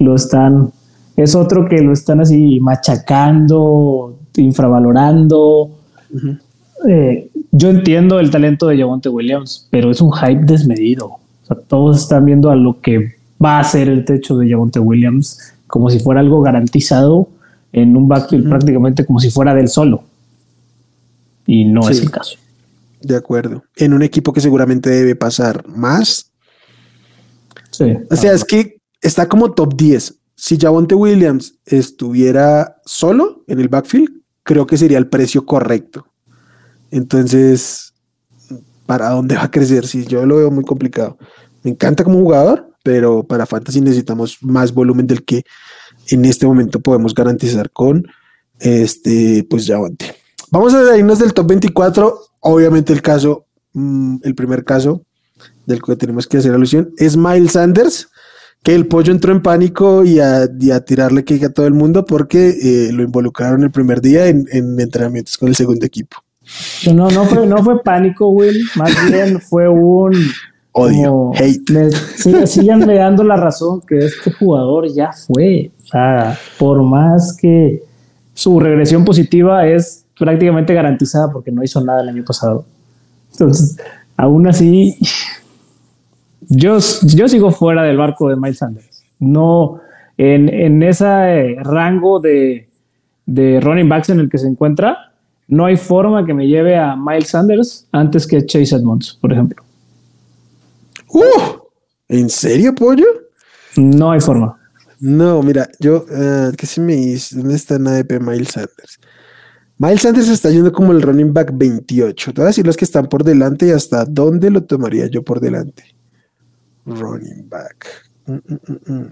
lo 0.00 0.16
están, 0.16 0.72
es 1.16 1.36
otro 1.36 1.68
que 1.68 1.80
lo 1.80 1.92
están 1.92 2.20
así 2.20 2.58
machacando, 2.60 4.18
infravalorando. 4.36 5.70
Eh, 6.88 7.30
yo 7.52 7.70
entiendo 7.70 8.18
el 8.18 8.30
talento 8.30 8.66
de 8.66 8.78
Javonte 8.78 9.08
Williams, 9.08 9.68
pero 9.70 9.92
es 9.92 10.00
un 10.00 10.12
hype 10.12 10.44
desmedido. 10.44 11.06
O 11.06 11.46
sea, 11.46 11.56
todos 11.56 11.98
están 11.98 12.24
viendo 12.24 12.50
a 12.50 12.56
lo 12.56 12.80
que 12.80 13.14
va 13.42 13.60
a 13.60 13.64
ser 13.64 13.88
el 13.88 14.04
techo 14.04 14.36
de 14.38 14.50
Javonte 14.50 14.80
Williams 14.80 15.54
como 15.68 15.88
si 15.88 16.00
fuera 16.00 16.20
algo 16.20 16.42
garantizado 16.42 17.28
en 17.72 17.96
un 17.96 18.06
backfield 18.06 18.48
prácticamente 18.48 19.04
como 19.06 19.18
si 19.18 19.30
fuera 19.30 19.54
del 19.54 19.68
solo. 19.68 20.04
Y 21.46 21.64
no 21.64 21.88
es 21.88 22.00
el 22.00 22.10
caso. 22.10 22.36
De 23.00 23.16
acuerdo. 23.16 23.64
En 23.76 23.94
un 23.94 24.02
equipo 24.02 24.32
que 24.32 24.40
seguramente 24.40 24.90
debe 24.90 25.16
pasar 25.16 25.66
más. 25.66 26.30
Sí. 27.70 27.96
O 28.10 28.16
sea, 28.16 28.32
es 28.32 28.44
que 28.44 28.76
está 29.00 29.28
como 29.28 29.52
top 29.52 29.74
10. 29.74 30.14
Si 30.36 30.58
Javonte 30.58 30.94
Williams 30.94 31.58
estuviera 31.64 32.76
solo 32.84 33.44
en 33.46 33.60
el 33.60 33.68
backfield, 33.68 34.10
creo 34.42 34.66
que 34.66 34.76
sería 34.76 34.98
el 34.98 35.08
precio 35.08 35.46
correcto. 35.46 36.06
Entonces, 36.90 37.94
¿para 38.86 39.10
dónde 39.10 39.36
va 39.36 39.44
a 39.44 39.50
crecer? 39.50 39.86
Si 39.86 40.04
yo 40.04 40.26
lo 40.26 40.36
veo 40.36 40.50
muy 40.50 40.64
complicado. 40.64 41.16
Me 41.62 41.70
encanta 41.70 42.04
como 42.04 42.18
jugador, 42.18 42.68
pero 42.82 43.22
para 43.22 43.46
Fantasy 43.46 43.80
necesitamos 43.80 44.38
más 44.42 44.74
volumen 44.74 45.06
del 45.06 45.24
que 45.24 45.44
en 46.08 46.24
este 46.24 46.46
momento 46.46 46.80
podemos 46.80 47.14
garantizar 47.14 47.70
con 47.70 48.06
este, 48.58 49.46
pues 49.48 49.66
Javonte. 49.66 50.14
Vamos 50.50 50.74
a 50.74 50.96
irnos 50.96 51.18
del 51.18 51.32
top 51.32 51.48
24. 51.48 52.18
Obviamente 52.40 52.92
el 52.92 53.02
caso, 53.02 53.46
mm, 53.72 54.16
el 54.22 54.34
primer 54.34 54.64
caso 54.64 55.02
del 55.66 55.82
que 55.82 55.96
tenemos 55.96 56.26
que 56.26 56.38
hacer 56.38 56.52
alusión 56.52 56.92
es 56.98 57.16
Miles 57.16 57.52
Sanders 57.52 58.08
que 58.62 58.74
el 58.74 58.86
pollo 58.86 59.12
entró 59.12 59.32
en 59.32 59.42
pánico 59.42 60.04
y 60.04 60.20
a, 60.20 60.48
tirarle 60.84 61.24
que 61.24 61.44
a 61.44 61.52
todo 61.52 61.66
el 61.66 61.74
mundo 61.74 62.04
porque 62.04 62.50
eh, 62.50 62.92
lo 62.92 63.02
involucraron 63.02 63.64
el 63.64 63.70
primer 63.70 64.00
día 64.00 64.28
en, 64.28 64.46
entrenamientos 64.78 65.36
con 65.36 65.48
el 65.48 65.56
segundo 65.56 65.84
equipo. 65.84 66.18
No, 66.94 67.10
no 67.10 67.24
fue, 67.24 67.46
no 67.46 67.62
fue 67.62 67.82
pánico, 67.82 68.28
Will. 68.28 68.62
Más 68.76 68.92
bien 69.10 69.40
fue 69.40 69.68
un 69.68 70.12
odio, 70.72 71.32
hate. 71.34 71.70
Me, 71.70 72.46
sigan 72.46 72.80
dando 72.80 73.24
la 73.24 73.36
razón 73.36 73.80
que 73.80 73.98
este 73.98 74.32
jugador 74.32 74.92
ya 74.92 75.10
fue. 75.12 75.72
Sea, 75.92 76.38
por 76.58 76.82
más 76.82 77.36
que 77.38 77.82
su 78.32 78.58
regresión 78.58 79.04
positiva 79.04 79.66
es 79.66 80.06
prácticamente 80.18 80.72
garantizada 80.72 81.30
porque 81.30 81.50
no 81.50 81.62
hizo 81.62 81.84
nada 81.84 82.00
el 82.00 82.08
año 82.08 82.24
pasado. 82.24 82.64
Entonces, 83.30 83.76
aún 84.16 84.46
así, 84.46 84.96
yo, 86.48 86.78
yo 87.02 87.28
sigo 87.28 87.50
fuera 87.50 87.82
del 87.82 87.98
barco 87.98 88.30
de 88.30 88.36
Miles 88.36 88.56
Sanders. 88.56 89.04
No, 89.18 89.80
en, 90.16 90.48
en 90.48 90.82
ese 90.82 91.56
rango 91.60 92.20
de, 92.20 92.70
de 93.26 93.60
running 93.60 93.90
backs 93.90 94.08
en 94.08 94.20
el 94.20 94.30
que 94.30 94.38
se 94.38 94.48
encuentra, 94.48 95.12
no 95.46 95.66
hay 95.66 95.76
forma 95.76 96.24
que 96.24 96.32
me 96.32 96.48
lleve 96.48 96.78
a 96.78 96.96
Miles 96.96 97.28
Sanders 97.28 97.86
antes 97.92 98.26
que 98.26 98.46
Chase 98.46 98.76
Edmonds, 98.76 99.18
por 99.20 99.30
ejemplo. 99.30 99.62
Uh, 101.10 101.20
¿En 102.08 102.30
serio, 102.30 102.74
pollo? 102.74 103.04
No 103.76 104.12
hay 104.12 104.20
forma. 104.20 104.58
No, 105.02 105.42
mira, 105.42 105.68
yo, 105.80 106.06
uh, 106.08 106.52
¿qué 106.56 106.64
se 106.64 106.80
me 106.80 106.94
dice? 106.94 107.34
¿Dónde 107.34 107.56
está 107.56 107.74
en 107.74 107.88
ADP 107.88 108.20
Miles 108.20 108.50
Sanders? 108.50 109.00
Miles 109.76 110.00
Sanders 110.00 110.28
está 110.28 110.48
yendo 110.48 110.70
como 110.70 110.92
el 110.92 111.02
running 111.02 111.32
back 111.32 111.50
28. 111.52 112.32
Te 112.32 112.40
voy 112.40 112.44
a 112.44 112.46
decir 112.46 112.64
los 112.64 112.76
que 112.76 112.84
están 112.84 113.08
por 113.08 113.24
delante 113.24 113.66
y 113.66 113.70
hasta 113.70 114.04
dónde 114.04 114.48
lo 114.48 114.62
tomaría 114.62 115.08
yo 115.08 115.24
por 115.24 115.40
delante. 115.40 115.82
Running 116.86 117.48
back. 117.48 117.88
Mm, 118.26 118.34
mm, 118.34 118.92
mm, 118.92 119.06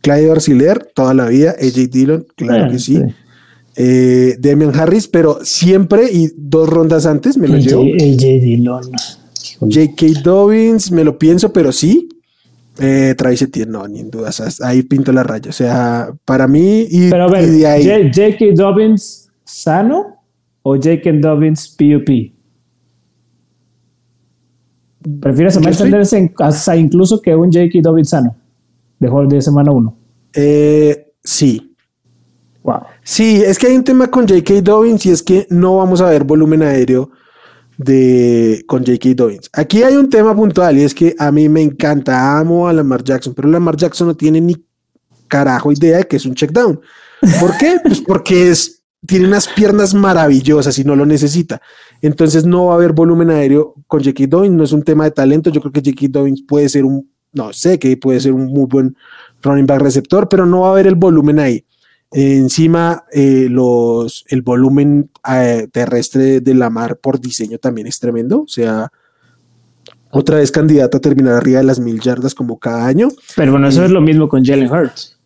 Clyde 0.00 0.30
Arciler, 0.30 0.88
toda 0.94 1.12
la 1.12 1.26
vida. 1.26 1.50
AJ 1.50 1.90
Dillon, 1.90 2.26
claro 2.34 2.72
que 2.72 2.78
sí. 2.78 2.98
Eh, 3.76 4.36
Damian 4.38 4.74
Harris, 4.74 5.06
pero 5.06 5.40
siempre 5.42 6.10
y 6.10 6.32
dos 6.34 6.66
rondas 6.66 7.04
antes 7.04 7.36
me 7.36 7.46
lo 7.46 7.58
llevo. 7.58 7.82
AJ 7.82 8.40
Dillon. 8.40 8.90
J.K. 9.60 10.22
Dobbins, 10.24 10.90
me 10.90 11.04
lo 11.04 11.18
pienso, 11.18 11.52
pero 11.52 11.72
sí. 11.72 12.08
Eh, 12.80 13.14
Travis 13.14 13.42
Etienne, 13.42 13.70
no, 13.70 13.86
ni 13.86 14.00
en 14.00 14.10
dudas. 14.10 14.60
Ahí 14.62 14.82
pinto 14.82 15.12
la 15.12 15.22
raya. 15.22 15.50
O 15.50 15.52
sea, 15.52 16.12
para 16.24 16.48
mí. 16.48 16.86
Y, 16.90 17.10
pero 17.10 17.24
a 17.24 17.28
ver, 17.28 17.48
J.K. 18.12 18.44
Dobbins 18.54 19.30
sano 19.44 20.16
o 20.62 20.76
J.K. 20.76 21.12
Dobbins 21.20 21.68
PUP? 21.76 22.08
¿Prefieres 25.20 25.56
a 25.56 25.60
Miles 25.60 25.76
Sanders 25.76 26.14
hasta 26.38 26.76
incluso 26.76 27.20
que 27.20 27.34
un 27.34 27.50
J.K. 27.52 27.80
Dobbins 27.82 28.10
sano 28.10 28.36
de, 28.98 29.10
de 29.28 29.40
semana 29.40 29.72
1? 29.72 29.96
Eh, 30.34 31.12
sí. 31.22 31.74
Wow. 32.62 32.80
Sí, 33.02 33.42
es 33.44 33.58
que 33.58 33.68
hay 33.68 33.76
un 33.76 33.84
tema 33.84 34.10
con 34.10 34.28
J.K. 34.28 34.60
Dobbins 34.62 35.06
y 35.06 35.10
es 35.10 35.22
que 35.22 35.46
no 35.50 35.76
vamos 35.76 36.00
a 36.00 36.10
ver 36.10 36.24
volumen 36.24 36.62
aéreo 36.62 37.10
de 37.82 38.62
con 38.66 38.84
J.K. 38.84 39.14
Dobbins. 39.14 39.50
Aquí 39.54 39.82
hay 39.82 39.96
un 39.96 40.10
tema 40.10 40.36
puntual 40.36 40.76
y 40.78 40.82
es 40.82 40.94
que 40.94 41.14
a 41.18 41.32
mí 41.32 41.48
me 41.48 41.62
encanta, 41.62 42.38
amo 42.38 42.68
a 42.68 42.72
Lamar 42.74 43.02
Jackson, 43.02 43.32
pero 43.32 43.48
Lamar 43.48 43.76
Jackson 43.76 44.08
no 44.08 44.14
tiene 44.14 44.40
ni 44.40 44.54
carajo 45.28 45.72
idea 45.72 45.98
de 45.98 46.04
que 46.04 46.16
es 46.16 46.26
un 46.26 46.34
check 46.34 46.50
down. 46.50 46.78
¿Por 47.40 47.56
qué? 47.56 47.78
pues 47.84 48.00
porque 48.00 48.50
es 48.50 48.82
tiene 49.06 49.26
unas 49.26 49.48
piernas 49.48 49.94
maravillosas 49.94 50.78
y 50.78 50.84
no 50.84 50.94
lo 50.94 51.06
necesita. 51.06 51.62
Entonces 52.02 52.44
no 52.44 52.66
va 52.66 52.72
a 52.74 52.76
haber 52.76 52.92
volumen 52.92 53.30
aéreo 53.30 53.74
con 53.86 54.04
J.K. 54.04 54.24
Dobbins, 54.28 54.54
no 54.54 54.64
es 54.64 54.72
un 54.72 54.82
tema 54.82 55.04
de 55.04 55.12
talento. 55.12 55.48
Yo 55.48 55.62
creo 55.62 55.72
que 55.72 55.80
J.K. 55.80 56.06
Dobbins 56.10 56.42
puede 56.42 56.68
ser 56.68 56.84
un, 56.84 57.10
no 57.32 57.50
sé, 57.54 57.78
que 57.78 57.96
puede 57.96 58.20
ser 58.20 58.32
un 58.32 58.48
muy 58.48 58.66
buen 58.66 58.94
running 59.42 59.66
back 59.66 59.80
receptor, 59.80 60.28
pero 60.28 60.44
no 60.44 60.60
va 60.60 60.68
a 60.68 60.72
haber 60.72 60.86
el 60.86 60.96
volumen 60.96 61.38
ahí. 61.38 61.64
Encima, 62.12 63.04
eh, 63.12 63.46
los, 63.50 64.24
el 64.28 64.42
volumen 64.42 65.10
eh, 65.30 65.68
terrestre 65.72 66.40
de 66.40 66.54
la 66.54 66.70
mar 66.70 66.98
por 66.98 67.20
diseño 67.20 67.58
también 67.58 67.86
es 67.86 68.00
tremendo. 68.00 68.42
O 68.42 68.48
sea, 68.48 68.90
otra 70.10 70.36
vez 70.36 70.50
candidato 70.50 70.98
a 70.98 71.00
terminar 71.00 71.34
arriba 71.34 71.58
de 71.58 71.64
las 71.64 71.78
mil 71.78 72.00
yardas 72.00 72.34
como 72.34 72.58
cada 72.58 72.86
año. 72.86 73.08
Pero 73.36 73.52
bueno, 73.52 73.68
eso 73.68 73.84
es 73.84 73.90
lo 73.90 74.00
mismo 74.00 74.28
con 74.28 74.44
Jalen 74.44 74.70
Hurts. 74.70 75.18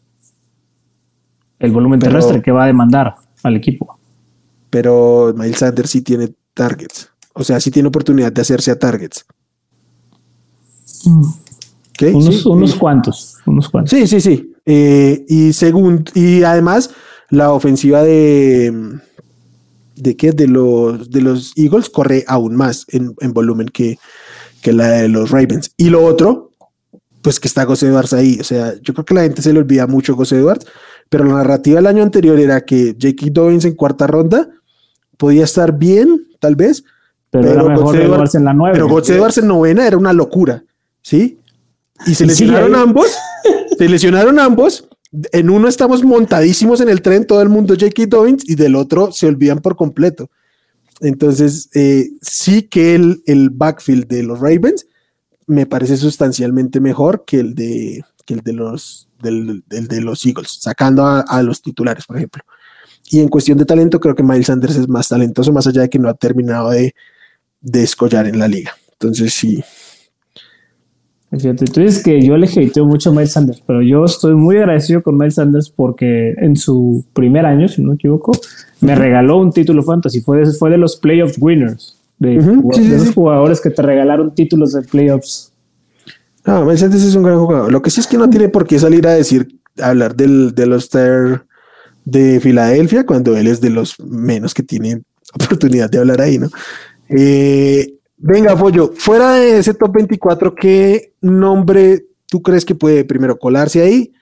El 1.58 1.72
volumen 1.72 2.00
terrestre 2.00 2.42
que 2.42 2.52
va 2.52 2.64
a 2.64 2.66
demandar 2.66 3.14
al 3.42 3.56
equipo. 3.56 3.98
Pero 4.68 5.32
Miles 5.36 5.58
Sanders 5.58 5.90
sí 5.90 6.02
tiene 6.02 6.34
targets. 6.52 7.10
O 7.32 7.42
sea, 7.42 7.60
sí 7.60 7.70
tiene 7.70 7.88
oportunidad 7.88 8.32
de 8.32 8.42
hacerse 8.42 8.70
a 8.70 8.78
targets. 8.78 9.24
Mm. 11.06 11.24
Unos, 12.12 12.74
cuantos, 12.74 13.38
unos 13.46 13.68
cuantos. 13.68 13.90
Sí, 13.90 14.06
sí, 14.06 14.20
sí. 14.20 14.53
Eh, 14.66 15.24
y 15.28 15.52
según, 15.52 16.04
y 16.14 16.42
además, 16.42 16.90
la 17.30 17.52
ofensiva 17.52 18.02
de 18.02 19.00
de 19.96 20.16
que 20.16 20.32
de 20.32 20.48
los 20.48 21.10
de 21.10 21.22
los 21.22 21.52
Eagles 21.56 21.88
corre 21.88 22.24
aún 22.26 22.56
más 22.56 22.86
en, 22.88 23.14
volumen 23.32 23.68
que, 23.68 23.98
que, 24.62 24.72
la 24.72 24.88
de 24.88 25.08
los 25.08 25.30
Ravens. 25.30 25.72
Y 25.76 25.90
lo 25.90 26.04
otro, 26.04 26.50
pues 27.22 27.40
que 27.40 27.48
está 27.48 27.64
José 27.64 27.88
Edwards 27.88 28.12
ahí. 28.12 28.38
O 28.40 28.44
sea, 28.44 28.74
yo 28.82 28.92
creo 28.94 29.04
que 29.04 29.14
la 29.14 29.22
gente 29.22 29.42
se 29.42 29.52
le 29.52 29.60
olvida 29.60 29.86
mucho 29.86 30.16
José 30.16 30.38
Edwards, 30.38 30.66
pero 31.08 31.24
la 31.24 31.34
narrativa 31.34 31.76
del 31.76 31.86
año 31.86 32.02
anterior 32.02 32.38
era 32.38 32.64
que 32.64 32.96
J.K. 33.00 33.26
Dobbins 33.32 33.64
en 33.64 33.74
cuarta 33.74 34.06
ronda 34.06 34.48
podía 35.16 35.44
estar 35.44 35.78
bien, 35.78 36.26
tal 36.40 36.56
vez, 36.56 36.84
pero, 37.30 37.50
era 37.50 37.62
mejor 37.64 37.96
Edwards 37.96 38.34
en 38.34 38.44
la 38.44 38.52
nueve. 38.52 38.74
Pero 38.74 38.98
Edwards 38.98 39.38
en 39.38 39.48
novena 39.48 39.86
era 39.86 39.96
una 39.96 40.12
locura, 40.12 40.64
¿sí? 41.02 41.38
Y 42.06 42.14
se 42.14 42.26
lesionaron 42.26 42.74
ambos, 42.74 43.16
se 43.78 43.88
lesionaron 43.88 44.38
ambos, 44.38 44.88
en 45.32 45.50
uno 45.50 45.68
estamos 45.68 46.02
montadísimos 46.02 46.80
en 46.80 46.88
el 46.88 47.02
tren, 47.02 47.26
todo 47.26 47.40
el 47.42 47.48
mundo 47.48 47.74
J.K. 47.74 48.06
Dobbins, 48.06 48.48
y 48.48 48.54
del 48.56 48.74
otro 48.74 49.12
se 49.12 49.26
olvidan 49.26 49.60
por 49.60 49.76
completo. 49.76 50.30
Entonces, 51.00 51.70
eh, 51.74 52.10
sí 52.20 52.62
que 52.62 52.94
el, 52.94 53.22
el, 53.26 53.50
backfield 53.50 54.06
de 54.06 54.22
los 54.22 54.40
Ravens 54.40 54.86
me 55.46 55.66
parece 55.66 55.96
sustancialmente 55.96 56.80
mejor 56.80 57.24
que 57.26 57.40
el 57.40 57.54
de, 57.54 58.04
que 58.24 58.34
el 58.34 58.40
de, 58.40 58.52
los, 58.52 59.08
del, 59.22 59.64
de 59.68 60.00
los 60.00 60.24
Eagles, 60.24 60.58
sacando 60.60 61.04
a, 61.06 61.42
los 61.42 61.62
titulares, 61.62 62.06
por 62.06 62.16
ejemplo. 62.16 62.42
Y 63.10 63.20
en 63.20 63.28
cuestión 63.28 63.58
de 63.58 63.66
talento, 63.66 64.00
creo 64.00 64.14
que 64.14 64.22
Miles 64.22 64.46
Sanders 64.46 64.76
es 64.76 64.88
más 64.88 65.08
talentoso, 65.08 65.52
más 65.52 65.66
allá 65.66 65.82
de 65.82 65.90
que 65.90 65.98
no 65.98 66.08
ha 66.08 66.14
terminado 66.14 66.70
de, 66.70 66.94
de 67.60 67.82
escollar 67.82 68.26
en 68.26 68.38
la 68.38 68.48
liga. 68.48 68.74
Entonces, 68.92 69.34
sí, 69.34 69.62
Fíjate, 71.38 71.64
tú 71.66 71.80
dices 71.80 72.02
que 72.02 72.20
yo 72.20 72.36
le 72.36 72.46
hateo 72.46 72.86
mucho 72.86 73.10
a 73.10 73.12
Miles 73.12 73.32
Sanders, 73.32 73.62
pero 73.66 73.82
yo 73.82 74.04
estoy 74.04 74.34
muy 74.34 74.56
agradecido 74.56 75.02
con 75.02 75.16
Miles 75.16 75.34
Sanders 75.34 75.70
porque 75.70 76.34
en 76.38 76.56
su 76.56 77.04
primer 77.12 77.46
año, 77.46 77.66
si 77.68 77.82
no 77.82 77.90
me 77.90 77.94
equivoco, 77.94 78.32
me 78.80 78.94
regaló 78.94 79.38
un 79.38 79.52
título 79.52 79.82
fantasy. 79.82 80.20
Fue 80.20 80.38
de, 80.38 80.52
fue 80.52 80.70
de 80.70 80.78
los 80.78 80.96
playoffs 80.96 81.36
winners, 81.40 81.96
de, 82.18 82.34
los 82.36 83.14
jugadores 83.14 83.60
que 83.60 83.70
te 83.70 83.82
regalaron 83.82 84.34
títulos 84.34 84.72
de 84.72 84.82
playoffs. 84.82 85.52
Ah, 86.44 86.62
Miles 86.64 86.80
Sanders 86.80 87.04
es 87.04 87.14
un 87.14 87.22
gran 87.22 87.38
jugador. 87.38 87.72
Lo 87.72 87.82
que 87.82 87.90
sí 87.90 88.00
es 88.00 88.06
que 88.06 88.18
no 88.18 88.28
tiene 88.28 88.48
por 88.48 88.66
qué 88.66 88.78
salir 88.78 89.06
a 89.06 89.14
decir, 89.14 89.48
hablar 89.80 90.14
del, 90.14 90.54
de 90.54 90.66
los 90.66 90.88
ter 90.88 91.42
de 92.04 92.38
Filadelfia 92.40 93.06
cuando 93.06 93.36
él 93.36 93.46
es 93.46 93.60
de 93.60 93.70
los 93.70 93.98
menos 94.00 94.52
que 94.52 94.62
tienen 94.62 95.04
oportunidad 95.32 95.90
de 95.90 95.98
hablar 95.98 96.20
ahí, 96.20 96.38
¿no? 96.38 96.48
Eh, 97.08 97.93
Venga, 98.26 98.56
Pollo, 98.56 98.90
fuera 98.96 99.32
de 99.32 99.58
ese 99.58 99.74
top 99.74 99.92
24, 99.96 100.54
¿qué 100.54 101.12
nombre 101.20 102.06
tú 102.26 102.40
crees 102.40 102.64
que 102.64 102.74
puede 102.74 103.04
primero 103.04 103.38
colarse 103.38 103.82
ahí 103.82 104.14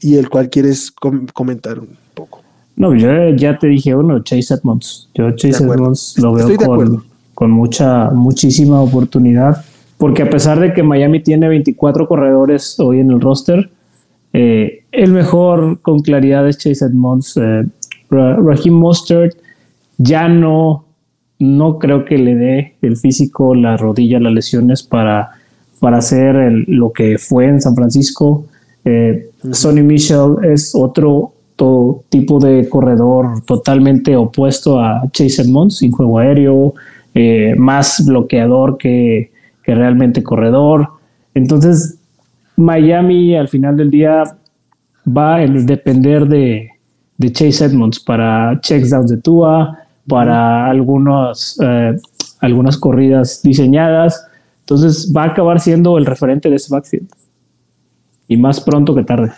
y 0.00 0.14
el 0.14 0.30
cual 0.30 0.48
quieres 0.48 0.92
comentar 1.32 1.80
un 1.80 1.88
poco? 2.14 2.42
No, 2.76 2.94
yo 2.94 3.30
ya 3.30 3.58
te 3.58 3.66
dije 3.66 3.92
uno, 3.92 4.22
Chase 4.22 4.54
Edmonds. 4.54 5.10
Yo 5.16 5.32
Chase 5.32 5.64
Edmonds 5.64 6.16
lo 6.18 6.34
veo 6.34 6.56
con, 6.58 7.04
con, 7.34 7.50
mucha, 7.50 8.10
muchísima 8.10 8.80
oportunidad, 8.80 9.64
porque 9.98 10.22
a 10.22 10.30
pesar 10.30 10.60
de 10.60 10.72
que 10.72 10.84
Miami 10.84 11.20
tiene 11.20 11.48
24 11.48 12.06
corredores 12.06 12.78
hoy 12.78 13.00
en 13.00 13.10
el 13.10 13.20
roster, 13.20 13.68
eh, 14.32 14.84
el 14.92 15.10
mejor 15.10 15.80
con 15.80 15.98
claridad 16.02 16.48
es 16.48 16.58
Chase 16.58 16.84
Edmonds. 16.84 17.36
Eh, 17.36 17.64
Raheem 18.10 18.74
Mostert 18.74 19.36
ya 19.98 20.28
no 20.28 20.85
no 21.38 21.78
creo 21.78 22.04
que 22.04 22.18
le 22.18 22.34
dé 22.34 22.74
el 22.82 22.96
físico, 22.96 23.54
la 23.54 23.76
rodilla, 23.76 24.20
las 24.20 24.32
lesiones 24.32 24.82
para, 24.82 25.30
para 25.80 25.98
hacer 25.98 26.64
lo 26.66 26.92
que 26.92 27.18
fue 27.18 27.46
en 27.46 27.60
San 27.60 27.74
Francisco. 27.74 28.46
Eh, 28.84 29.30
Sonny 29.52 29.82
Michel 29.82 30.36
es 30.44 30.74
otro 30.74 31.32
tipo 32.08 32.38
de 32.38 32.68
corredor 32.68 33.42
totalmente 33.46 34.14
opuesto 34.14 34.78
a 34.78 35.02
Chase 35.10 35.42
Edmonds, 35.42 35.78
sin 35.78 35.90
juego 35.90 36.18
aéreo, 36.18 36.74
eh, 37.14 37.54
más 37.56 38.04
bloqueador 38.06 38.76
que, 38.78 39.30
realmente 39.64 40.22
corredor. 40.22 40.88
Entonces, 41.34 41.98
Miami 42.54 43.34
al 43.34 43.48
final 43.48 43.76
del 43.76 43.90
día 43.90 44.22
va 45.04 45.36
a 45.36 45.38
depender 45.40 46.26
de, 46.26 46.70
de 47.18 47.32
Chase 47.32 47.64
Edmonds 47.64 47.98
para 47.98 48.60
checks 48.60 48.90
down 48.90 49.08
de 49.08 49.16
Tua, 49.16 49.76
para 50.08 50.68
algunos, 50.70 51.58
eh, 51.62 51.96
algunas 52.40 52.76
corridas 52.76 53.40
diseñadas. 53.42 54.26
Entonces 54.60 55.12
va 55.16 55.24
a 55.24 55.26
acabar 55.26 55.60
siendo 55.60 55.98
el 55.98 56.06
referente 56.06 56.50
de 56.50 56.56
ese 56.56 56.72
backfield. 56.72 57.08
Y 58.28 58.36
más 58.36 58.60
pronto 58.60 58.94
que 58.94 59.04
tarde. 59.04 59.32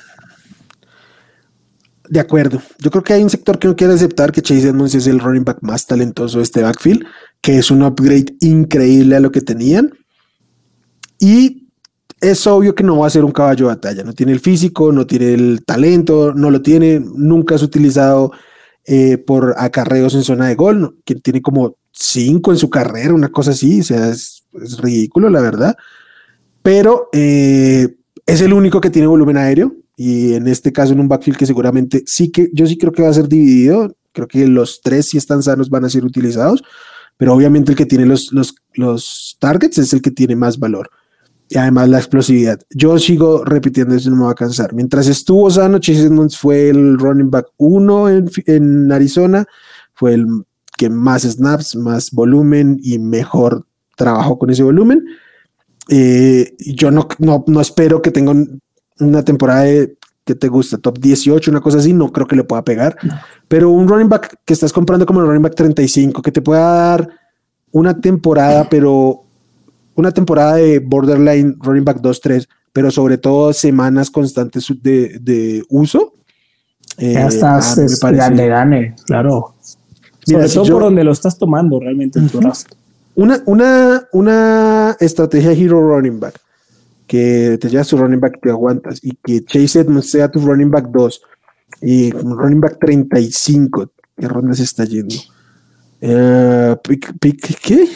De 2.08 2.20
acuerdo. 2.20 2.62
Yo 2.78 2.90
creo 2.90 3.04
que 3.04 3.12
hay 3.12 3.22
un 3.22 3.28
sector 3.28 3.58
que 3.58 3.68
no 3.68 3.76
quiere 3.76 3.92
aceptar 3.92 4.32
que 4.32 4.40
Chase 4.40 4.68
Edmonds 4.68 4.94
es 4.94 5.06
el 5.06 5.20
running 5.20 5.44
back 5.44 5.58
más 5.60 5.86
talentoso 5.86 6.38
de 6.38 6.44
este 6.44 6.62
backfield, 6.62 7.04
que 7.42 7.58
es 7.58 7.70
un 7.70 7.82
upgrade 7.82 8.34
increíble 8.40 9.16
a 9.16 9.20
lo 9.20 9.30
que 9.30 9.42
tenían. 9.42 9.92
Y 11.18 11.68
es 12.20 12.46
obvio 12.46 12.74
que 12.74 12.82
no 12.82 12.98
va 12.98 13.06
a 13.06 13.10
ser 13.10 13.24
un 13.24 13.32
caballo 13.32 13.66
de 13.66 13.74
batalla. 13.74 14.04
No 14.04 14.14
tiene 14.14 14.32
el 14.32 14.40
físico, 14.40 14.90
no 14.90 15.06
tiene 15.06 15.34
el 15.34 15.64
talento, 15.66 16.32
no 16.34 16.50
lo 16.50 16.62
tiene. 16.62 17.00
Nunca 17.00 17.56
has 17.56 17.62
utilizado 17.62 18.32
eh, 18.90 19.18
por 19.18 19.54
acarreos 19.58 20.14
en 20.14 20.22
zona 20.22 20.48
de 20.48 20.54
gol, 20.54 20.96
que 21.04 21.14
tiene 21.14 21.42
como 21.42 21.76
cinco 21.92 22.52
en 22.52 22.56
su 22.56 22.70
carrera, 22.70 23.12
una 23.12 23.28
cosa 23.28 23.50
así, 23.50 23.80
o 23.80 23.84
sea, 23.84 24.08
es, 24.08 24.46
ridículo, 24.80 25.28
la 25.28 25.42
verdad. 25.42 25.76
Pero 26.62 27.10
eh, 27.12 27.96
es 28.24 28.40
el 28.40 28.54
único 28.54 28.80
que 28.80 28.88
tiene 28.88 29.06
volumen 29.06 29.36
aéreo 29.36 29.76
y 29.94 30.32
en 30.32 30.48
este 30.48 30.72
caso 30.72 30.94
en 30.94 31.00
un 31.00 31.08
backfield 31.08 31.36
que 31.36 31.44
seguramente 31.44 32.02
sí 32.06 32.30
que 32.30 32.48
yo 32.54 32.66
sí 32.66 32.78
creo 32.78 32.92
que 32.92 33.02
va 33.02 33.10
a 33.10 33.12
ser 33.12 33.28
dividido. 33.28 33.94
Creo 34.12 34.26
que 34.26 34.48
los 34.48 34.80
tres, 34.80 35.10
si 35.10 35.18
están 35.18 35.42
sanos, 35.42 35.68
van 35.68 35.84
a 35.84 35.90
ser 35.90 36.06
utilizados, 36.06 36.62
pero 37.18 37.34
obviamente 37.34 37.72
el 37.72 37.76
que 37.76 37.84
tiene 37.84 38.06
los, 38.06 38.32
los, 38.32 38.54
los 38.72 39.36
targets 39.38 39.76
es 39.76 39.92
el 39.92 40.00
que 40.00 40.12
tiene 40.12 40.34
más 40.34 40.58
valor 40.58 40.88
y 41.48 41.58
además 41.58 41.88
la 41.88 41.98
explosividad. 41.98 42.60
Yo 42.70 42.98
sigo 42.98 43.44
repitiendo 43.44 43.94
eso, 43.94 44.10
no 44.10 44.16
me 44.16 44.24
va 44.24 44.32
a 44.32 44.36
cansar. 44.36 44.74
Mientras 44.74 45.06
estuvo 45.08 45.50
sano, 45.50 45.78
Chase 45.78 46.02
Edmonds 46.02 46.36
fue 46.36 46.68
el 46.68 46.98
running 46.98 47.30
back 47.30 47.46
uno 47.56 48.08
en, 48.08 48.92
Arizona, 48.92 49.46
fue 49.94 50.14
el 50.14 50.26
que 50.76 50.90
más 50.90 51.22
snaps, 51.22 51.76
más 51.76 52.10
volumen 52.10 52.78
y 52.82 52.98
mejor 52.98 53.66
trabajó 53.96 54.38
con 54.38 54.50
ese 54.50 54.62
volumen. 54.62 55.04
Eh, 55.88 56.54
yo 56.58 56.90
no, 56.90 57.08
no, 57.18 57.44
no, 57.46 57.60
espero 57.60 58.02
que 58.02 58.10
tenga 58.10 58.34
una 59.00 59.24
temporada 59.24 59.64
que 60.24 60.34
te 60.34 60.48
gusta, 60.48 60.76
top 60.76 60.98
18, 60.98 61.50
una 61.50 61.62
cosa 61.62 61.78
así, 61.78 61.94
no 61.94 62.12
creo 62.12 62.26
que 62.26 62.36
le 62.36 62.44
pueda 62.44 62.62
pegar. 62.62 62.98
Pero 63.48 63.70
un 63.70 63.88
running 63.88 64.10
back 64.10 64.40
que 64.44 64.52
estás 64.52 64.72
comprando 64.74 65.06
como 65.06 65.20
el 65.20 65.26
running 65.26 65.42
back 65.42 65.54
35, 65.54 66.20
que 66.20 66.30
te 66.30 66.42
pueda 66.42 66.60
dar 66.60 67.08
una 67.72 67.98
temporada, 67.98 68.68
pero 68.68 69.27
una 69.98 70.12
temporada 70.12 70.54
de 70.54 70.78
borderline 70.78 71.56
running 71.58 71.84
back 71.84 72.00
2-3, 72.00 72.48
pero 72.72 72.88
sobre 72.92 73.18
todo 73.18 73.52
semanas 73.52 74.10
constantes 74.10 74.72
de, 74.80 75.64
uso. 75.68 76.14
Eh, 76.98 77.14
ya 77.14 77.26
estás, 77.26 77.78
ah, 78.02 78.30
me 78.30 78.46
gane, 78.46 78.94
claro. 79.06 79.56
sobre 80.24 80.48
todo 80.48 80.64
por 80.72 80.82
donde 80.82 81.02
lo 81.02 81.10
estás 81.10 81.36
tomando 81.36 81.80
realmente 81.80 82.20
en 82.20 82.28
tu 82.28 82.40
Una, 83.16 83.42
una, 83.46 84.08
una 84.12 84.96
estrategia 85.00 85.50
hero 85.50 85.80
running 85.80 86.20
back 86.20 86.40
que 87.08 87.58
te 87.60 87.68
llevas 87.68 87.88
tu 87.88 87.96
running 87.96 88.20
back 88.20 88.38
te 88.40 88.50
aguantas 88.50 89.00
y 89.02 89.16
que 89.16 89.44
Chase 89.44 89.80
Edmonds 89.80 90.10
sea 90.10 90.30
tu 90.30 90.38
running 90.40 90.70
back 90.70 90.86
2 90.90 91.22
y 91.82 92.12
running 92.12 92.60
back 92.60 92.78
35, 92.78 93.90
¿qué 94.16 94.28
ronda 94.28 94.54
se 94.54 94.62
está 94.62 94.84
yendo? 94.84 95.16
Eh, 96.00 96.76
¿Qué? 97.62 97.88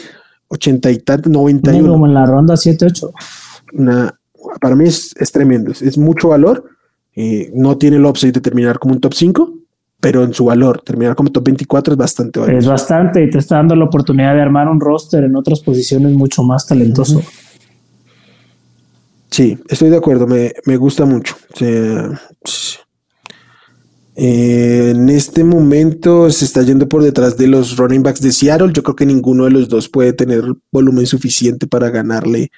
80 0.53 0.91
y 0.91 0.97
tanto, 0.99 1.29
91. 1.29 1.91
Como 1.91 2.07
en 2.07 2.13
la 2.13 2.25
ronda 2.25 2.53
7-8. 2.53 3.11
Para 4.61 4.75
mí 4.75 4.85
es, 4.85 5.13
es 5.17 5.31
tremendo, 5.31 5.71
es, 5.71 5.97
mucho 5.97 6.29
valor. 6.29 6.65
Eh, 7.15 7.51
no 7.55 7.77
tiene 7.77 7.97
el 7.97 8.05
upside 8.05 8.33
de 8.33 8.41
terminar 8.41 8.79
como 8.79 8.93
un 8.93 9.01
top 9.01 9.13
5, 9.13 9.53
pero 9.99 10.23
en 10.23 10.33
su 10.33 10.45
valor, 10.45 10.81
terminar 10.81 11.15
como 11.15 11.31
top 11.31 11.45
24 11.45 11.93
es 11.93 11.97
bastante 11.97 12.39
valioso. 12.39 12.59
Es 12.59 12.67
bastante 12.67 13.23
y 13.23 13.29
te 13.29 13.37
está 13.37 13.55
dando 13.57 13.75
la 13.75 13.85
oportunidad 13.85 14.33
de 14.35 14.41
armar 14.41 14.67
un 14.67 14.79
roster 14.79 15.23
en 15.23 15.35
otras 15.35 15.61
posiciones 15.61 16.11
mucho 16.13 16.43
más 16.43 16.67
talentoso. 16.67 17.21
Sí, 19.29 19.57
estoy 19.67 19.89
de 19.89 19.97
acuerdo, 19.97 20.27
me, 20.27 20.53
me 20.65 20.77
gusta 20.77 21.05
mucho. 21.05 21.35
Eh, 24.15 24.91
en 24.91 25.09
este 25.09 25.43
momento 25.43 26.29
se 26.29 26.45
está 26.45 26.61
yendo 26.61 26.87
por 26.87 27.01
detrás 27.01 27.35
de 27.35 27.47
los 27.47 27.77
running 27.77 28.03
backs 28.03 28.21
de 28.21 28.31
Seattle. 28.31 28.71
Yo 28.73 28.83
creo 28.83 28.95
que 28.95 29.05
ninguno 29.05 29.45
de 29.45 29.51
los 29.51 29.67
dos 29.69 29.89
puede 29.89 30.13
tener 30.13 30.43
volumen 30.71 31.05
suficiente 31.07 31.67
para 31.67 31.89
ganarle 31.89 32.51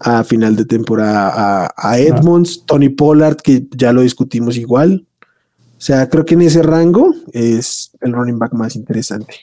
a 0.00 0.24
final 0.24 0.56
de 0.56 0.64
temporada 0.64 1.72
a, 1.76 1.98
Edmonds, 1.98 2.64
Tony 2.64 2.88
Pollard, 2.88 3.36
que 3.36 3.66
ya 3.76 3.92
lo 3.92 4.02
discutimos 4.02 4.56
igual. 4.56 5.06
O 5.76 5.80
sea, 5.80 6.08
creo 6.08 6.24
que 6.24 6.34
en 6.34 6.42
ese 6.42 6.62
rango 6.62 7.14
es 7.32 7.90
el 8.00 8.12
running 8.12 8.38
back 8.38 8.52
más 8.52 8.76
interesante. 8.76 9.34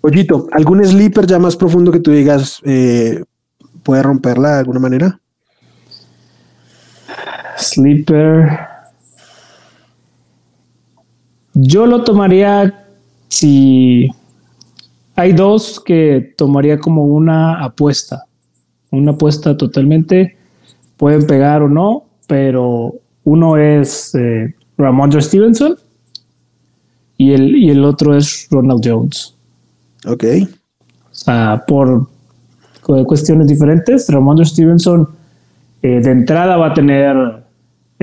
Ollito, 0.00 0.48
¿algún 0.52 0.84
sleeper 0.84 1.26
ya 1.26 1.38
más 1.38 1.56
profundo 1.56 1.90
que 1.90 2.00
tú 2.00 2.10
digas 2.10 2.60
eh, 2.64 3.24
puede 3.82 4.02
romperla 4.02 4.54
de 4.54 4.58
alguna 4.58 4.80
manera? 4.80 5.20
Sleeper. 7.56 8.73
Yo 11.54 11.86
lo 11.86 12.02
tomaría 12.02 12.84
si 13.28 14.10
hay 15.16 15.32
dos 15.32 15.80
que 15.80 16.34
tomaría 16.36 16.78
como 16.78 17.04
una 17.04 17.64
apuesta, 17.64 18.24
una 18.90 19.12
apuesta 19.12 19.56
totalmente, 19.56 20.36
pueden 20.96 21.26
pegar 21.26 21.62
o 21.62 21.68
no, 21.68 22.04
pero 22.26 22.94
uno 23.24 23.56
es 23.56 24.14
eh, 24.14 24.54
Ramondre 24.76 25.22
Stevenson 25.22 25.76
y 27.16 27.32
el, 27.32 27.56
y 27.56 27.70
el 27.70 27.84
otro 27.84 28.16
es 28.16 28.48
Ronald 28.50 28.82
Jones. 28.84 29.34
Ok. 30.06 30.24
O 31.10 31.14
sea, 31.14 31.64
por 31.66 32.08
cuestiones 32.82 33.46
diferentes, 33.46 34.08
Ramondre 34.08 34.44
Stevenson 34.44 35.08
eh, 35.82 36.00
de 36.00 36.10
entrada 36.10 36.56
va 36.56 36.68
a 36.68 36.74
tener 36.74 37.43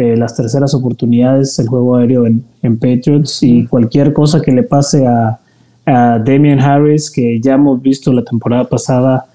eh, 0.02 0.18
las 0.18 0.36
terceras 0.36 0.74
oportunidades, 0.74 1.60
el 1.60 1.68
juego 1.68 1.96
aéreo 1.96 2.26
en, 2.26 2.44
en 2.64 2.78
Patriots 2.78 3.44
y 3.44 3.68
cualquier 3.68 4.14
cosa 4.14 4.42
que 4.42 4.52
le 4.52 4.64
pase 4.64 5.06
a, 5.06 5.40
a 5.86 6.20
Damian 6.20 6.60
Harris, 6.60 7.12
que 7.12 7.40
ya 7.40 7.54
hemos 7.54 7.82
visto 7.82 8.12
la 8.12 8.24
temporada 8.24 8.64
pasada 8.64 9.26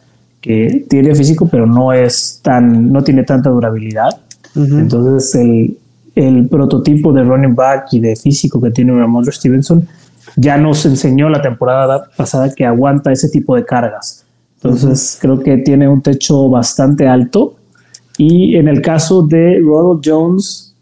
que 0.40 0.84
tiene 0.88 1.14
físico, 1.14 1.48
pero 1.48 1.66
no 1.66 1.92
es 1.92 2.40
tan, 2.42 2.92
no 2.92 3.02
tiene 3.04 3.24
tanta 3.24 3.50
durabilidad. 3.50 4.20
Entonces, 4.54 5.34
el, 5.34 5.76
el, 6.14 6.48
prototipo 6.48 7.12
de 7.12 7.22
running 7.22 7.54
back 7.54 7.92
y 7.92 8.00
de 8.00 8.16
físico 8.16 8.60
que 8.60 8.70
tiene 8.70 8.92
Ramondre 8.92 9.32
Stevenson 9.32 9.86
ya 10.36 10.56
nos 10.56 10.86
enseñó 10.86 11.28
la 11.28 11.42
temporada 11.42 12.08
pasada 12.16 12.54
que 12.54 12.64
aguanta 12.64 13.12
ese 13.12 13.28
tipo 13.28 13.54
de 13.54 13.64
cargas. 13.64 14.24
Entonces, 14.56 15.18
creo 15.20 15.40
que 15.40 15.58
tiene 15.58 15.88
un 15.88 16.00
techo 16.00 16.48
bastante 16.48 17.06
alto. 17.06 17.56
Y 18.18 18.56
en 18.56 18.68
el 18.68 18.80
caso 18.80 19.22
de 19.22 19.60
Ronald 19.60 20.00
Jones, 20.04 20.74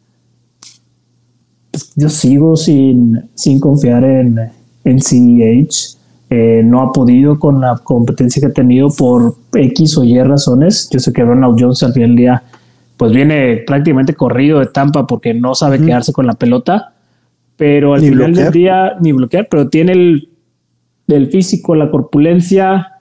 pues, 1.71 1.93
yo 1.97 2.09
sigo 2.09 2.57
sin, 2.57 3.21
sin 3.35 3.59
confiar 3.59 4.05
en, 4.05 4.39
en 4.85 5.01
CEH. 5.01 5.97
Eh, 6.31 6.63
no 6.65 6.83
ha 6.83 6.93
podido 6.93 7.39
con 7.39 7.61
la 7.61 7.79
competencia 7.83 8.41
que 8.41 8.47
ha 8.47 8.53
tenido 8.53 8.89
por 8.91 9.35
X 9.53 9.99
o 9.99 10.05
Y 10.05 10.21
razones. 10.23 10.89
Yo 10.91 10.99
sé 10.99 11.13
que 11.13 11.23
Ronald 11.23 11.57
Jones 11.59 11.83
al 11.83 11.93
final 11.93 12.11
del 12.11 12.17
día 12.17 12.43
pues 12.97 13.13
viene 13.13 13.59
prácticamente 13.67 14.15
corrido 14.15 14.61
de 14.61 14.67
Tampa 14.67 15.07
porque 15.07 15.35
no 15.35 15.55
sabe 15.55 15.81
quedarse 15.81 16.13
con 16.13 16.27
la 16.27 16.35
pelota, 16.35 16.95
pero 17.57 17.95
al 17.95 18.01
final 18.01 18.35
del 18.35 18.53
día 18.53 18.97
ni 19.01 19.13
bloquear, 19.13 19.49
pero 19.51 19.69
tiene 19.69 19.93
el, 19.93 20.29
el, 21.09 21.27
físico, 21.27 21.75
la 21.75 21.91
corpulencia 21.91 23.01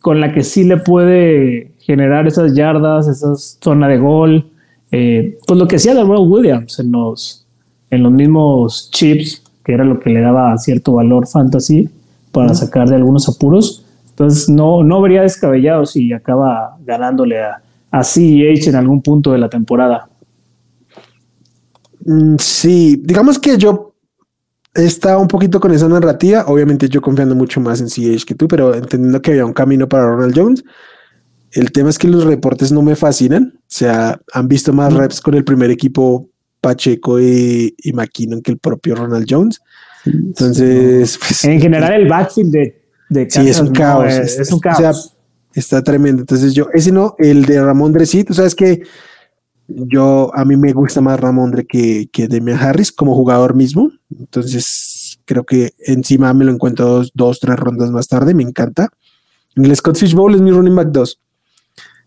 con 0.00 0.20
la 0.20 0.32
que 0.32 0.42
sí 0.42 0.64
le 0.64 0.76
puede 0.76 1.69
generar 1.80 2.26
esas 2.26 2.54
yardas, 2.54 3.08
esa 3.08 3.34
zona 3.36 3.88
de 3.88 3.98
gol. 3.98 4.50
Eh, 4.92 5.38
pues 5.46 5.58
lo 5.58 5.68
que 5.68 5.76
hacía 5.76 5.94
de 5.94 6.02
Ronald 6.02 6.30
Williams 6.30 6.78
en 6.78 6.92
los, 6.92 7.46
en 7.90 8.02
los 8.02 8.12
mismos 8.12 8.90
chips, 8.92 9.42
que 9.64 9.72
era 9.72 9.84
lo 9.84 10.00
que 10.00 10.10
le 10.10 10.20
daba 10.20 10.56
cierto 10.58 10.94
valor 10.94 11.26
fantasy 11.26 11.88
para 12.32 12.54
sacar 12.54 12.88
de 12.88 12.96
algunos 12.96 13.28
apuros. 13.28 13.84
Entonces 14.10 14.48
no, 14.48 14.82
no 14.82 15.00
vería 15.00 15.22
descabellado 15.22 15.86
si 15.86 16.12
acaba 16.12 16.76
ganándole 16.84 17.42
a, 17.42 17.62
a 17.90 18.04
CEH 18.04 18.68
en 18.68 18.76
algún 18.76 19.02
punto 19.02 19.32
de 19.32 19.38
la 19.38 19.48
temporada. 19.48 20.08
Mm, 22.04 22.36
sí, 22.38 23.00
digamos 23.04 23.38
que 23.38 23.56
yo 23.56 23.94
estaba 24.74 25.18
un 25.18 25.28
poquito 25.28 25.58
con 25.60 25.72
esa 25.72 25.88
narrativa, 25.88 26.44
obviamente 26.46 26.88
yo 26.88 27.00
confiando 27.00 27.34
mucho 27.34 27.60
más 27.60 27.80
en 27.80 27.88
CH 27.88 28.24
que 28.24 28.34
tú, 28.34 28.46
pero 28.46 28.74
entendiendo 28.74 29.20
que 29.20 29.32
había 29.32 29.44
un 29.44 29.52
camino 29.52 29.88
para 29.88 30.06
Ronald 30.06 30.34
Jones. 30.36 30.64
El 31.52 31.72
tema 31.72 31.90
es 31.90 31.98
que 31.98 32.08
los 32.08 32.24
reportes 32.24 32.70
no 32.70 32.82
me 32.82 32.96
fascinan, 32.96 33.54
o 33.56 33.60
sea, 33.66 34.20
han 34.32 34.48
visto 34.48 34.72
más 34.72 34.92
reps 34.92 35.20
con 35.20 35.34
el 35.34 35.44
primer 35.44 35.70
equipo 35.70 36.28
Pacheco 36.60 37.20
y, 37.20 37.74
y 37.78 37.92
McKinnon 37.92 38.42
que 38.42 38.52
el 38.52 38.58
propio 38.58 38.94
Ronald 38.94 39.26
Jones. 39.28 39.60
Entonces, 40.04 41.18
pues, 41.18 41.44
en 41.44 41.60
general 41.60 41.92
el 41.92 42.08
backfield 42.08 42.52
de, 42.52 42.82
de 43.08 43.30
sí, 43.30 43.48
es 43.48 43.60
un 43.60 43.72
caos. 43.72 44.12
Es, 44.12 44.52
un 44.52 44.60
caos. 44.60 45.16
está 45.54 45.82
tremendo. 45.82 46.22
Entonces 46.22 46.54
yo, 46.54 46.68
ese 46.72 46.92
no, 46.92 47.14
el 47.18 47.44
de 47.44 47.62
Ramón 47.62 47.92
Dre, 47.92 48.06
tú 48.24 48.34
sabes 48.34 48.54
que 48.54 48.82
yo, 49.66 50.30
a 50.34 50.44
mí 50.44 50.56
me 50.56 50.72
gusta 50.72 51.00
más 51.00 51.18
Ramón 51.18 51.50
Dre 51.50 51.66
que, 51.66 52.08
que 52.12 52.28
Demian 52.28 52.58
Harris 52.58 52.92
como 52.92 53.14
jugador 53.14 53.54
mismo. 53.54 53.90
Entonces 54.16 55.20
creo 55.24 55.44
que 55.44 55.72
encima 55.86 56.32
me 56.34 56.44
lo 56.44 56.52
encuentro 56.52 56.86
dos, 56.86 57.12
dos 57.14 57.40
tres 57.40 57.56
rondas 57.56 57.90
más 57.90 58.08
tarde, 58.08 58.34
me 58.34 58.42
encanta. 58.42 58.88
En 59.56 59.64
el 59.64 59.76
Scott 59.76 59.96
Fish 59.96 60.14
Bowl 60.14 60.34
es 60.34 60.40
mi 60.40 60.50
running 60.50 60.76
back 60.76 60.88
2. 60.88 61.20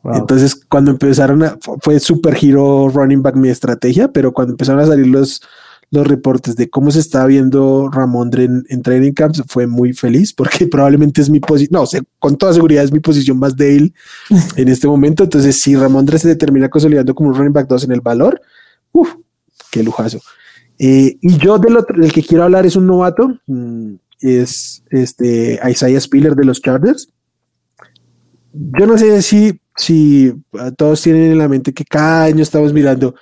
Entonces, 0.03 0.55
cuando 0.67 0.91
empezaron 0.91 1.43
a, 1.43 1.57
fue 1.81 1.99
super 1.99 2.35
giro 2.35 2.89
running 2.89 3.21
back 3.21 3.35
mi 3.35 3.49
estrategia, 3.49 4.11
pero 4.11 4.33
cuando 4.33 4.53
empezaron 4.53 4.81
a 4.81 4.85
salir 4.85 5.07
los, 5.07 5.41
los 5.91 6.05
reportes 6.05 6.55
de 6.57 6.69
cómo 6.69 6.91
se 6.91 6.99
está 6.99 7.25
viendo 7.25 7.89
Ramondre 7.89 8.43
en, 8.43 8.65
en 8.67 8.81
training 8.81 9.13
camps, 9.13 9.43
fue 9.47 9.65
muy 9.65 9.93
feliz 9.93 10.33
porque 10.33 10.67
probablemente 10.71 11.21
es 11.21 11.29
mi 11.29 11.39
posición, 11.39 11.79
no, 11.79 11.85
sé, 11.85 12.01
con 12.19 12.37
toda 12.37 12.53
seguridad 12.53 12.83
es 12.83 12.91
mi 12.91 12.99
posición 12.99 13.39
más 13.39 13.55
débil 13.55 13.93
en 14.57 14.67
este 14.67 14.87
momento. 14.87 15.23
Entonces, 15.23 15.61
si 15.61 15.75
Ramondre 15.75 16.19
se 16.19 16.27
determina 16.27 16.69
consolidando 16.69 17.15
como 17.15 17.29
un 17.29 17.35
running 17.35 17.53
back 17.53 17.67
2 17.67 17.85
en 17.85 17.91
el 17.93 18.01
valor, 18.01 18.41
uff, 18.91 19.09
qué 19.71 19.83
lujazo. 19.83 20.19
Eh, 20.79 21.17
y 21.21 21.37
yo 21.37 21.59
del 21.59 21.77
otro, 21.77 22.01
del 22.01 22.11
que 22.11 22.23
quiero 22.23 22.43
hablar 22.43 22.65
es 22.65 22.75
un 22.75 22.87
novato, 22.87 23.37
mm, 23.47 23.93
es 24.19 24.83
este 24.89 25.59
Isaiah 25.69 25.99
Spiller 25.99 26.35
de 26.35 26.45
los 26.45 26.61
Chargers. 26.61 27.09
Yo 28.53 28.85
no 28.85 28.97
sé 28.97 29.21
si, 29.21 29.59
si 29.75 30.33
todos 30.77 31.01
tienen 31.01 31.31
en 31.31 31.37
la 31.37 31.47
mente 31.47 31.73
que 31.73 31.85
cada 31.85 32.25
año 32.25 32.43
estamos 32.43 32.73
mirando 32.73 33.15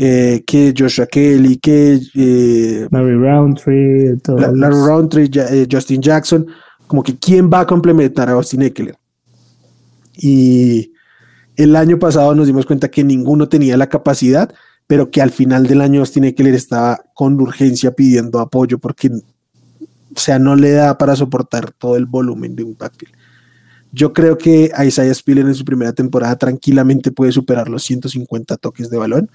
eh, 0.00 0.44
que 0.46 0.72
Joshua 0.78 1.06
Kelly, 1.06 1.56
que 1.56 2.00
eh, 2.14 2.88
Larry 2.88 3.16
Roundtree, 3.16 4.16
Larry 4.28 4.76
Roundtree, 4.76 5.30
eh, 5.34 5.66
Justin 5.68 6.00
Jackson, 6.00 6.46
como 6.86 7.02
que 7.02 7.18
quién 7.18 7.50
va 7.50 7.60
a 7.60 7.66
complementar 7.66 8.28
a 8.28 8.34
Austin 8.34 8.62
Eckler. 8.62 8.96
Y 10.16 10.92
el 11.56 11.74
año 11.74 11.98
pasado 11.98 12.32
nos 12.36 12.46
dimos 12.46 12.64
cuenta 12.64 12.88
que 12.88 13.02
ninguno 13.02 13.48
tenía 13.48 13.76
la 13.76 13.88
capacidad, 13.88 14.54
pero 14.86 15.10
que 15.10 15.20
al 15.20 15.32
final 15.32 15.66
del 15.66 15.80
año 15.80 15.98
Austin 15.98 16.24
Eckler 16.24 16.54
estaba 16.54 17.00
con 17.12 17.40
urgencia 17.40 17.90
pidiendo 17.90 18.38
apoyo 18.38 18.78
porque, 18.78 19.08
o 19.08 20.18
sea, 20.18 20.38
no 20.38 20.54
le 20.54 20.70
da 20.70 20.96
para 20.96 21.16
soportar 21.16 21.72
todo 21.72 21.96
el 21.96 22.06
volumen 22.06 22.54
de 22.54 22.62
un 22.62 22.76
backfield. 22.78 23.17
Yo 23.92 24.12
creo 24.12 24.36
que 24.36 24.70
Isaiah 24.84 25.14
Spiller 25.14 25.46
en 25.46 25.54
su 25.54 25.64
primera 25.64 25.92
temporada 25.92 26.36
tranquilamente 26.36 27.10
puede 27.10 27.32
superar 27.32 27.68
los 27.68 27.82
150 27.84 28.56
toques 28.58 28.90
de 28.90 28.98
balón 28.98 29.30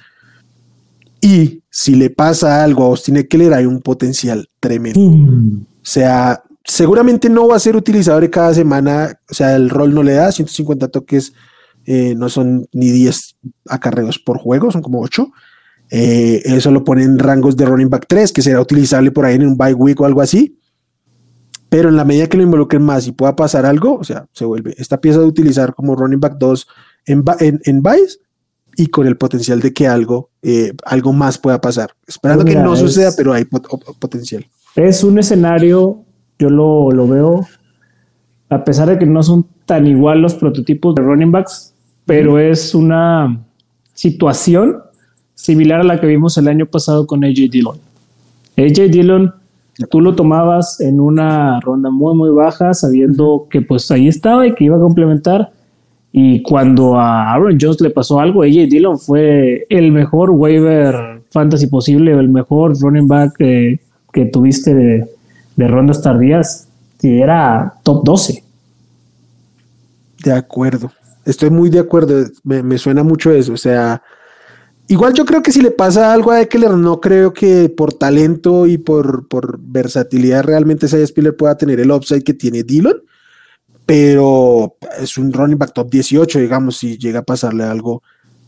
y 1.23 1.63
si 1.69 1.95
le 1.95 2.09
pasa 2.09 2.65
algo 2.65 2.83
a 2.83 2.87
Austin 2.87 3.15
Eckler, 3.15 3.53
hay 3.53 3.65
un 3.65 3.79
potencial 3.79 4.49
tremendo. 4.59 4.99
Mm. 4.99 5.61
O 5.61 5.85
sea, 5.85 6.43
seguramente 6.65 7.29
no 7.29 7.47
va 7.47 7.55
a 7.55 7.59
ser 7.59 7.77
utilizador 7.77 8.29
cada 8.29 8.53
semana. 8.53 9.17
O 9.31 9.33
sea, 9.33 9.55
el 9.55 9.69
rol 9.69 9.93
no 9.93 10.03
le 10.03 10.15
da 10.15 10.33
150 10.33 10.89
toques, 10.89 11.31
eh, 11.85 12.13
no 12.17 12.27
son 12.27 12.67
ni 12.73 12.91
10 12.91 13.37
acarreos 13.69 14.19
por 14.19 14.37
juego, 14.37 14.69
son 14.69 14.81
como 14.81 14.99
8. 14.99 15.31
Eh, 15.91 16.41
eso 16.43 16.71
lo 16.71 16.83
pone 16.83 17.03
en 17.03 17.17
rangos 17.17 17.55
de 17.55 17.67
running 17.67 17.89
back 17.89 18.05
3, 18.09 18.33
que 18.33 18.41
será 18.41 18.59
utilizable 18.59 19.11
por 19.11 19.25
ahí 19.25 19.35
en 19.35 19.47
un 19.47 19.57
bye 19.57 19.73
week 19.73 20.01
o 20.01 20.05
algo 20.05 20.19
así. 20.19 20.59
Pero 21.73 21.89
en 21.89 21.95
la 21.95 22.05
medida 22.05 22.27
que 22.27 22.37
lo 22.37 22.43
involucren 22.43 22.83
más 22.83 23.07
y 23.07 23.13
pueda 23.13 23.35
pasar 23.35 23.65
algo, 23.65 23.95
o 23.95 24.03
sea, 24.03 24.27
se 24.31 24.45
vuelve 24.45 24.75
esta 24.77 25.01
pieza 25.01 25.17
de 25.17 25.25
utilizar 25.25 25.73
como 25.73 25.95
running 25.95 26.19
back 26.19 26.35
2 26.37 26.67
en, 27.07 27.23
en, 27.39 27.59
en 27.65 27.81
buys 27.81 28.19
y 28.77 28.85
con 28.85 29.07
el 29.07 29.17
potencial 29.17 29.59
de 29.59 29.73
que 29.73 29.87
algo, 29.87 30.29
eh, 30.43 30.73
algo 30.85 31.13
más 31.13 31.39
pueda 31.39 31.59
pasar. 31.59 31.89
Esperando 32.05 32.45
que 32.45 32.53
no 32.53 32.75
suceda, 32.75 33.09
pero 33.17 33.33
hay 33.33 33.45
potencial. 33.97 34.45
Es 34.75 35.03
un 35.03 35.17
escenario, 35.17 36.03
yo 36.37 36.51
lo, 36.51 36.91
lo, 36.91 37.07
veo, 37.07 37.47
a 38.49 38.63
pesar 38.63 38.89
de 38.89 38.99
que 38.99 39.07
no 39.07 39.23
son 39.23 39.47
tan 39.65 39.87
igual 39.87 40.21
los 40.21 40.35
prototipos 40.35 40.93
de 40.93 41.01
running 41.01 41.31
backs, 41.31 41.73
pero 42.05 42.37
es 42.37 42.75
una 42.75 43.43
situación 43.95 44.77
similar 45.33 45.79
a 45.79 45.83
la 45.83 45.99
que 45.99 46.05
vimos 46.05 46.37
el 46.37 46.49
año 46.49 46.67
pasado 46.67 47.07
con 47.07 47.23
AJ 47.23 47.49
Dillon. 47.49 47.79
AJ 48.57 48.91
Dillon, 48.91 49.33
tú 49.89 50.01
lo 50.01 50.15
tomabas 50.15 50.79
en 50.79 50.99
una 50.99 51.59
ronda 51.59 51.89
muy, 51.89 52.15
muy 52.15 52.29
baja, 52.29 52.73
sabiendo 52.73 53.47
que 53.49 53.61
pues 53.61 53.89
ahí 53.91 54.07
estaba 54.07 54.45
y 54.47 54.53
que 54.53 54.65
iba 54.65 54.77
a 54.77 54.81
complementar. 54.81 55.51
Y 56.11 56.43
cuando 56.43 56.95
a 56.95 57.31
Aaron 57.33 57.57
Jones 57.59 57.81
le 57.81 57.89
pasó 57.89 58.19
algo, 58.19 58.43
AJ 58.43 58.69
Dillon 58.69 58.99
fue 58.99 59.65
el 59.69 59.91
mejor 59.91 60.29
waiver 60.29 61.21
fantasy 61.31 61.67
posible, 61.67 62.11
el 62.11 62.29
mejor 62.29 62.79
running 62.79 63.07
back 63.07 63.35
que 63.37 64.25
tuviste 64.31 64.75
de, 64.75 65.07
de, 65.55 65.67
rondas 65.67 66.03
tardías, 66.03 66.67
que 66.99 67.19
era 67.19 67.73
top 67.81 68.03
12. 68.03 68.43
De 70.23 70.31
acuerdo, 70.31 70.91
estoy 71.25 71.49
muy 71.49 71.69
de 71.69 71.79
acuerdo, 71.79 72.25
me, 72.43 72.77
suena 72.77 73.03
mucho 73.03 73.31
eso, 73.31 73.53
o 73.53 73.57
sea, 73.57 74.01
igual 74.93 75.13
yo 75.13 75.25
creo 75.25 75.41
que 75.41 75.51
si 75.51 75.61
le 75.61 75.71
pasa 75.71 76.13
algo 76.13 76.31
a 76.31 76.41
Eckler, 76.41 76.71
no 76.71 77.01
creo 77.01 77.33
que 77.33 77.69
por 77.69 77.93
talento 77.93 78.67
y 78.67 78.77
por, 78.77 79.27
por 79.27 79.59
versatilidad 79.59 80.43
realmente 80.43 80.85
Isaiah 80.85 81.07
Spiller 81.07 81.35
pueda 81.35 81.57
tener 81.57 81.79
el 81.79 81.91
upside 81.91 82.23
que 82.23 82.33
tiene 82.33 82.63
Dillon 82.63 83.01
pero 83.85 84.77
es 84.99 85.17
un 85.17 85.33
running 85.33 85.57
back 85.57 85.73
top 85.73 85.89
18, 85.89 86.39
digamos, 86.39 86.77
si 86.77 86.97
llega 86.97 87.19
a 87.19 87.23
pasarle 87.23 87.63
algo 87.63 88.01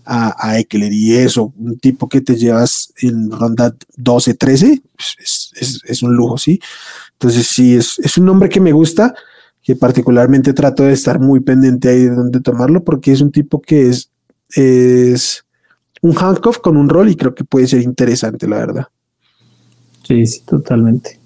a, 0.05 0.35
a 0.37 0.59
Eckler 0.59 0.93
y 0.93 1.15
eso, 1.15 1.53
un 1.57 1.77
tipo 1.79 2.07
que 2.07 2.21
te 2.21 2.35
llevas 2.35 2.93
en 3.01 3.31
ronda 3.31 3.75
12, 3.97 4.35
13, 4.35 4.81
pues, 4.95 5.81
es, 5.85 6.03
un 6.03 6.15
lujo, 6.15 6.37
¿sí? 6.37 6.59
Entonces, 7.13 7.47
sí, 7.47 7.75
es, 7.75 8.17
un 8.17 8.25
nombre 8.25 8.49
que 8.49 8.61
me 8.61 8.71
gusta, 8.71 9.13
que 9.61 9.75
particularmente 9.75 10.53
trato 10.53 10.83
de 10.83 10.93
estar 10.93 11.19
muy 11.19 11.39
pendiente 11.39 11.89
ahí 11.89 12.03
de 12.03 12.15
dónde 12.15 12.39
tomarlo, 12.39 12.83
porque 12.83 13.11
es 13.11 13.21
un 13.21 13.31
tipo 13.31 13.61
que 13.61 13.89
es, 13.89 14.11
es 14.51 15.44
un 16.01 16.15
handcuff 16.17 16.59
con 16.59 16.77
un 16.77 16.89
rol 16.89 17.09
y 17.09 17.15
creo 17.15 17.33
que 17.33 17.43
puede 17.43 17.67
ser 17.67 17.81
interesante, 17.81 18.47
la 18.47 18.57
verdad. 18.57 18.87
Sí, 20.03 20.25
sí, 20.27 20.41
totalmente. 20.45 21.19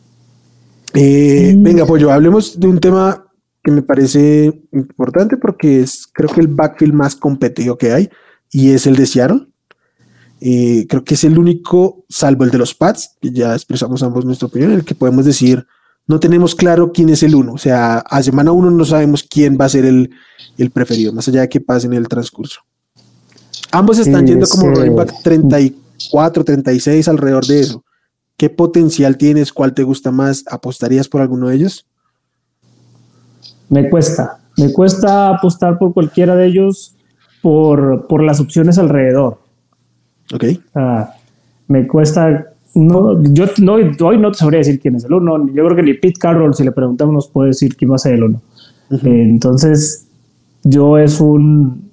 Eh, 0.93 1.53
venga, 1.57 1.85
pues 1.85 2.01
yo 2.01 2.11
hablemos 2.11 2.59
de 2.59 2.67
un 2.67 2.79
tema 2.79 3.25
que 3.63 3.71
me 3.71 3.81
parece 3.81 4.61
importante 4.71 5.37
porque 5.37 5.81
es 5.81 6.07
creo 6.11 6.29
que 6.29 6.41
el 6.41 6.47
backfield 6.47 6.93
más 6.93 7.15
competido 7.15 7.77
que 7.77 7.91
hay 7.91 8.09
y 8.51 8.71
es 8.71 8.87
el 8.87 8.95
de 8.95 9.05
Seattle. 9.05 9.47
Eh, 10.41 10.87
creo 10.87 11.03
que 11.03 11.15
es 11.15 11.23
el 11.25 11.37
único, 11.37 12.05
salvo 12.07 12.45
el 12.45 12.51
de 12.51 12.57
los 12.57 12.73
Pats, 12.73 13.17
que 13.21 13.31
ya 13.31 13.53
expresamos 13.53 14.01
ambos 14.03 14.23
nuestra 14.23 14.47
opinión, 14.47 14.71
en 14.71 14.79
el 14.79 14.85
que 14.85 14.95
podemos 14.95 15.25
decir, 15.25 15.67
no 16.07 16.19
tenemos 16.19 16.55
claro 16.55 16.91
quién 16.93 17.09
es 17.09 17.21
el 17.23 17.35
uno. 17.35 17.53
O 17.53 17.57
sea, 17.57 17.97
a 17.97 18.23
semana 18.23 18.53
uno 18.53 18.71
no 18.71 18.85
sabemos 18.85 19.23
quién 19.23 19.57
va 19.59 19.65
a 19.65 19.69
ser 19.69 19.85
el, 19.85 20.09
el 20.57 20.71
preferido, 20.71 21.11
más 21.11 21.27
allá 21.27 21.41
de 21.41 21.49
que 21.49 21.59
pase 21.59 21.87
en 21.87 21.93
el 21.93 22.07
transcurso. 22.07 22.61
Ambos 23.71 23.99
están 23.99 24.25
yendo 24.25 24.47
como 24.47 24.69
running 24.69 24.95
back 24.95 25.13
34, 25.23 26.43
36, 26.43 27.07
alrededor 27.07 27.45
de 27.45 27.59
eso. 27.59 27.83
¿Qué 28.37 28.49
potencial 28.49 29.17
tienes? 29.17 29.51
¿Cuál 29.51 29.73
te 29.73 29.83
gusta 29.83 30.11
más? 30.11 30.43
¿Apostarías 30.49 31.07
por 31.07 31.21
alguno 31.21 31.49
de 31.49 31.55
ellos? 31.55 31.85
Me 33.69 33.89
cuesta. 33.89 34.39
Me 34.57 34.73
cuesta 34.73 35.29
apostar 35.29 35.77
por 35.77 35.93
cualquiera 35.93 36.35
de 36.35 36.47
ellos 36.47 36.95
por, 37.41 38.07
por 38.07 38.23
las 38.23 38.39
opciones 38.39 38.77
alrededor. 38.77 39.39
Ok. 40.33 40.43
me 41.67 41.87
cuesta. 41.87 42.53
No, 42.75 43.21
yo 43.23 43.45
no, 43.59 43.73
hoy 43.73 44.17
no 44.17 44.31
te 44.31 44.37
sabría 44.37 44.59
decir 44.59 44.79
quién 44.79 44.95
es 44.95 45.03
el 45.03 45.13
uno. 45.13 45.47
Yo 45.47 45.65
creo 45.65 45.75
que 45.75 45.83
ni 45.83 45.93
Pete 45.93 46.19
Carroll, 46.19 46.53
si 46.53 46.63
le 46.63 46.71
preguntamos, 46.71 47.13
nos 47.13 47.27
puede 47.27 47.49
decir 47.49 47.75
quién 47.75 47.91
va 47.91 47.95
a 47.95 47.99
ser 47.99 48.15
el 48.15 48.23
uno. 48.23 48.41
entonces, 48.89 50.07
yo 50.63 50.97
es 50.97 51.19
un 51.19 51.88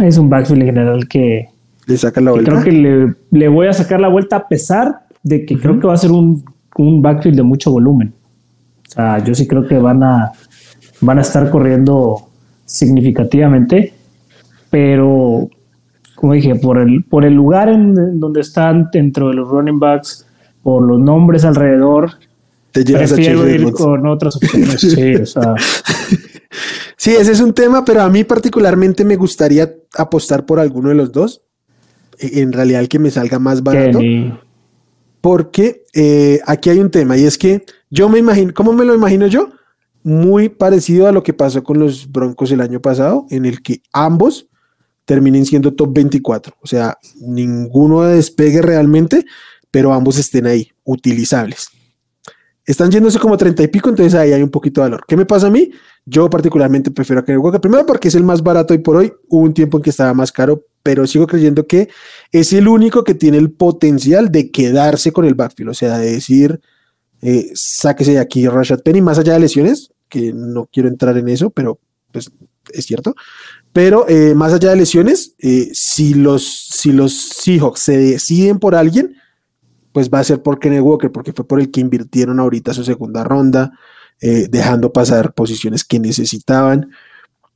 es 0.00 0.18
un 0.18 0.28
backfield 0.28 0.62
en 0.62 0.66
general 0.66 1.08
que 1.08 1.48
le 1.86 1.96
saca 1.96 2.20
la 2.20 2.32
vuelta. 2.32 2.50
Creo 2.50 2.64
que 2.64 2.72
le, 2.72 3.14
le, 3.30 3.48
voy 3.48 3.66
a 3.66 3.72
sacar 3.72 4.00
la 4.00 4.08
vuelta 4.08 4.36
a 4.36 4.48
pesar 4.48 5.06
de 5.22 5.44
que 5.44 5.58
creo 5.58 5.78
que 5.80 5.86
va 5.86 5.94
a 5.94 5.98
ser 5.98 6.10
un, 6.10 6.44
un, 6.76 7.02
backfield 7.02 7.36
de 7.36 7.42
mucho 7.42 7.70
volumen. 7.70 8.12
O 8.88 8.90
sea, 8.90 9.22
yo 9.24 9.34
sí 9.34 9.46
creo 9.46 9.66
que 9.66 9.78
van 9.78 10.02
a, 10.02 10.32
van 11.00 11.18
a 11.18 11.22
estar 11.22 11.50
corriendo 11.50 12.28
significativamente, 12.64 13.92
pero 14.70 15.48
como 16.14 16.34
dije, 16.34 16.54
por 16.54 16.78
el, 16.78 17.04
por 17.04 17.24
el 17.24 17.34
lugar 17.34 17.68
en 17.68 18.20
donde 18.20 18.40
están 18.40 18.90
dentro 18.92 19.28
de 19.28 19.34
los 19.34 19.48
running 19.48 19.80
backs, 19.80 20.26
por 20.62 20.82
los 20.82 21.00
nombres 21.00 21.44
alrededor, 21.44 22.12
te 22.70 22.84
prefiero 22.84 23.48
ir 23.48 23.72
con 23.72 24.06
otras 24.06 24.36
opciones. 24.36 24.80
sí, 24.80 25.14
o 25.16 25.26
sea. 25.26 25.54
sí, 27.02 27.10
ese 27.10 27.32
es 27.32 27.40
un 27.40 27.52
tema, 27.52 27.84
pero 27.84 28.02
a 28.02 28.08
mí 28.08 28.22
particularmente 28.22 29.04
me 29.04 29.16
gustaría 29.16 29.74
apostar 29.94 30.46
por 30.46 30.60
alguno 30.60 30.90
de 30.90 30.94
los 30.94 31.10
dos. 31.10 31.42
E, 32.16 32.40
en 32.40 32.52
realidad, 32.52 32.80
el 32.80 32.88
que 32.88 33.00
me 33.00 33.10
salga 33.10 33.40
más 33.40 33.64
barato. 33.64 33.98
Porque 35.20 35.82
eh, 35.94 36.38
aquí 36.46 36.70
hay 36.70 36.78
un 36.78 36.90
tema 36.92 37.16
y 37.16 37.24
es 37.24 37.36
que 37.36 37.64
yo 37.90 38.08
me 38.08 38.20
imagino, 38.20 38.54
¿cómo 38.54 38.72
me 38.72 38.84
lo 38.84 38.94
imagino 38.94 39.26
yo? 39.26 39.50
Muy 40.04 40.48
parecido 40.48 41.08
a 41.08 41.12
lo 41.12 41.24
que 41.24 41.32
pasó 41.32 41.64
con 41.64 41.80
los 41.80 42.10
Broncos 42.10 42.52
el 42.52 42.60
año 42.60 42.80
pasado, 42.80 43.26
en 43.30 43.46
el 43.46 43.62
que 43.62 43.82
ambos 43.92 44.48
terminen 45.04 45.44
siendo 45.44 45.74
top 45.74 45.92
24. 45.92 46.54
O 46.60 46.66
sea, 46.68 46.98
ninguno 47.20 48.02
despegue 48.02 48.62
realmente, 48.62 49.24
pero 49.72 49.92
ambos 49.92 50.18
estén 50.18 50.46
ahí, 50.46 50.70
utilizables. 50.84 51.68
Están 52.64 52.90
yéndose 52.90 53.18
como 53.18 53.36
30 53.36 53.62
y 53.62 53.68
pico, 53.68 53.88
entonces 53.88 54.14
ahí 54.14 54.32
hay 54.32 54.42
un 54.42 54.50
poquito 54.50 54.80
de 54.80 54.90
valor. 54.90 55.04
¿Qué 55.06 55.16
me 55.16 55.26
pasa 55.26 55.48
a 55.48 55.50
mí? 55.50 55.70
Yo 56.04 56.30
particularmente 56.30 56.90
prefiero 56.90 57.20
a 57.20 57.24
Kenny 57.24 57.38
Walker, 57.38 57.60
primero 57.60 57.86
porque 57.86 58.08
es 58.08 58.14
el 58.14 58.24
más 58.24 58.42
barato 58.42 58.74
hoy 58.74 58.78
por 58.78 58.96
hoy, 58.96 59.12
hubo 59.28 59.42
un 59.42 59.54
tiempo 59.54 59.78
en 59.78 59.82
que 59.82 59.90
estaba 59.90 60.14
más 60.14 60.30
caro, 60.32 60.64
pero 60.82 61.06
sigo 61.06 61.26
creyendo 61.26 61.66
que 61.66 61.88
es 62.30 62.52
el 62.52 62.68
único 62.68 63.04
que 63.04 63.14
tiene 63.14 63.38
el 63.38 63.50
potencial 63.50 64.30
de 64.30 64.50
quedarse 64.50 65.12
con 65.12 65.24
el 65.24 65.34
backfield, 65.34 65.70
o 65.70 65.74
sea, 65.74 65.98
de 65.98 66.12
decir, 66.12 66.60
eh, 67.20 67.50
sáquese 67.54 68.12
de 68.12 68.18
aquí 68.18 68.46
Rashad 68.48 68.82
Penny, 68.82 69.00
más 69.00 69.18
allá 69.18 69.34
de 69.34 69.40
lesiones, 69.40 69.92
que 70.08 70.32
no 70.32 70.68
quiero 70.72 70.88
entrar 70.88 71.16
en 71.16 71.28
eso, 71.28 71.50
pero 71.50 71.78
pues 72.12 72.30
es 72.72 72.84
cierto. 72.84 73.14
Pero 73.72 74.08
eh, 74.08 74.34
más 74.34 74.52
allá 74.52 74.70
de 74.70 74.76
lesiones, 74.76 75.34
eh, 75.38 75.70
si, 75.72 76.14
los, 76.14 76.68
si 76.70 76.92
los 76.92 77.14
Seahawks 77.14 77.80
se 77.80 77.96
deciden 77.96 78.58
por 78.58 78.74
alguien, 78.74 79.16
pues 79.92 80.10
va 80.10 80.20
a 80.20 80.24
ser 80.24 80.42
por 80.42 80.58
Kenny 80.58 80.80
Walker, 80.80 81.10
porque 81.10 81.32
fue 81.32 81.46
por 81.46 81.60
el 81.60 81.70
que 81.70 81.80
invirtieron 81.80 82.40
ahorita 82.40 82.74
su 82.74 82.84
segunda 82.84 83.24
ronda, 83.24 83.72
eh, 84.20 84.48
dejando 84.50 84.92
pasar 84.92 85.34
posiciones 85.34 85.84
que 85.84 86.00
necesitaban. 86.00 86.90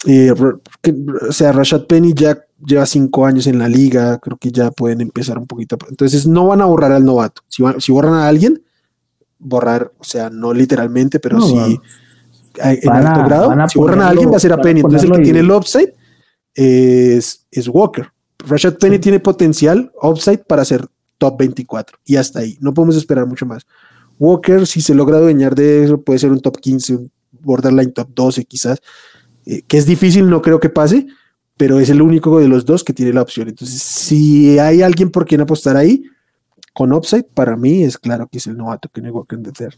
o 0.04 1.32
sea, 1.32 1.52
Rashad 1.52 1.86
Penny 1.86 2.12
ya 2.14 2.38
lleva 2.64 2.86
cinco 2.86 3.26
años 3.26 3.46
en 3.46 3.58
la 3.58 3.68
liga, 3.68 4.18
creo 4.18 4.36
que 4.36 4.50
ya 4.50 4.70
pueden 4.70 5.00
empezar 5.00 5.38
un 5.38 5.46
poquito. 5.46 5.78
Entonces 5.88 6.26
no 6.26 6.46
van 6.48 6.60
a 6.60 6.66
borrar 6.66 6.92
al 6.92 7.04
novato. 7.04 7.42
Si, 7.48 7.62
si 7.78 7.92
borran 7.92 8.14
a 8.14 8.28
alguien, 8.28 8.62
borrar, 9.38 9.92
o 9.98 10.04
sea, 10.04 10.30
no 10.30 10.52
literalmente, 10.52 11.18
pero 11.18 11.40
sí 11.40 11.80
en 12.58 12.92
alto 12.92 13.24
grado. 13.24 13.68
Si 13.68 13.78
borran 13.78 14.02
a 14.02 14.08
alguien, 14.08 14.30
va 14.30 14.36
a 14.36 14.40
ser 14.40 14.52
a 14.52 14.60
Penny. 14.60 14.80
Entonces 14.80 15.08
el 15.08 15.16
que 15.16 15.22
tiene 15.22 15.40
el 15.40 15.50
upside 15.50 15.94
es, 16.54 17.46
es 17.50 17.68
Walker. 17.68 18.10
Rashad 18.46 18.74
Penny 18.78 18.98
tiene 18.98 19.20
potencial 19.20 19.92
upside 20.00 20.44
para 20.44 20.64
ser 20.64 20.86
top 21.18 21.38
24 21.38 21.98
y 22.04 22.16
hasta 22.16 22.40
ahí. 22.40 22.56
No 22.60 22.74
podemos 22.74 22.96
esperar 22.96 23.26
mucho 23.26 23.46
más. 23.46 23.66
Walker, 24.18 24.66
si 24.66 24.80
se 24.80 24.94
logra 24.94 25.18
adueñar 25.18 25.54
de 25.54 25.84
eso, 25.84 26.00
puede 26.00 26.18
ser 26.18 26.30
un 26.30 26.40
top 26.40 26.58
15, 26.58 26.96
un 26.96 27.10
borderline 27.40 27.92
top 27.92 28.08
12 28.14 28.44
quizás, 28.44 28.80
eh, 29.44 29.62
que 29.66 29.76
es 29.76 29.86
difícil, 29.86 30.28
no 30.28 30.42
creo 30.42 30.58
que 30.58 30.70
pase, 30.70 31.06
pero 31.56 31.80
es 31.80 31.90
el 31.90 32.02
único 32.02 32.38
de 32.40 32.48
los 32.48 32.64
dos 32.64 32.84
que 32.84 32.92
tiene 32.92 33.12
la 33.12 33.22
opción. 33.22 33.48
Entonces, 33.48 33.80
si 33.80 34.58
hay 34.58 34.82
alguien 34.82 35.10
por 35.10 35.26
quien 35.26 35.40
apostar 35.40 35.76
ahí, 35.76 36.04
con 36.72 36.92
upside, 36.92 37.24
para 37.32 37.56
mí 37.56 37.82
es 37.82 37.96
claro 37.96 38.28
que 38.30 38.38
es 38.38 38.46
el 38.46 38.56
novato 38.56 38.88
que 38.90 39.00
no 39.00 39.10
Walker 39.10 39.38
de. 39.38 39.70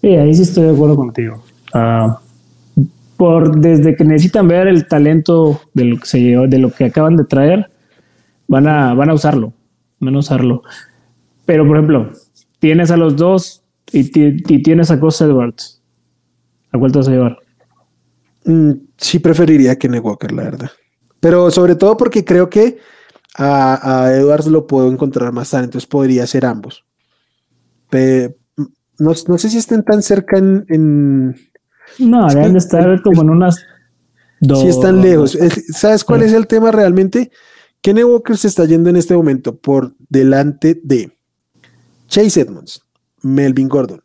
Sí, 0.00 0.08
ahí 0.08 0.34
sí 0.34 0.42
estoy 0.42 0.64
de 0.64 0.72
acuerdo 0.72 0.96
contigo. 0.96 1.42
Ah, 1.72 2.20
por 3.16 3.60
desde 3.60 3.94
que 3.96 4.04
necesitan 4.04 4.48
ver 4.48 4.68
el 4.68 4.86
talento 4.86 5.60
de 5.74 5.84
lo 5.84 5.98
que 5.98 6.06
se 6.06 6.18
de 6.18 6.58
lo 6.58 6.72
que 6.72 6.86
acaban 6.86 7.16
de 7.16 7.24
traer, 7.24 7.70
van 8.46 8.66
a, 8.66 8.94
van 8.94 9.10
a 9.10 9.14
usarlo, 9.14 9.52
van 10.00 10.14
a 10.14 10.18
usarlo. 10.18 10.62
Pero, 11.46 11.66
por 11.66 11.76
ejemplo, 11.76 12.10
tienes 12.58 12.90
a 12.90 12.96
los 12.96 13.16
dos 13.16 13.62
y, 13.92 14.04
tienes 14.62 14.90
a 14.90 14.96
Gus 14.96 15.20
Edwards. 15.20 15.82
¿A 16.72 16.78
cuál 16.78 16.92
te 16.92 16.98
vas 16.98 17.08
a 17.08 17.12
llevar? 17.12 17.38
Mm, 18.44 18.72
sí, 18.96 19.18
preferiría 19.18 19.76
que 19.76 19.88
Walker, 19.88 20.32
la 20.32 20.44
verdad. 20.44 20.70
Pero 21.20 21.50
sobre 21.50 21.74
todo 21.74 21.96
porque 21.96 22.24
creo 22.24 22.48
que 22.50 22.78
a, 23.36 24.10
Edwards 24.12 24.46
lo 24.46 24.66
puedo 24.66 24.90
encontrar 24.90 25.32
más 25.32 25.50
tarde, 25.50 25.64
entonces 25.64 25.88
podría 25.88 26.26
ser 26.26 26.44
ambos. 26.44 26.84
no, 28.98 29.14
sé 29.14 29.48
si 29.48 29.58
estén 29.58 29.82
tan 29.82 30.02
cerca 30.02 30.38
en 30.38 31.34
no, 31.98 32.28
deben 32.28 32.52
de 32.52 32.58
estar 32.58 33.02
como 33.02 33.22
en 33.22 33.30
unas 33.30 33.64
dos. 34.40 34.60
Si 34.60 34.68
están 34.68 35.00
lejos. 35.00 35.36
¿Sabes 35.72 36.04
cuál 36.04 36.22
es 36.22 36.32
el 36.32 36.46
tema 36.46 36.70
realmente? 36.70 37.30
Kenny 37.80 38.02
Walker 38.02 38.36
se 38.36 38.48
está 38.48 38.64
yendo 38.64 38.90
en 38.90 38.96
este 38.96 39.14
momento 39.16 39.56
por 39.56 39.94
delante 40.08 40.80
de 40.82 41.16
Chase 42.08 42.40
Edmonds, 42.40 42.82
Melvin 43.22 43.68
Gordon, 43.68 44.02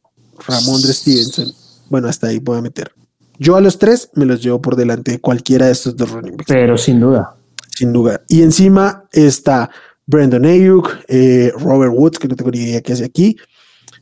Ramondre 0.48 0.94
Stevenson. 0.94 1.48
Bueno, 1.90 2.08
hasta 2.08 2.28
ahí 2.28 2.40
voy 2.40 2.58
a 2.58 2.62
meter. 2.62 2.92
Yo 3.40 3.56
a 3.56 3.62
los 3.62 3.80
tres 3.80 4.10
me 4.14 4.26
los 4.26 4.42
llevo 4.42 4.62
por 4.62 4.76
delante 4.76 5.12
de 5.12 5.20
cualquiera 5.20 5.66
de 5.66 5.72
estos 5.72 5.96
dos 5.96 6.12
running 6.12 6.38
backs. 6.38 6.48
Pero 6.48 6.78
sin 6.78 7.00
duda. 7.00 7.36
Sin 7.70 7.92
duda. 7.92 8.22
Y 8.28 8.44
encima 8.44 9.06
está 9.12 9.70
Brandon 10.06 10.46
Ayuk, 10.46 10.90
eh, 11.08 11.52
Robert 11.58 11.94
Woods, 11.96 12.20
que 12.20 12.28
no 12.28 12.36
tengo 12.36 12.52
ni 12.52 12.60
idea 12.60 12.82
qué 12.82 12.94
hace 12.94 13.06
aquí, 13.06 13.38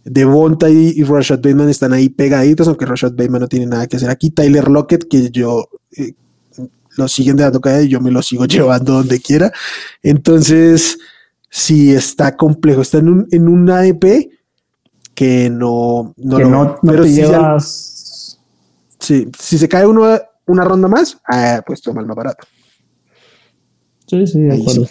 Devonta 0.03 0.69
y, 0.69 0.93
y 0.95 1.03
Rashad 1.03 1.38
Bateman 1.38 1.69
están 1.69 1.93
ahí 1.93 2.09
pegaditos, 2.09 2.67
aunque 2.67 2.86
Rashad 2.86 3.11
Bateman 3.11 3.41
no 3.41 3.47
tiene 3.47 3.67
nada 3.67 3.88
que 3.88 3.97
hacer 3.97 4.09
aquí. 4.09 4.32
Tyler 4.32 4.67
Lockett, 4.67 5.07
que 5.07 5.30
yo 5.30 5.69
eh, 5.95 6.13
lo 6.97 7.07
siguen 7.07 7.37
de 7.37 7.43
la 7.43 7.51
toca 7.51 7.81
y 7.81 7.89
yo 7.89 7.99
me 7.99 8.11
lo 8.11 8.21
sigo 8.21 8.45
llevando 8.47 8.93
donde 8.93 9.19
quiera. 9.19 9.51
Entonces, 10.01 10.97
si 11.49 11.91
está 11.91 12.35
complejo, 12.35 12.81
está 12.81 12.99
en 12.99 13.09
un, 13.09 13.27
en 13.31 13.47
un 13.47 13.69
ADP 13.69 14.29
que 15.13 15.49
no, 15.49 16.13
no 16.17 16.39
lo 16.39 16.79
pero 16.81 17.03
si 17.03 17.15
llevas. 17.15 18.39
sí, 18.99 19.29
si 19.37 19.57
se 19.57 19.67
cae 19.67 19.85
uno 19.85 20.17
una 20.47 20.63
ronda 20.63 20.87
más, 20.87 21.17
ah, 21.27 21.61
pues 21.65 21.81
toma 21.81 22.01
el 22.01 22.07
más 22.07 22.15
barato. 22.15 22.47
Sí, 24.07 24.25
sí, 24.27 24.41
de 24.41 24.59
acuerdo. 24.59 24.87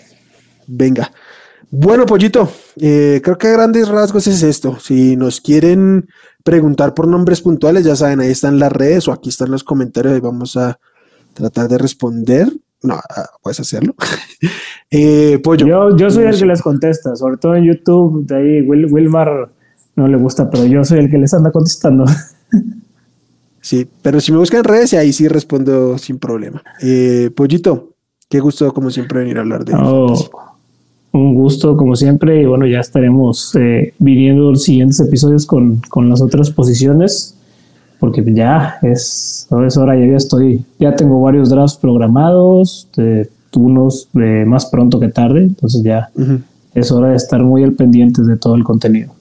Venga. 0.66 1.10
Bueno, 1.70 2.06
Pollito, 2.06 2.50
eh, 2.80 3.20
creo 3.22 3.38
que 3.38 3.48
a 3.48 3.52
grandes 3.52 3.88
rasgos 3.88 4.26
es 4.26 4.42
esto. 4.42 4.78
Si 4.80 5.16
nos 5.16 5.40
quieren 5.40 6.08
preguntar 6.42 6.94
por 6.94 7.06
nombres 7.06 7.42
puntuales, 7.42 7.84
ya 7.84 7.94
saben, 7.94 8.20
ahí 8.20 8.30
están 8.30 8.58
las 8.58 8.72
redes 8.72 9.06
o 9.08 9.12
aquí 9.12 9.28
están 9.28 9.50
los 9.50 9.62
comentarios 9.62 10.16
y 10.16 10.20
vamos 10.20 10.56
a 10.56 10.78
tratar 11.40 11.68
de 11.68 11.78
responder. 11.78 12.52
No, 12.82 12.94
ah, 12.94 13.26
puedes 13.42 13.60
hacerlo. 13.60 13.94
eh, 14.90 15.38
Pollo. 15.42 15.96
Yo, 15.96 16.10
soy 16.10 16.24
el 16.24 16.38
que 16.38 16.46
les 16.46 16.62
contesta, 16.62 17.16
sobre 17.16 17.36
todo 17.36 17.54
en 17.54 17.64
YouTube. 17.64 18.26
De 18.26 18.36
ahí 18.36 18.62
Wilmar 18.62 19.50
no 19.96 20.08
le 20.08 20.16
gusta, 20.16 20.48
pero 20.48 20.64
yo 20.64 20.84
soy 20.84 21.00
el 21.00 21.10
que 21.10 21.18
les 21.18 21.34
anda 21.34 21.50
contestando. 21.50 22.04
sí, 23.60 23.86
pero 24.02 24.20
si 24.20 24.32
me 24.32 24.38
buscan 24.38 24.58
en 24.58 24.64
redes, 24.64 24.94
ahí 24.94 25.12
sí 25.12 25.28
respondo 25.28 25.98
sin 25.98 26.18
problema. 26.18 26.62
Eh, 26.80 27.30
Pollito, 27.34 27.94
qué 28.28 28.40
gusto, 28.40 28.72
como 28.72 28.90
siempre, 28.90 29.20
venir 29.20 29.38
a 29.38 29.40
hablar 29.40 29.64
de. 29.64 29.74
Oh 29.76 30.14
un 31.12 31.34
gusto 31.34 31.76
como 31.76 31.96
siempre 31.96 32.40
y 32.40 32.46
bueno, 32.46 32.66
ya 32.66 32.80
estaremos 32.80 33.54
eh, 33.56 33.94
viniendo 33.98 34.50
los 34.50 34.62
siguientes 34.62 35.00
episodios 35.00 35.46
con, 35.46 35.80
las 36.08 36.22
otras 36.22 36.50
posiciones 36.50 37.36
porque 38.00 38.24
ya 38.34 38.78
es, 38.82 39.46
es 39.66 39.76
hora, 39.76 39.94
ya, 39.94 40.16
estoy, 40.16 40.64
ya 40.78 40.96
tengo 40.96 41.20
varios 41.20 41.50
drafts 41.50 41.76
programados, 41.76 42.88
oportunos 43.50 44.08
de 44.12 44.44
más 44.46 44.66
pronto 44.66 45.00
que 45.00 45.08
tarde, 45.08 45.42
entonces 45.42 45.82
ya 45.82 46.10
es 46.74 46.92
hora 46.92 47.08
de 47.08 47.16
estar 47.16 47.42
muy 47.42 47.64
al 47.64 47.72
pendiente 47.72 48.22
de 48.22 48.36
todo 48.36 48.54
el 48.54 48.64
contenido. 48.64 49.12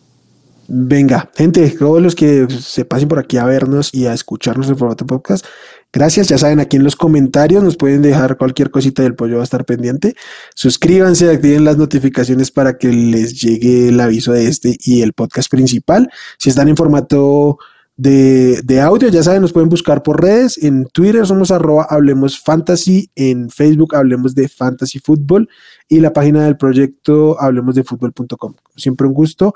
Venga, 0.68 1.32
gente, 1.36 1.68
todos 1.72 2.00
los 2.00 2.14
que 2.14 2.48
se 2.48 2.86
pasen 2.86 3.08
por 3.08 3.18
aquí 3.18 3.38
a 3.38 3.46
vernos 3.46 3.92
y 3.92 4.06
a 4.06 4.14
escucharnos 4.14 4.70
en 4.70 4.78
formato 4.78 5.08
podcast, 5.08 5.44
gracias. 5.92 6.28
Ya 6.28 6.38
saben, 6.38 6.60
aquí 6.60 6.78
en 6.78 6.84
los 6.84 6.96
comentarios 6.96 7.64
nos 7.64 7.76
pueden 7.76 8.04
dejar 8.04 8.38
cualquier 8.38 8.70
cosita 8.70 9.02
del 9.02 9.16
pollo 9.16 9.38
va 9.38 9.42
a 9.42 9.46
estar 9.46 9.66
pendiente. 9.66 10.14
Suscríbanse, 10.54 11.32
activen 11.32 11.66
las 11.66 11.78
notificaciones 11.78 12.52
para 12.52 12.78
que 12.78 12.90
les 12.90 13.42
llegue 13.42 13.90
el 13.90 14.00
aviso 14.00 14.32
de 14.32 14.48
este 14.48 14.78
y 14.80 15.02
el 15.02 15.14
podcast 15.14 15.50
principal. 15.50 16.08
Si 16.38 16.50
están 16.50 16.68
en 16.68 16.78
formato 16.78 17.58
de, 18.00 18.62
de, 18.64 18.80
audio, 18.80 19.10
ya 19.10 19.22
saben, 19.22 19.42
nos 19.42 19.52
pueden 19.52 19.68
buscar 19.68 20.04
por 20.04 20.22
redes. 20.22 20.58
En 20.64 20.86
Twitter 20.86 21.28
somos 21.28 21.52
arroba 21.52 21.86
Hablemos 21.90 22.40
Fantasy, 22.40 23.12
en 23.14 23.50
Facebook 23.50 23.94
Hablemos 23.94 24.34
de 24.34 24.48
Fantasy 24.48 25.00
Fútbol 25.00 25.50
y 25.90 26.00
la 26.00 26.14
página 26.14 26.46
del 26.46 26.56
proyecto 26.56 27.36
hablemos 27.42 27.76
de 27.76 27.84
fútbol.com. 27.84 28.54
Siempre 28.78 29.06
un 29.06 29.14
gusto 29.14 29.54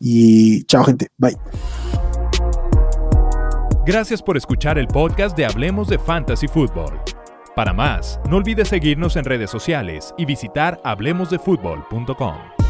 y 0.00 0.64
chao 0.64 0.84
gente, 0.84 1.08
bye. 1.18 1.36
Gracias 3.84 4.22
por 4.22 4.38
escuchar 4.38 4.78
el 4.78 4.86
podcast 4.86 5.36
de 5.36 5.44
Hablemos 5.44 5.88
de 5.88 5.98
Fantasy 5.98 6.48
Football. 6.48 6.98
Para 7.54 7.74
más, 7.74 8.18
no 8.30 8.38
olvides 8.38 8.68
seguirnos 8.68 9.16
en 9.16 9.24
redes 9.24 9.50
sociales 9.50 10.14
y 10.16 10.24
visitar 10.24 10.80
hablemosdefutbol.com. 10.82 12.61